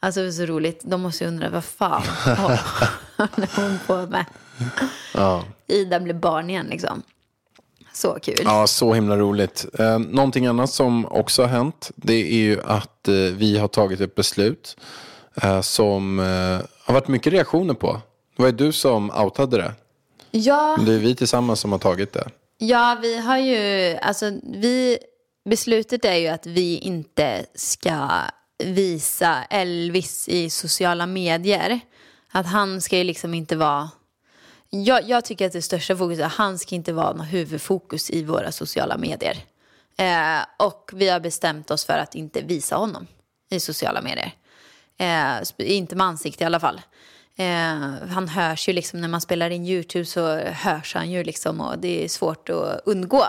Alltså 0.00 0.20
det 0.20 0.26
var 0.26 0.32
så 0.32 0.46
roligt. 0.46 0.80
De 0.84 1.00
måste 1.00 1.24
ju 1.24 1.28
undra 1.28 1.48
vad 1.48 1.64
fan 1.64 2.02
håller 3.16 3.56
hon 3.56 3.78
på 3.86 4.10
med? 4.10 4.24
Ida 5.66 6.00
blev 6.00 6.20
barn 6.20 6.50
igen 6.50 6.66
liksom. 6.66 7.02
Så 8.00 8.18
kul. 8.22 8.40
Ja, 8.44 8.66
så 8.66 8.94
himla 8.94 9.16
roligt. 9.16 9.66
Eh, 9.78 9.98
någonting 9.98 10.46
annat 10.46 10.70
som 10.70 11.06
också 11.06 11.42
har 11.42 11.48
hänt, 11.48 11.90
det 11.96 12.14
är 12.32 12.36
ju 12.36 12.60
att 12.64 13.08
eh, 13.08 13.14
vi 13.14 13.58
har 13.58 13.68
tagit 13.68 14.00
ett 14.00 14.14
beslut 14.14 14.76
eh, 15.42 15.60
som 15.60 16.18
eh, 16.20 16.24
har 16.84 16.94
varit 16.94 17.08
mycket 17.08 17.32
reaktioner 17.32 17.74
på. 17.74 17.92
Det 18.36 18.42
var 18.42 18.46
ju 18.46 18.56
du 18.56 18.72
som 18.72 19.10
outade 19.10 19.56
det. 19.56 19.72
Ja, 20.30 20.78
Det 20.86 20.92
är 20.92 20.98
vi 20.98 21.14
tillsammans 21.14 21.60
som 21.60 21.72
har 21.72 21.78
tagit 21.78 22.12
det. 22.12 22.28
ja, 22.58 22.98
vi 23.02 23.18
har 23.18 23.38
ju, 23.38 23.96
alltså 24.02 24.30
vi, 24.54 24.98
beslutet 25.50 26.04
är 26.04 26.14
ju 26.14 26.26
att 26.28 26.46
vi 26.46 26.78
inte 26.78 27.46
ska 27.54 28.08
visa 28.64 29.36
Elvis 29.50 30.28
i 30.28 30.50
sociala 30.50 31.06
medier. 31.06 31.80
Att 32.32 32.46
han 32.46 32.80
ska 32.80 32.98
ju 32.98 33.04
liksom 33.04 33.34
inte 33.34 33.56
vara, 33.56 33.90
jag, 34.70 35.08
jag 35.08 35.24
tycker 35.24 35.46
att 35.46 35.52
det 35.52 35.62
största 35.62 35.96
fokuset 35.96 36.22
är 36.22 36.26
att 36.26 36.32
han 36.32 36.58
ska 36.58 36.74
inte 36.74 36.92
vara 36.92 37.12
något 37.12 37.32
huvudfokus 37.32 38.10
i 38.10 38.24
våra 38.24 38.52
sociala 38.52 38.96
medier. 38.96 39.36
Eh, 39.96 40.66
och 40.66 40.90
vi 40.94 41.08
har 41.08 41.20
bestämt 41.20 41.70
oss 41.70 41.84
för 41.84 41.98
att 41.98 42.14
inte 42.14 42.40
visa 42.40 42.76
honom 42.76 43.06
i 43.50 43.60
sociala 43.60 44.02
medier. 44.02 44.32
Eh, 44.98 45.42
inte 45.58 45.96
med 45.96 46.06
ansikte 46.06 46.44
i 46.44 46.46
alla 46.46 46.60
fall. 46.60 46.80
Eh, 47.36 48.08
han 48.10 48.28
hörs 48.28 48.68
ju 48.68 48.72
liksom 48.72 49.00
när 49.00 49.08
man 49.08 49.20
spelar 49.20 49.50
in 49.50 49.66
YouTube 49.66 50.04
så 50.04 50.36
hörs 50.36 50.94
han 50.94 51.10
ju 51.10 51.24
liksom 51.24 51.60
och 51.60 51.78
det 51.78 52.04
är 52.04 52.08
svårt 52.08 52.48
att 52.48 52.80
undgå. 52.84 53.24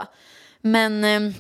Men 0.62 1.04
eh, 1.04 1.36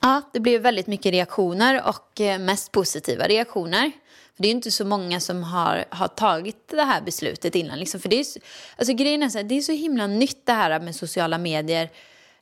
ja, 0.00 0.22
det 0.32 0.40
blev 0.40 0.62
väldigt 0.62 0.86
mycket 0.86 1.12
reaktioner 1.12 1.82
och 1.88 2.20
eh, 2.20 2.38
mest 2.38 2.72
positiva 2.72 3.28
reaktioner. 3.28 3.92
För 4.36 4.42
det 4.42 4.48
är 4.48 4.50
ju 4.50 4.56
inte 4.56 4.70
så 4.70 4.84
många 4.84 5.20
som 5.20 5.42
har, 5.42 5.84
har 5.90 6.08
tagit 6.08 6.68
det 6.68 6.82
här 6.82 7.00
beslutet 7.00 7.54
innan. 7.54 7.78
Liksom. 7.78 8.00
För 8.00 8.08
det 8.08 8.20
är, 8.20 8.24
så- 8.24 8.40
alltså, 8.76 8.94
grejen 8.94 9.22
är 9.22 9.28
så 9.28 9.38
här, 9.38 9.44
det 9.44 9.54
är 9.54 9.60
så 9.62 9.72
himla 9.72 10.06
nytt 10.06 10.46
det 10.46 10.52
här 10.52 10.80
med 10.80 10.96
sociala 10.96 11.38
medier. 11.38 11.90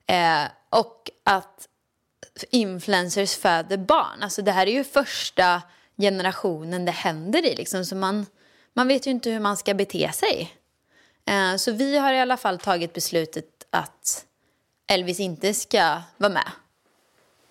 Eh, 0.06 0.42
och 0.70 1.10
att 1.24 1.68
influencers 2.50 3.36
föder 3.36 3.76
barn. 3.76 4.22
Alltså 4.22 4.42
det 4.42 4.52
här 4.52 4.66
är 4.66 4.72
ju 4.72 4.84
första 4.84 5.62
generationen 5.98 6.84
det 6.84 6.92
händer 6.92 7.46
i. 7.46 7.54
Liksom. 7.56 7.84
Så 7.84 7.96
man, 7.96 8.26
man 8.74 8.88
vet 8.88 9.06
ju 9.06 9.10
inte 9.10 9.30
hur 9.30 9.40
man 9.40 9.56
ska 9.56 9.74
bete 9.74 10.12
sig. 10.12 10.54
Eh, 11.26 11.56
så 11.56 11.72
vi 11.72 11.98
har 11.98 12.12
i 12.12 12.20
alla 12.20 12.36
fall 12.36 12.58
tagit 12.58 12.92
beslutet 12.92 13.46
att 13.70 14.24
Elvis 14.86 15.20
inte 15.20 15.54
ska 15.54 16.02
vara 16.16 16.32
med. 16.32 16.50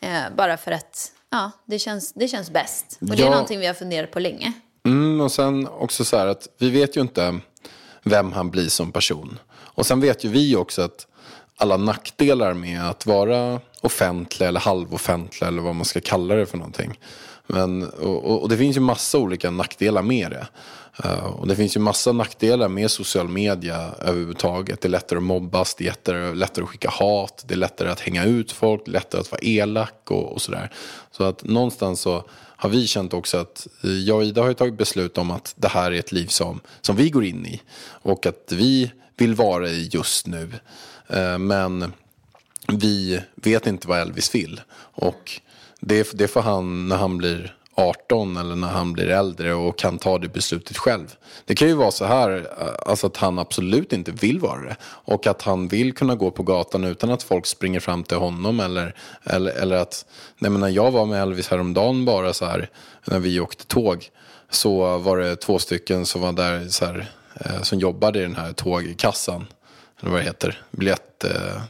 Eh, 0.02 0.36
bara 0.36 0.58
för 0.58 0.71
att 0.71 1.12
ja, 1.32 1.52
det, 1.65 1.80
känns, 1.80 2.13
det 2.13 2.28
känns 2.28 2.52
bäst. 2.52 2.98
Och 3.02 3.08
det 3.08 3.13
är 3.15 3.26
Ja. 3.26 3.30
någonting 3.32 3.60
vi 3.60 3.65
har 3.68 3.74
funderat 3.74 4.12
på 4.12 4.20
länge. 4.20 4.54
Mm, 4.86 5.22
och 5.22 5.32
sen 5.32 5.68
också 5.68 6.06
så 6.06 6.18
här 6.18 6.28
att 6.28 6.48
vi 6.58 6.70
vet 6.70 6.98
ju 6.98 7.02
inte 7.02 7.39
vem 8.04 8.32
han 8.34 8.50
blir 8.50 8.70
som 8.70 8.92
person. 8.92 9.39
Och 9.52 9.86
sen 9.86 10.02
vet 10.02 10.24
ju 10.26 10.30
vi 10.30 10.56
också 10.56 10.82
att 10.82 11.08
alla 11.58 11.78
nackdelar 11.78 12.54
med 12.54 12.89
att 12.89 13.06
vara 13.06 13.60
offentlig 13.82 14.48
eller 14.48 14.60
halvoffentlig 14.60 15.48
eller 15.48 15.62
vad 15.62 15.76
man 15.76 15.86
ska 15.86 16.02
kalla 16.02 16.36
det 16.36 16.46
för 16.46 16.58
någonting. 16.58 17.00
Men, 17.54 17.90
och, 17.90 18.26
och, 18.26 18.42
och 18.42 18.50
det 18.50 18.58
finns 18.58 18.78
ju 18.78 18.82
massa 18.82 19.18
olika 19.18 19.52
nackdelar 19.52 20.02
med 20.02 20.32
det. 20.32 20.48
Uh, 21.06 21.26
och 21.26 21.48
det 21.48 21.56
finns 21.56 21.76
ju 21.76 21.80
massa 21.80 22.12
nackdelar 22.12 22.68
med 22.68 22.92
social 22.92 23.28
media 23.28 23.92
överhuvudtaget. 24.00 24.82
Det 24.82 24.88
är 24.88 24.90
lättare 24.90 25.18
att 25.18 25.24
mobbas, 25.24 25.76
det 25.76 25.84
är 25.84 25.86
lättare, 25.86 26.36
lättare 26.36 26.64
att 26.64 26.70
skicka 26.70 26.90
hat, 26.90 27.44
det 27.48 27.54
är 27.54 27.58
lättare 27.58 27.90
att 27.90 28.00
hänga 28.00 28.26
ut 28.26 28.52
folk, 28.52 28.88
lättare 28.88 29.22
att 29.22 29.32
vara 29.32 29.42
elak 29.42 30.12
och, 30.12 30.34
och 30.34 30.42
sådär. 30.42 30.72
Så 31.12 31.24
att 31.24 31.44
någonstans 31.44 32.02
så 32.02 32.24
har 32.32 32.70
vi 32.70 32.88
känt 32.88 33.14
också 33.14 33.38
att 33.38 33.68
jag 34.06 34.18
och 34.18 34.24
Ida 34.24 34.42
har 34.42 34.48
ju 34.48 34.54
tagit 34.54 34.78
beslut 34.78 35.18
om 35.18 35.32
att 35.32 35.54
det 35.58 35.68
här 35.68 35.92
är 35.92 36.00
ett 36.00 36.12
liv 36.12 36.28
som, 36.28 36.60
som 36.82 36.96
vi 36.96 37.10
går 37.10 37.26
in 37.26 37.46
i. 37.46 37.62
Och 37.82 38.26
att 38.26 38.52
vi 38.52 38.92
vill 39.18 39.36
vara 39.36 39.70
i 39.70 39.90
just 39.92 40.28
nu. 40.28 40.50
Uh, 41.14 41.38
Men 41.38 41.94
vi 42.68 43.22
vet 43.36 43.68
inte 43.68 43.88
vad 43.88 44.00
Elvis 44.00 44.36
vill. 44.36 44.62
Och 44.80 45.42
det, 45.80 46.12
det 46.13 46.28
får 46.28 46.42
han 46.42 46.88
när 46.88 46.98
han 46.98 47.18
blir 47.18 47.56
18 47.80 48.38
eller 48.38 48.56
när 48.56 48.68
han 48.68 48.94
blir 48.94 49.10
äldre 49.10 49.54
och 49.54 49.78
kan 49.78 49.98
ta 49.98 50.18
det 50.18 50.28
beslutet 50.28 50.78
själv. 50.78 51.15
Det 51.46 51.56
kan 51.56 51.68
ju 51.68 51.74
vara 51.74 51.92
så 51.92 52.06
här 52.06 52.48
eh, 52.60 52.68
alltså 52.86 53.08
att 53.08 53.18
han 53.18 53.39
absolut 53.39 53.94
inte 53.94 54.12
vill 54.12 54.39
vara 54.39 54.62
det. 54.62 54.76
Och 54.84 55.28
att 55.28 55.42
han 55.42 55.68
vill 55.68 55.94
kunna 55.94 56.15
gå 56.15 56.32
på 56.32 56.44
gatan 56.44 56.84
utan 56.84 57.12
att 57.12 57.24
folk 57.24 57.46
springer 57.46 57.80
fram 57.80 58.04
till 58.04 58.18
honom. 58.18 58.60
Eller, 58.60 58.96
eller, 59.24 59.52
eller 59.52 59.76
att, 59.76 60.06
nej 60.38 60.52
men 60.52 60.62
när 60.62 60.70
jag 60.70 60.92
var 60.92 61.06
med 61.06 61.22
Elvis 61.22 61.48
häromdagen 61.48 62.06
bara 62.06 62.34
så 62.34 62.46
här, 62.46 62.70
när 63.06 63.20
vi 63.20 63.39
åkte 63.39 63.65
tåg. 63.65 64.10
Så 64.50 64.98
var 64.98 65.18
det 65.18 65.36
två 65.36 65.60
stycken 65.60 66.06
som 66.06 66.22
var 66.22 66.32
där 66.32 66.68
så 66.68 66.86
här, 66.86 67.12
eh, 67.34 67.62
som 67.62 67.80
jobbade 67.80 68.20
i 68.20 68.22
den 68.22 68.36
här 68.36 68.54
tågkassan. 68.54 69.46
Eller 70.02 70.12
vad 70.12 70.20
det 70.20 70.26
heter, 70.26 70.62
biljett, 70.72 71.24
eh, 71.24 71.62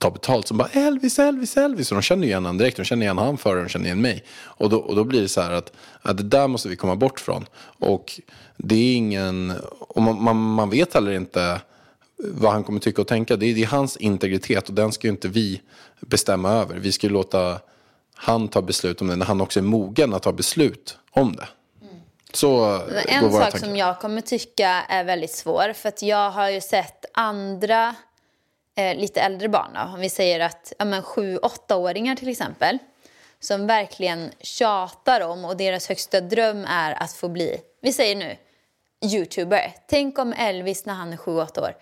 ta 0.00 0.10
betalt. 0.10 0.48
Som 0.48 0.56
bara 0.56 0.68
Elvis, 0.68 1.18
Elvis, 1.18 1.56
Elvis. 1.56 1.90
Och 1.90 1.96
de 1.96 2.02
känner 2.02 2.26
igen 2.26 2.44
honom 2.44 2.58
direkt. 2.58 2.76
De 2.76 2.84
känner 2.84 3.02
igen 3.02 3.18
han 3.18 3.38
före 3.38 3.62
de 3.62 3.68
känner 3.68 3.86
igen 3.86 4.00
mig. 4.00 4.24
Och 4.42 4.70
då, 4.70 4.78
och 4.78 4.96
då 4.96 5.04
blir 5.04 5.22
det 5.22 5.28
så 5.28 5.40
här 5.40 5.50
att, 5.50 5.72
att 6.02 6.16
det 6.16 6.22
där 6.22 6.48
måste 6.48 6.68
vi 6.68 6.76
komma 6.76 6.96
bort 6.96 7.20
från. 7.20 7.46
Och 7.78 8.20
det 8.56 8.74
är 8.74 8.96
ingen, 8.96 9.52
och 9.80 10.02
man, 10.02 10.22
man, 10.22 10.36
man 10.36 10.70
vet 10.70 10.94
heller 10.94 11.12
inte 11.12 11.60
vad 12.16 12.52
han 12.52 12.64
kommer 12.64 12.80
tycka 12.80 13.00
och 13.02 13.08
tänka. 13.08 13.36
Det 13.36 13.46
är, 13.46 13.54
det 13.54 13.62
är 13.62 13.66
hans 13.66 13.96
integritet 13.96 14.68
och 14.68 14.74
den 14.74 14.92
ska 14.92 15.06
ju 15.06 15.10
inte 15.10 15.28
vi 15.28 15.60
bestämma 16.00 16.50
över. 16.50 16.76
Vi 16.76 16.92
ska 16.92 17.06
ju 17.06 17.12
låta 17.12 17.60
han 18.14 18.48
ta 18.48 18.62
beslut 18.62 19.00
om 19.00 19.08
det 19.08 19.16
när 19.16 19.26
han 19.26 19.40
också 19.40 19.60
är 19.60 19.64
mogen 19.64 20.14
att 20.14 20.22
ta 20.22 20.32
beslut 20.32 20.98
om 21.10 21.36
det. 21.36 21.48
Så 22.32 22.56
går 22.58 23.02
En 23.08 23.32
sak 23.32 23.42
tankar. 23.42 23.58
som 23.58 23.76
jag 23.76 24.00
kommer 24.00 24.20
tycka 24.20 24.68
är 24.88 25.04
väldigt 25.04 25.34
svår, 25.34 25.72
för 25.72 25.88
att 25.88 26.02
jag 26.02 26.30
har 26.30 26.50
ju 26.50 26.60
sett 26.60 27.04
andra 27.14 27.94
eh, 28.80 28.96
lite 28.96 29.20
äldre 29.20 29.48
barn, 29.48 29.70
då, 29.74 29.94
om 29.94 30.00
vi 30.00 30.10
säger 30.10 30.40
att 30.40 30.72
ja, 30.78 30.84
men 30.84 31.02
sju, 31.02 31.36
åttaåringar 31.36 32.16
till 32.16 32.28
exempel, 32.28 32.78
som 33.40 33.66
verkligen 33.66 34.30
tjatar 34.40 35.20
om 35.20 35.44
och 35.44 35.56
deras 35.56 35.88
högsta 35.88 36.20
dröm 36.20 36.64
är 36.64 37.02
att 37.02 37.12
få 37.12 37.28
bli, 37.28 37.60
vi 37.82 37.92
säger 37.92 38.16
nu, 38.16 38.36
youtuber. 39.04 39.72
Tänk 39.86 40.18
om 40.18 40.32
Elvis 40.32 40.86
när 40.86 40.94
han 40.94 41.12
är 41.12 41.16
sju, 41.16 41.38
åtta 41.38 41.62
år 41.62 41.74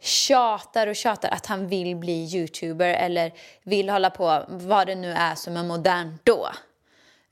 tjatar 0.00 0.86
och 0.86 0.96
tjatar 0.96 1.28
att 1.28 1.46
han 1.46 1.68
vill 1.68 1.96
bli 1.96 2.24
youtuber 2.24 2.94
eller 2.94 3.32
vill 3.62 3.90
hålla 3.90 4.10
på 4.10 4.44
vad 4.48 4.86
det 4.86 4.94
nu 4.94 5.12
är 5.12 5.34
som 5.34 5.56
är 5.56 5.62
modernt 5.64 6.20
då. 6.24 6.48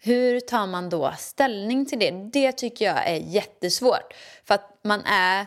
Hur 0.00 0.40
tar 0.40 0.66
man 0.66 0.90
då 0.90 1.14
ställning 1.18 1.86
till 1.86 1.98
det? 1.98 2.10
Det 2.10 2.52
tycker 2.52 2.84
jag 2.84 3.08
är 3.08 3.16
jättesvårt. 3.16 4.14
För 4.44 4.54
att 4.54 4.78
man 4.84 5.04
är, 5.04 5.46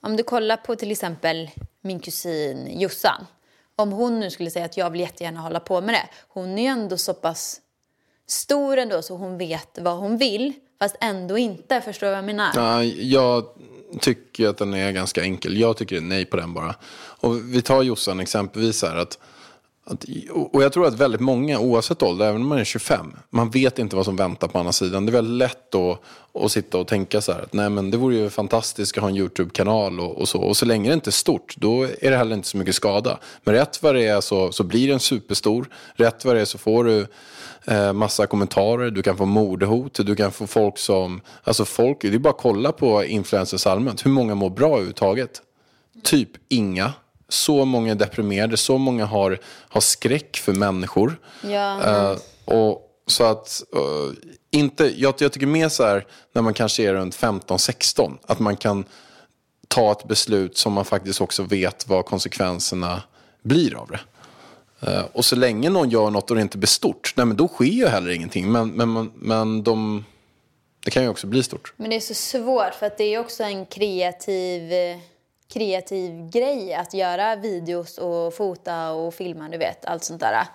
om 0.00 0.16
du 0.16 0.22
kollar 0.22 0.56
på 0.56 0.76
till 0.76 0.90
exempel 0.90 1.50
min 1.86 2.00
kusin 2.00 2.80
Jossan. 2.80 3.26
Om 3.76 3.92
hon 3.92 4.20
nu 4.20 4.30
skulle 4.30 4.50
säga 4.50 4.64
att 4.64 4.76
jag 4.76 4.90
vill 4.90 5.00
jättegärna 5.00 5.40
hålla 5.40 5.60
på 5.60 5.80
med 5.80 5.94
det. 5.94 6.08
Hon 6.28 6.58
är 6.58 6.62
ju 6.62 6.68
ändå 6.68 6.96
så 6.96 7.14
pass 7.14 7.60
stor 8.26 8.76
ändå 8.76 9.02
så 9.02 9.16
hon 9.16 9.38
vet 9.38 9.78
vad 9.78 9.96
hon 9.96 10.18
vill. 10.18 10.52
Fast 10.78 10.96
ändå 11.00 11.38
inte, 11.38 11.80
förstår 11.80 12.06
du 12.06 12.10
vad 12.10 12.18
jag 12.18 12.24
menar? 12.24 12.50
Ja, 12.54 12.84
jag, 12.84 13.44
tycker 14.00 14.48
att 14.48 14.58
den 14.58 14.74
är 14.74 14.92
ganska 14.92 15.22
enkel. 15.22 15.60
Jag 15.60 15.76
tycker 15.76 16.00
nej 16.00 16.24
på 16.24 16.36
den 16.36 16.54
bara. 16.54 16.74
Och 17.20 17.54
vi 17.54 17.62
tar 17.62 17.82
Jossan 17.82 18.20
exempelvis 18.20 18.82
här. 18.82 18.96
Att, 18.96 19.18
att, 19.90 20.04
och 20.52 20.62
jag 20.62 20.72
tror 20.72 20.86
att 20.86 20.94
väldigt 20.94 21.20
många, 21.20 21.58
oavsett 21.58 22.02
ålder, 22.02 22.26
även 22.26 22.42
om 22.42 22.48
man 22.48 22.58
är 22.58 22.64
25, 22.64 23.16
man 23.30 23.50
vet 23.50 23.78
inte 23.78 23.96
vad 23.96 24.04
som 24.04 24.16
väntar 24.16 24.48
på 24.48 24.58
andra 24.58 24.72
sidan. 24.72 25.06
Det 25.06 25.10
är 25.10 25.12
väldigt 25.12 25.38
lätt 25.38 25.74
att, 25.74 26.00
att 26.44 26.52
sitta 26.52 26.78
och 26.78 26.86
tänka 26.86 27.20
så 27.20 27.32
här 27.32 27.40
att 27.40 27.52
nej 27.52 27.70
men 27.70 27.90
det 27.90 27.96
vore 27.96 28.16
ju 28.16 28.30
fantastiskt 28.30 28.96
att 28.96 29.02
ha 29.02 29.08
en 29.08 29.16
YouTube-kanal 29.16 30.00
och, 30.00 30.18
och 30.18 30.28
så. 30.28 30.40
Och 30.40 30.56
så 30.56 30.66
länge 30.66 30.90
det 30.90 30.94
inte 30.94 31.10
är 31.10 31.12
stort, 31.12 31.54
då 31.56 31.82
är 31.82 32.10
det 32.10 32.16
heller 32.16 32.36
inte 32.36 32.48
så 32.48 32.56
mycket 32.56 32.74
skada. 32.74 33.18
Men 33.44 33.54
rätt 33.54 33.82
vad 33.82 33.94
det 33.94 34.06
är 34.06 34.20
så, 34.20 34.52
så 34.52 34.64
blir 34.64 34.88
den 34.88 35.00
superstor. 35.00 35.68
Rätt 35.94 36.24
vad 36.24 36.36
det 36.36 36.40
är 36.40 36.44
så 36.44 36.58
får 36.58 36.84
du 36.84 37.06
eh, 37.64 37.92
massa 37.92 38.26
kommentarer, 38.26 38.90
du 38.90 39.02
kan 39.02 39.16
få 39.16 39.24
mordhot, 39.24 40.06
du 40.06 40.16
kan 40.16 40.32
få 40.32 40.46
folk 40.46 40.78
som, 40.78 41.20
alltså 41.44 41.64
folk, 41.64 41.98
det 42.00 42.14
är 42.14 42.18
bara 42.18 42.30
att 42.30 42.40
kolla 42.40 42.72
på 42.72 43.04
influencers 43.04 43.66
allmänt, 43.66 44.06
hur 44.06 44.10
många 44.10 44.34
mår 44.34 44.50
bra 44.50 44.68
överhuvudtaget? 44.68 45.42
Typ 46.02 46.30
inga. 46.48 46.92
Så 47.28 47.64
många 47.64 47.90
är 47.90 47.94
deprimerade, 47.94 48.56
så 48.56 48.78
många 48.78 49.04
har, 49.04 49.38
har 49.68 49.80
skräck 49.80 50.36
för 50.36 50.52
människor. 50.52 51.20
Ja, 51.42 51.82
Eh, 51.82 52.18
och 52.44 52.82
så 53.06 53.24
att, 53.24 53.62
eh, 53.74 54.30
inte, 54.50 55.00
jag, 55.00 55.14
jag 55.18 55.32
tycker 55.32 55.46
mer 55.46 55.68
så 55.68 55.84
här, 55.84 56.06
när 56.32 56.42
man 56.42 56.54
kanske 56.54 56.82
är 56.82 56.94
runt 56.94 57.16
15-16, 57.16 58.18
att 58.26 58.38
man 58.38 58.56
kan 58.56 58.84
ta 59.68 59.92
ett 59.92 60.08
beslut 60.08 60.56
som 60.56 60.72
man 60.72 60.84
faktiskt 60.84 61.20
också 61.20 61.42
vet 61.42 61.88
vad 61.88 62.04
konsekvenserna 62.04 63.02
blir 63.42 63.74
av 63.74 63.88
det. 63.90 64.00
Eh, 64.80 65.04
och 65.12 65.24
så 65.24 65.36
länge 65.36 65.70
någon 65.70 65.90
gör 65.90 66.10
något 66.10 66.30
och 66.30 66.36
det 66.36 66.42
inte 66.42 66.58
blir 66.58 66.68
stort, 66.68 67.12
nej 67.16 67.26
men 67.26 67.36
då 67.36 67.48
sker 67.48 67.64
ju 67.64 67.86
heller 67.86 68.10
ingenting. 68.10 68.52
Men, 68.52 68.68
men, 68.68 69.12
men, 69.14 69.62
de, 69.62 70.04
det 70.84 70.90
kan 70.90 71.02
ju 71.02 71.08
också 71.08 71.26
bli 71.26 71.42
stort. 71.42 71.72
Men 71.76 71.90
det 71.90 71.96
är 71.96 72.00
så 72.00 72.14
svårt 72.14 72.74
för 72.74 72.86
att 72.86 72.98
det 72.98 73.14
är 73.14 73.20
också 73.20 73.42
en 73.42 73.66
kreativ, 73.66 74.72
kreativ 75.48 76.30
grej 76.30 76.74
att 76.74 76.94
göra 76.94 77.36
videos 77.36 77.98
och 77.98 78.34
fota 78.34 78.92
och 78.92 79.14
filma, 79.14 79.48
du 79.48 79.58
vet, 79.58 79.84
allt 79.84 80.04
sånt 80.04 80.20
där. 80.20 80.46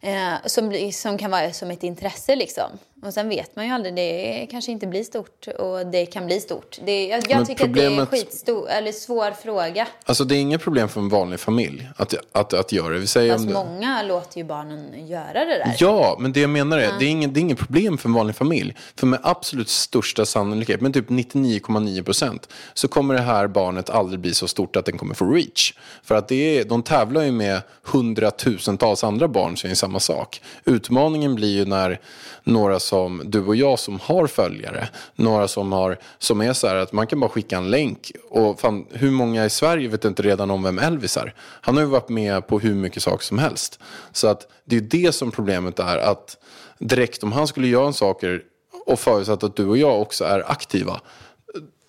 Eh, 0.00 0.34
som, 0.44 0.92
som 0.92 1.18
kan 1.18 1.30
vara 1.30 1.52
som 1.52 1.70
ett 1.70 1.82
intresse 1.82 2.36
liksom. 2.36 2.78
Och 3.04 3.14
sen 3.14 3.28
vet 3.28 3.56
man 3.56 3.66
ju 3.66 3.72
aldrig, 3.72 3.94
det 3.94 4.46
kanske 4.50 4.72
inte 4.72 4.86
blir 4.86 5.04
stort 5.04 5.46
och 5.58 5.86
det 5.86 6.06
kan 6.06 6.26
bli 6.26 6.40
stort. 6.40 6.78
Det, 6.84 7.06
jag 7.06 7.24
jag 7.28 7.46
tycker 7.46 7.64
att 7.64 7.74
det 7.74 7.84
är 7.84 8.00
en 8.00 8.06
skitstor, 8.06 8.68
eller 8.68 8.92
svår 8.92 9.30
fråga. 9.30 9.86
Alltså 10.04 10.24
det 10.24 10.36
är 10.36 10.40
inget 10.40 10.62
problem 10.62 10.88
för 10.88 11.00
en 11.00 11.08
vanlig 11.08 11.40
familj 11.40 11.88
att, 11.96 12.14
att, 12.32 12.52
att 12.52 12.72
göra 12.72 12.94
det. 12.94 12.98
Vi 12.98 13.06
säger 13.06 13.32
Fast 13.32 13.42
om 13.42 13.48
det, 13.48 13.54
många 13.54 14.02
låter 14.02 14.38
ju 14.38 14.44
barnen 14.44 15.06
göra 15.06 15.44
det 15.44 15.58
där. 15.58 15.76
Ja, 15.78 16.16
men 16.20 16.32
det 16.32 16.40
jag 16.40 16.50
menar 16.50 16.78
är, 16.78 16.92
det, 16.98 17.04
är 17.04 17.08
inget, 17.08 17.34
det 17.34 17.40
är 17.40 17.42
inget 17.42 17.58
problem 17.58 17.98
för 17.98 18.08
en 18.08 18.14
vanlig 18.14 18.36
familj. 18.36 18.76
För 18.96 19.06
med 19.06 19.20
absolut 19.22 19.68
största 19.68 20.26
sannolikhet, 20.26 20.80
med 20.80 20.94
typ 20.94 21.08
99,9 21.08 22.02
procent, 22.02 22.48
så 22.74 22.88
kommer 22.88 23.14
det 23.14 23.20
här 23.20 23.46
barnet 23.46 23.90
aldrig 23.90 24.20
bli 24.20 24.34
så 24.34 24.48
stort 24.48 24.76
att 24.76 24.84
den 24.84 24.98
kommer 24.98 25.14
få 25.14 25.26
reach. 25.26 25.74
För 26.02 26.14
att 26.14 26.28
det 26.28 26.58
är, 26.58 26.64
de 26.64 26.82
tävlar 26.82 27.22
ju 27.22 27.32
med 27.32 27.60
hundratusentals 27.82 29.04
andra 29.04 29.28
barn 29.28 29.56
som 29.56 29.70
är 29.70 29.74
samma 29.74 30.00
sak. 30.00 30.40
Utmaningen 30.64 31.34
blir 31.34 31.56
ju 31.56 31.64
när 31.64 32.00
några 32.44 32.80
som 32.80 32.93
som 32.94 33.22
du 33.24 33.46
och 33.46 33.56
jag 33.56 33.78
som 33.78 34.00
har 34.00 34.26
följare, 34.26 34.88
några 35.14 35.48
som, 35.48 35.72
har, 35.72 35.98
som 36.18 36.40
är 36.40 36.52
så 36.52 36.66
här 36.68 36.76
att 36.76 36.92
man 36.92 37.06
kan 37.06 37.20
bara 37.20 37.30
skicka 37.30 37.56
en 37.56 37.70
länk. 37.70 38.12
Och 38.30 38.60
fan, 38.60 38.86
hur 38.90 39.10
många 39.10 39.44
i 39.44 39.50
Sverige 39.50 39.88
vet 39.88 40.04
inte 40.04 40.22
redan 40.22 40.50
om 40.50 40.62
vem 40.62 40.78
Elvis 40.78 41.16
är? 41.16 41.34
Han 41.38 41.74
har 41.74 41.82
ju 41.82 41.88
varit 41.88 42.08
med 42.08 42.46
på 42.46 42.58
hur 42.58 42.74
mycket 42.74 43.02
saker 43.02 43.24
som 43.24 43.38
helst. 43.38 43.78
Så 44.12 44.28
att 44.28 44.46
det 44.64 44.76
är 44.76 44.80
ju 44.80 44.86
det 44.86 45.12
som 45.12 45.30
problemet 45.30 45.78
är. 45.78 45.96
Att 45.96 46.36
direkt 46.78 47.22
om 47.22 47.32
han 47.32 47.46
skulle 47.46 47.66
göra 47.66 47.86
en 47.86 47.92
saker 47.92 48.42
och 48.86 48.98
förutsatt 48.98 49.42
att 49.42 49.56
du 49.56 49.66
och 49.66 49.78
jag 49.78 50.00
också 50.00 50.24
är 50.24 50.50
aktiva. 50.50 51.00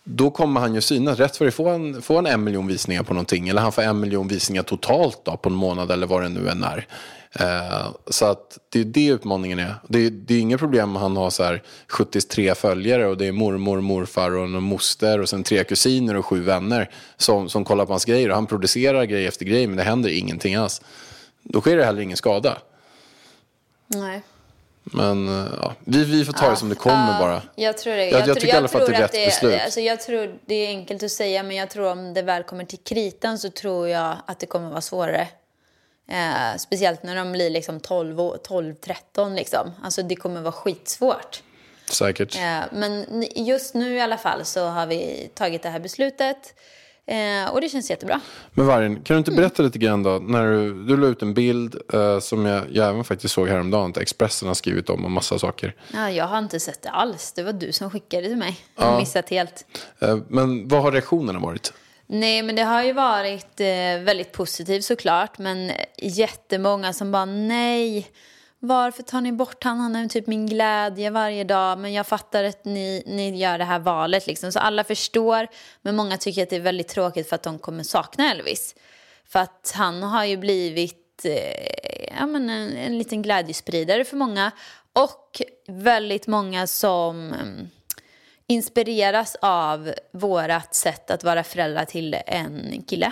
Då 0.03 0.31
kommer 0.31 0.61
han 0.61 0.75
ju 0.75 0.81
synas. 0.81 1.19
Rätt 1.19 1.37
för 1.37 1.45
det 1.45 1.51
får 1.51 1.69
han, 1.69 2.01
får 2.01 2.15
han 2.15 2.25
en 2.25 2.43
miljon 2.43 2.67
visningar 2.67 3.03
på 3.03 3.13
någonting. 3.13 3.49
Eller 3.49 3.61
han 3.61 3.71
får 3.71 3.81
en 3.81 3.99
miljon 3.99 4.27
visningar 4.27 4.63
totalt 4.63 5.21
då, 5.23 5.37
på 5.37 5.49
en 5.49 5.55
månad 5.55 5.91
eller 5.91 6.07
vad 6.07 6.21
det 6.21 6.29
nu 6.29 6.49
än 6.49 6.63
är. 6.63 6.87
Eh, 7.39 7.87
så 8.07 8.25
att 8.25 8.57
det 8.69 8.79
är 8.79 8.83
det 8.85 9.05
utmaningen 9.07 9.59
är. 9.59 9.75
Det 9.87 9.99
är, 9.99 10.09
det 10.09 10.33
är 10.35 10.39
inget 10.39 10.59
problem 10.59 10.89
om 10.95 11.01
han 11.01 11.17
har 11.17 11.29
så 11.29 11.43
här 11.43 11.63
73 11.87 12.55
följare 12.55 13.07
och 13.07 13.17
det 13.17 13.25
är 13.27 13.31
mormor, 13.31 13.81
morfar 13.81 14.31
och 14.31 14.43
en 14.45 14.51
moster 14.63 15.21
och 15.21 15.29
sen 15.29 15.43
tre 15.43 15.63
kusiner 15.63 16.15
och 16.15 16.25
sju 16.25 16.41
vänner 16.43 16.89
som, 17.17 17.49
som 17.49 17.65
kollar 17.65 17.85
på 17.85 17.93
hans 17.93 18.05
grejer. 18.05 18.29
Och 18.29 18.35
han 18.35 18.45
producerar 18.47 19.03
grej 19.03 19.27
efter 19.27 19.45
grej 19.45 19.67
men 19.67 19.77
det 19.77 19.83
händer 19.83 20.09
ingenting 20.09 20.55
alls. 20.55 20.81
Då 21.43 21.61
sker 21.61 21.77
det 21.77 21.85
heller 21.85 22.01
ingen 22.01 22.17
skada. 22.17 22.57
Nej. 23.87 24.21
Men 24.83 25.27
eh, 25.27 25.51
ja, 25.61 25.73
vi, 25.79 26.03
vi 26.03 26.25
får 26.25 26.33
ta 26.33 26.49
det 26.49 26.55
som 26.55 26.69
det 26.69 26.75
kommer 26.75 27.13
Ja, 27.13 27.19
bara. 27.19 27.41
Jag 27.55 27.77
tror 27.77 27.93
det. 27.93 28.05
Jag- 28.05 28.13
jag 28.19 28.25
tror- 28.25 28.35
tycker 28.35 28.47
i 28.47 28.51
alla 28.51 28.67
fall 28.67 28.81
att 28.81 28.87
det 28.87 28.95
är 28.95 29.01
rätt 29.01 29.11
beslut. 29.11 29.61
Alltså 29.65 29.79
jag 29.79 29.99
tror 30.01 30.35
det 30.45 30.55
är 30.55 30.67
enkelt 30.67 31.03
att 31.03 31.11
säga, 31.11 31.43
men 31.43 31.55
jag 31.57 31.69
tror 31.69 31.91
om 31.91 32.13
det 32.13 32.21
väl 32.21 32.43
kommer 32.43 32.65
till 32.65 32.79
kritan 32.79 33.39
så 33.39 33.49
tror 33.49 33.89
jag 33.89 34.15
att 34.25 34.39
det 34.39 34.45
kommer 34.45 34.69
vara 34.69 34.81
svårare. 34.81 35.27
Eh, 36.07 36.57
speciellt 36.59 37.03
när 37.03 37.15
de 37.15 37.31
blir 37.31 37.49
liksom 37.49 37.79
12, 37.79 38.21
och- 38.21 38.43
12 38.43 38.73
13 38.75 39.35
liksom. 39.35 39.71
Alltså 39.83 40.03
det 40.03 40.15
kommer 40.15 40.41
vara 40.41 40.51
skitsvårt. 40.51 41.43
Säkert. 41.89 42.35
Eh, 42.35 42.59
men 42.71 43.25
just 43.35 43.73
nu 43.73 43.95
i 43.95 44.01
alla 44.01 44.17
fall 44.17 44.45
så 44.45 44.65
har 44.67 44.85
vi 44.87 45.29
tagit 45.33 45.63
det 45.63 45.69
här 45.69 45.79
beslutet. 45.79 46.53
Eh, 47.07 47.49
och 47.53 47.61
det 47.61 47.69
känns 47.69 47.89
jättebra. 47.89 48.21
Men 48.51 48.65
Vargen, 48.67 48.95
kan 48.95 49.15
du 49.15 49.17
inte 49.17 49.31
Mm. 49.31 49.41
berätta 49.41 49.63
lite 49.63 49.79
grann 49.79 50.03
då? 50.03 50.09
När 50.19 50.47
du, 50.47 50.83
du 50.85 50.97
la 50.97 51.07
ut 51.07 51.21
en 51.21 51.33
bild 51.33 51.75
eh, 51.93 52.19
som 52.19 52.45
jag, 52.45 52.63
jag 52.71 52.89
även 52.89 53.03
faktiskt 53.03 53.33
såg 53.33 53.47
häromdagen. 53.49 53.89
Att 53.91 53.97
Expressen 53.97 54.47
har 54.47 54.55
skrivit 54.55 54.89
om 54.89 55.05
och 55.05 55.11
massa 55.11 55.39
saker. 55.39 55.75
Ja, 55.93 56.11
jag 56.11 56.25
har 56.25 56.39
inte 56.39 56.59
sett 56.59 56.81
det 56.81 56.89
alls. 56.89 57.31
Det 57.31 57.43
var 57.43 57.53
du 57.53 57.71
som 57.71 57.89
skickade 57.91 58.27
till 58.27 58.37
mig. 58.37 58.57
Jag 58.75 58.85
har 58.85 58.99
missat 58.99 59.29
helt. 59.29 59.65
Eh, 59.99 60.17
men 60.27 60.67
vad 60.67 60.81
har 60.81 60.91
reaktionerna 60.91 61.39
varit? 61.39 61.73
Nej, 62.07 62.41
men 62.41 62.55
det 62.55 62.63
har 62.63 62.83
ju 62.83 62.93
varit 62.93 63.59
eh, 63.59 63.99
väldigt 64.03 64.31
positivt 64.31 64.85
såklart. 64.85 65.37
Men 65.37 65.71
jättemånga 65.97 66.93
som 66.93 67.11
bara 67.11 67.25
nej. 67.25 68.11
Varför 68.59 69.03
tar 69.03 69.21
ni 69.21 69.31
bort 69.31 69.63
han? 69.63 69.79
Han 69.79 69.95
är 69.95 70.07
typ 70.07 70.27
min 70.27 70.47
glädje 70.47 71.09
varje 71.09 71.43
dag. 71.43 71.79
Men 71.79 71.93
jag 71.93 72.07
fattar 72.07 72.43
att 72.43 72.65
ni, 72.65 73.03
ni 73.05 73.37
gör 73.37 73.57
det 73.57 73.63
här 73.63 73.79
valet 73.79 74.27
liksom. 74.27 74.51
Så 74.51 74.59
alla 74.59 74.83
förstår. 74.83 75.47
Men 75.81 75.95
många 75.95 76.17
tycker 76.17 76.43
att 76.43 76.49
det 76.49 76.55
är 76.55 76.59
väldigt 76.59 76.87
tråkigt 76.87 77.29
för 77.29 77.35
att 77.35 77.43
de 77.43 77.59
kommer 77.59 77.83
sakna 77.83 78.31
Elvis. 78.31 78.75
För 79.27 79.39
att 79.39 79.73
han 79.75 80.03
har 80.03 80.25
ju 80.25 80.37
blivit 80.37 81.25
eh, 81.25 82.15
ja, 82.19 82.25
men 82.25 82.49
en, 82.49 82.77
en 82.77 82.97
liten 82.97 83.21
glädjespridare 83.21 84.05
för 84.05 84.17
många. 84.17 84.51
Och 84.93 85.41
väldigt 85.67 86.27
många 86.27 86.67
som... 86.67 87.33
Mm, 87.33 87.69
inspireras 88.47 89.35
av 89.41 89.93
vårat 90.13 90.75
sätt 90.75 91.11
att 91.11 91.23
vara 91.23 91.43
föräldrar 91.43 91.85
till 91.85 92.15
en 92.27 92.83
kille. 92.87 93.11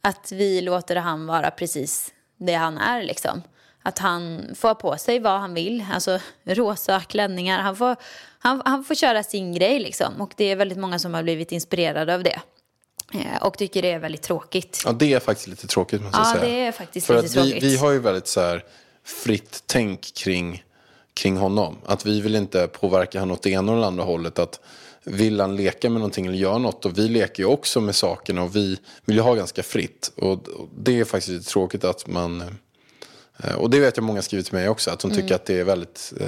Att 0.00 0.32
vi 0.32 0.60
låter 0.60 0.96
han 0.96 1.26
vara 1.26 1.50
precis 1.50 2.12
det 2.36 2.54
han 2.54 2.78
är 2.78 3.02
liksom. 3.02 3.42
Att 3.82 3.98
han 3.98 4.50
får 4.54 4.74
på 4.74 4.96
sig 4.96 5.18
vad 5.18 5.40
han 5.40 5.54
vill, 5.54 5.84
alltså 5.92 6.18
rosa 6.44 7.00
klänningar. 7.00 7.58
Han 7.60 7.76
får, 7.76 7.96
han, 8.38 8.62
han 8.64 8.84
får 8.84 8.94
köra 8.94 9.22
sin 9.22 9.52
grej 9.54 9.80
liksom. 9.80 10.20
Och 10.20 10.32
det 10.36 10.44
är 10.44 10.56
väldigt 10.56 10.78
många 10.78 10.98
som 10.98 11.14
har 11.14 11.22
blivit 11.22 11.52
inspirerade 11.52 12.14
av 12.14 12.22
det. 12.22 12.40
Eh, 13.14 13.42
och 13.42 13.58
tycker 13.58 13.82
det 13.82 13.92
är 13.92 13.98
väldigt 13.98 14.22
tråkigt. 14.22 14.82
Ja, 14.84 14.92
det 14.92 15.12
är 15.12 15.20
faktiskt 15.20 15.48
lite 15.48 15.66
tråkigt 15.66 16.02
måste 16.02 16.18
jag 16.18 16.26
Ja, 16.26 16.32
säga. 16.40 16.44
det 16.44 16.66
är 16.66 16.72
faktiskt 16.72 17.06
För 17.06 17.22
lite 17.22 17.26
att 17.40 17.46
vi, 17.46 17.50
tråkigt. 17.50 17.64
vi 17.64 17.76
har 17.76 17.90
ju 17.90 17.98
väldigt 17.98 18.26
så 18.26 18.40
här 18.40 18.64
fritt 19.04 19.62
tänk 19.66 20.14
kring, 20.14 20.64
kring 21.18 21.36
honom. 21.36 21.76
Att 21.86 22.06
vi 22.06 22.20
vill 22.20 22.36
inte 22.36 22.66
påverka 22.68 23.20
honom 23.20 23.34
åt 23.34 23.42
det 23.42 23.50
ena 23.50 23.72
eller 23.72 23.86
andra 23.86 24.04
hållet. 24.04 24.38
Att 24.38 24.60
vill 25.04 25.40
han 25.40 25.56
leka 25.56 25.90
med 25.90 26.00
någonting 26.00 26.26
eller 26.26 26.38
göra 26.38 26.58
något. 26.58 26.84
Och 26.86 26.98
vi 26.98 27.08
leker 27.08 27.42
ju 27.42 27.46
också 27.48 27.80
med 27.80 27.94
sakerna 27.94 28.42
och 28.42 28.56
vi 28.56 28.78
vill 29.04 29.16
ju 29.16 29.22
ha 29.22 29.34
ganska 29.34 29.62
fritt. 29.62 30.12
Och, 30.16 30.32
och 30.48 30.68
det 30.78 31.00
är 31.00 31.04
faktiskt 31.04 31.28
lite 31.28 31.50
tråkigt 31.50 31.84
att 31.84 32.06
man... 32.06 32.42
eh, 33.44 33.54
Och 33.54 33.70
det 33.70 33.80
vet 33.80 33.96
jag 33.96 34.04
många 34.04 34.22
skrivit 34.22 34.46
till 34.46 34.54
mig 34.54 34.68
också. 34.68 34.90
Att 34.90 35.00
de 35.00 35.10
tycker 35.10 35.34
att 35.34 35.44
det 35.44 35.60
är 35.60 35.64
väldigt... 35.64 36.12
eh, 36.20 36.26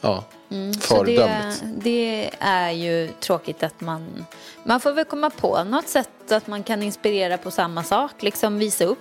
Ja, 0.00 0.24
Mm. 0.50 0.74
Så 0.74 1.02
det, 1.02 1.16
föredömligt. 1.16 1.62
det 1.84 2.30
är 2.38 2.70
ju 2.70 3.08
tråkigt 3.20 3.62
att 3.62 3.80
man... 3.80 4.24
Man 4.64 4.80
får 4.80 4.92
väl 4.92 5.04
komma 5.04 5.30
på 5.30 5.64
något 5.64 5.88
sätt 5.88 6.32
att 6.32 6.46
man 6.46 6.62
kan 6.62 6.82
inspirera 6.82 7.38
på 7.38 7.50
samma 7.50 7.82
sak. 7.84 8.22
Liksom 8.22 8.58
visa 8.58 8.84
upp 8.84 8.98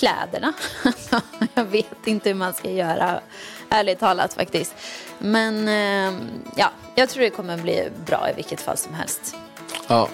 kläderna. 0.00 0.52
jag 1.54 1.64
vet 1.64 2.06
inte 2.06 2.28
hur 2.28 2.36
man 2.36 2.52
ska 2.52 2.70
göra, 2.70 3.20
ärligt 3.68 3.98
talat 3.98 4.34
faktiskt. 4.34 4.74
Men 5.18 5.68
eh, 5.68 6.20
ja, 6.56 6.70
jag 6.94 7.08
tror 7.08 7.22
det 7.22 7.30
kommer 7.30 7.58
bli 7.58 7.88
bra 8.06 8.30
i 8.30 8.34
vilket 8.34 8.60
fall 8.60 8.76
som 8.76 8.94
helst. 8.94 9.36
Ja, 9.86 10.08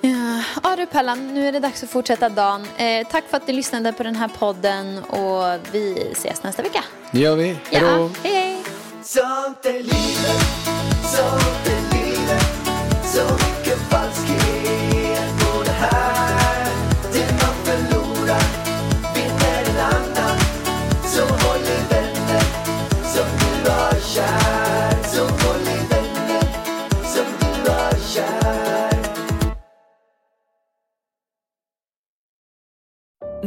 Ja, 0.00 0.42
ja 0.62 0.76
du 0.76 0.86
Pellan, 0.86 1.34
nu 1.34 1.48
är 1.48 1.52
det 1.52 1.60
dags 1.60 1.82
att 1.82 1.90
fortsätta 1.90 2.28
dagen. 2.28 2.66
Eh, 2.76 3.06
tack 3.06 3.24
för 3.30 3.36
att 3.36 3.46
ni 3.46 3.52
lyssnade 3.52 3.92
på 3.92 4.02
den 4.02 4.16
här 4.16 4.28
podden 4.28 4.98
och 4.98 5.58
vi 5.72 6.08
ses 6.12 6.42
nästa 6.42 6.62
vecka. 6.62 6.84
det 7.10 7.18
gör 7.18 7.36
vi. 7.36 7.56
Hej 7.70 7.80
då! 7.80 7.86
Ja, 7.86 8.10
hej 8.22 8.32
hej! 8.34 8.62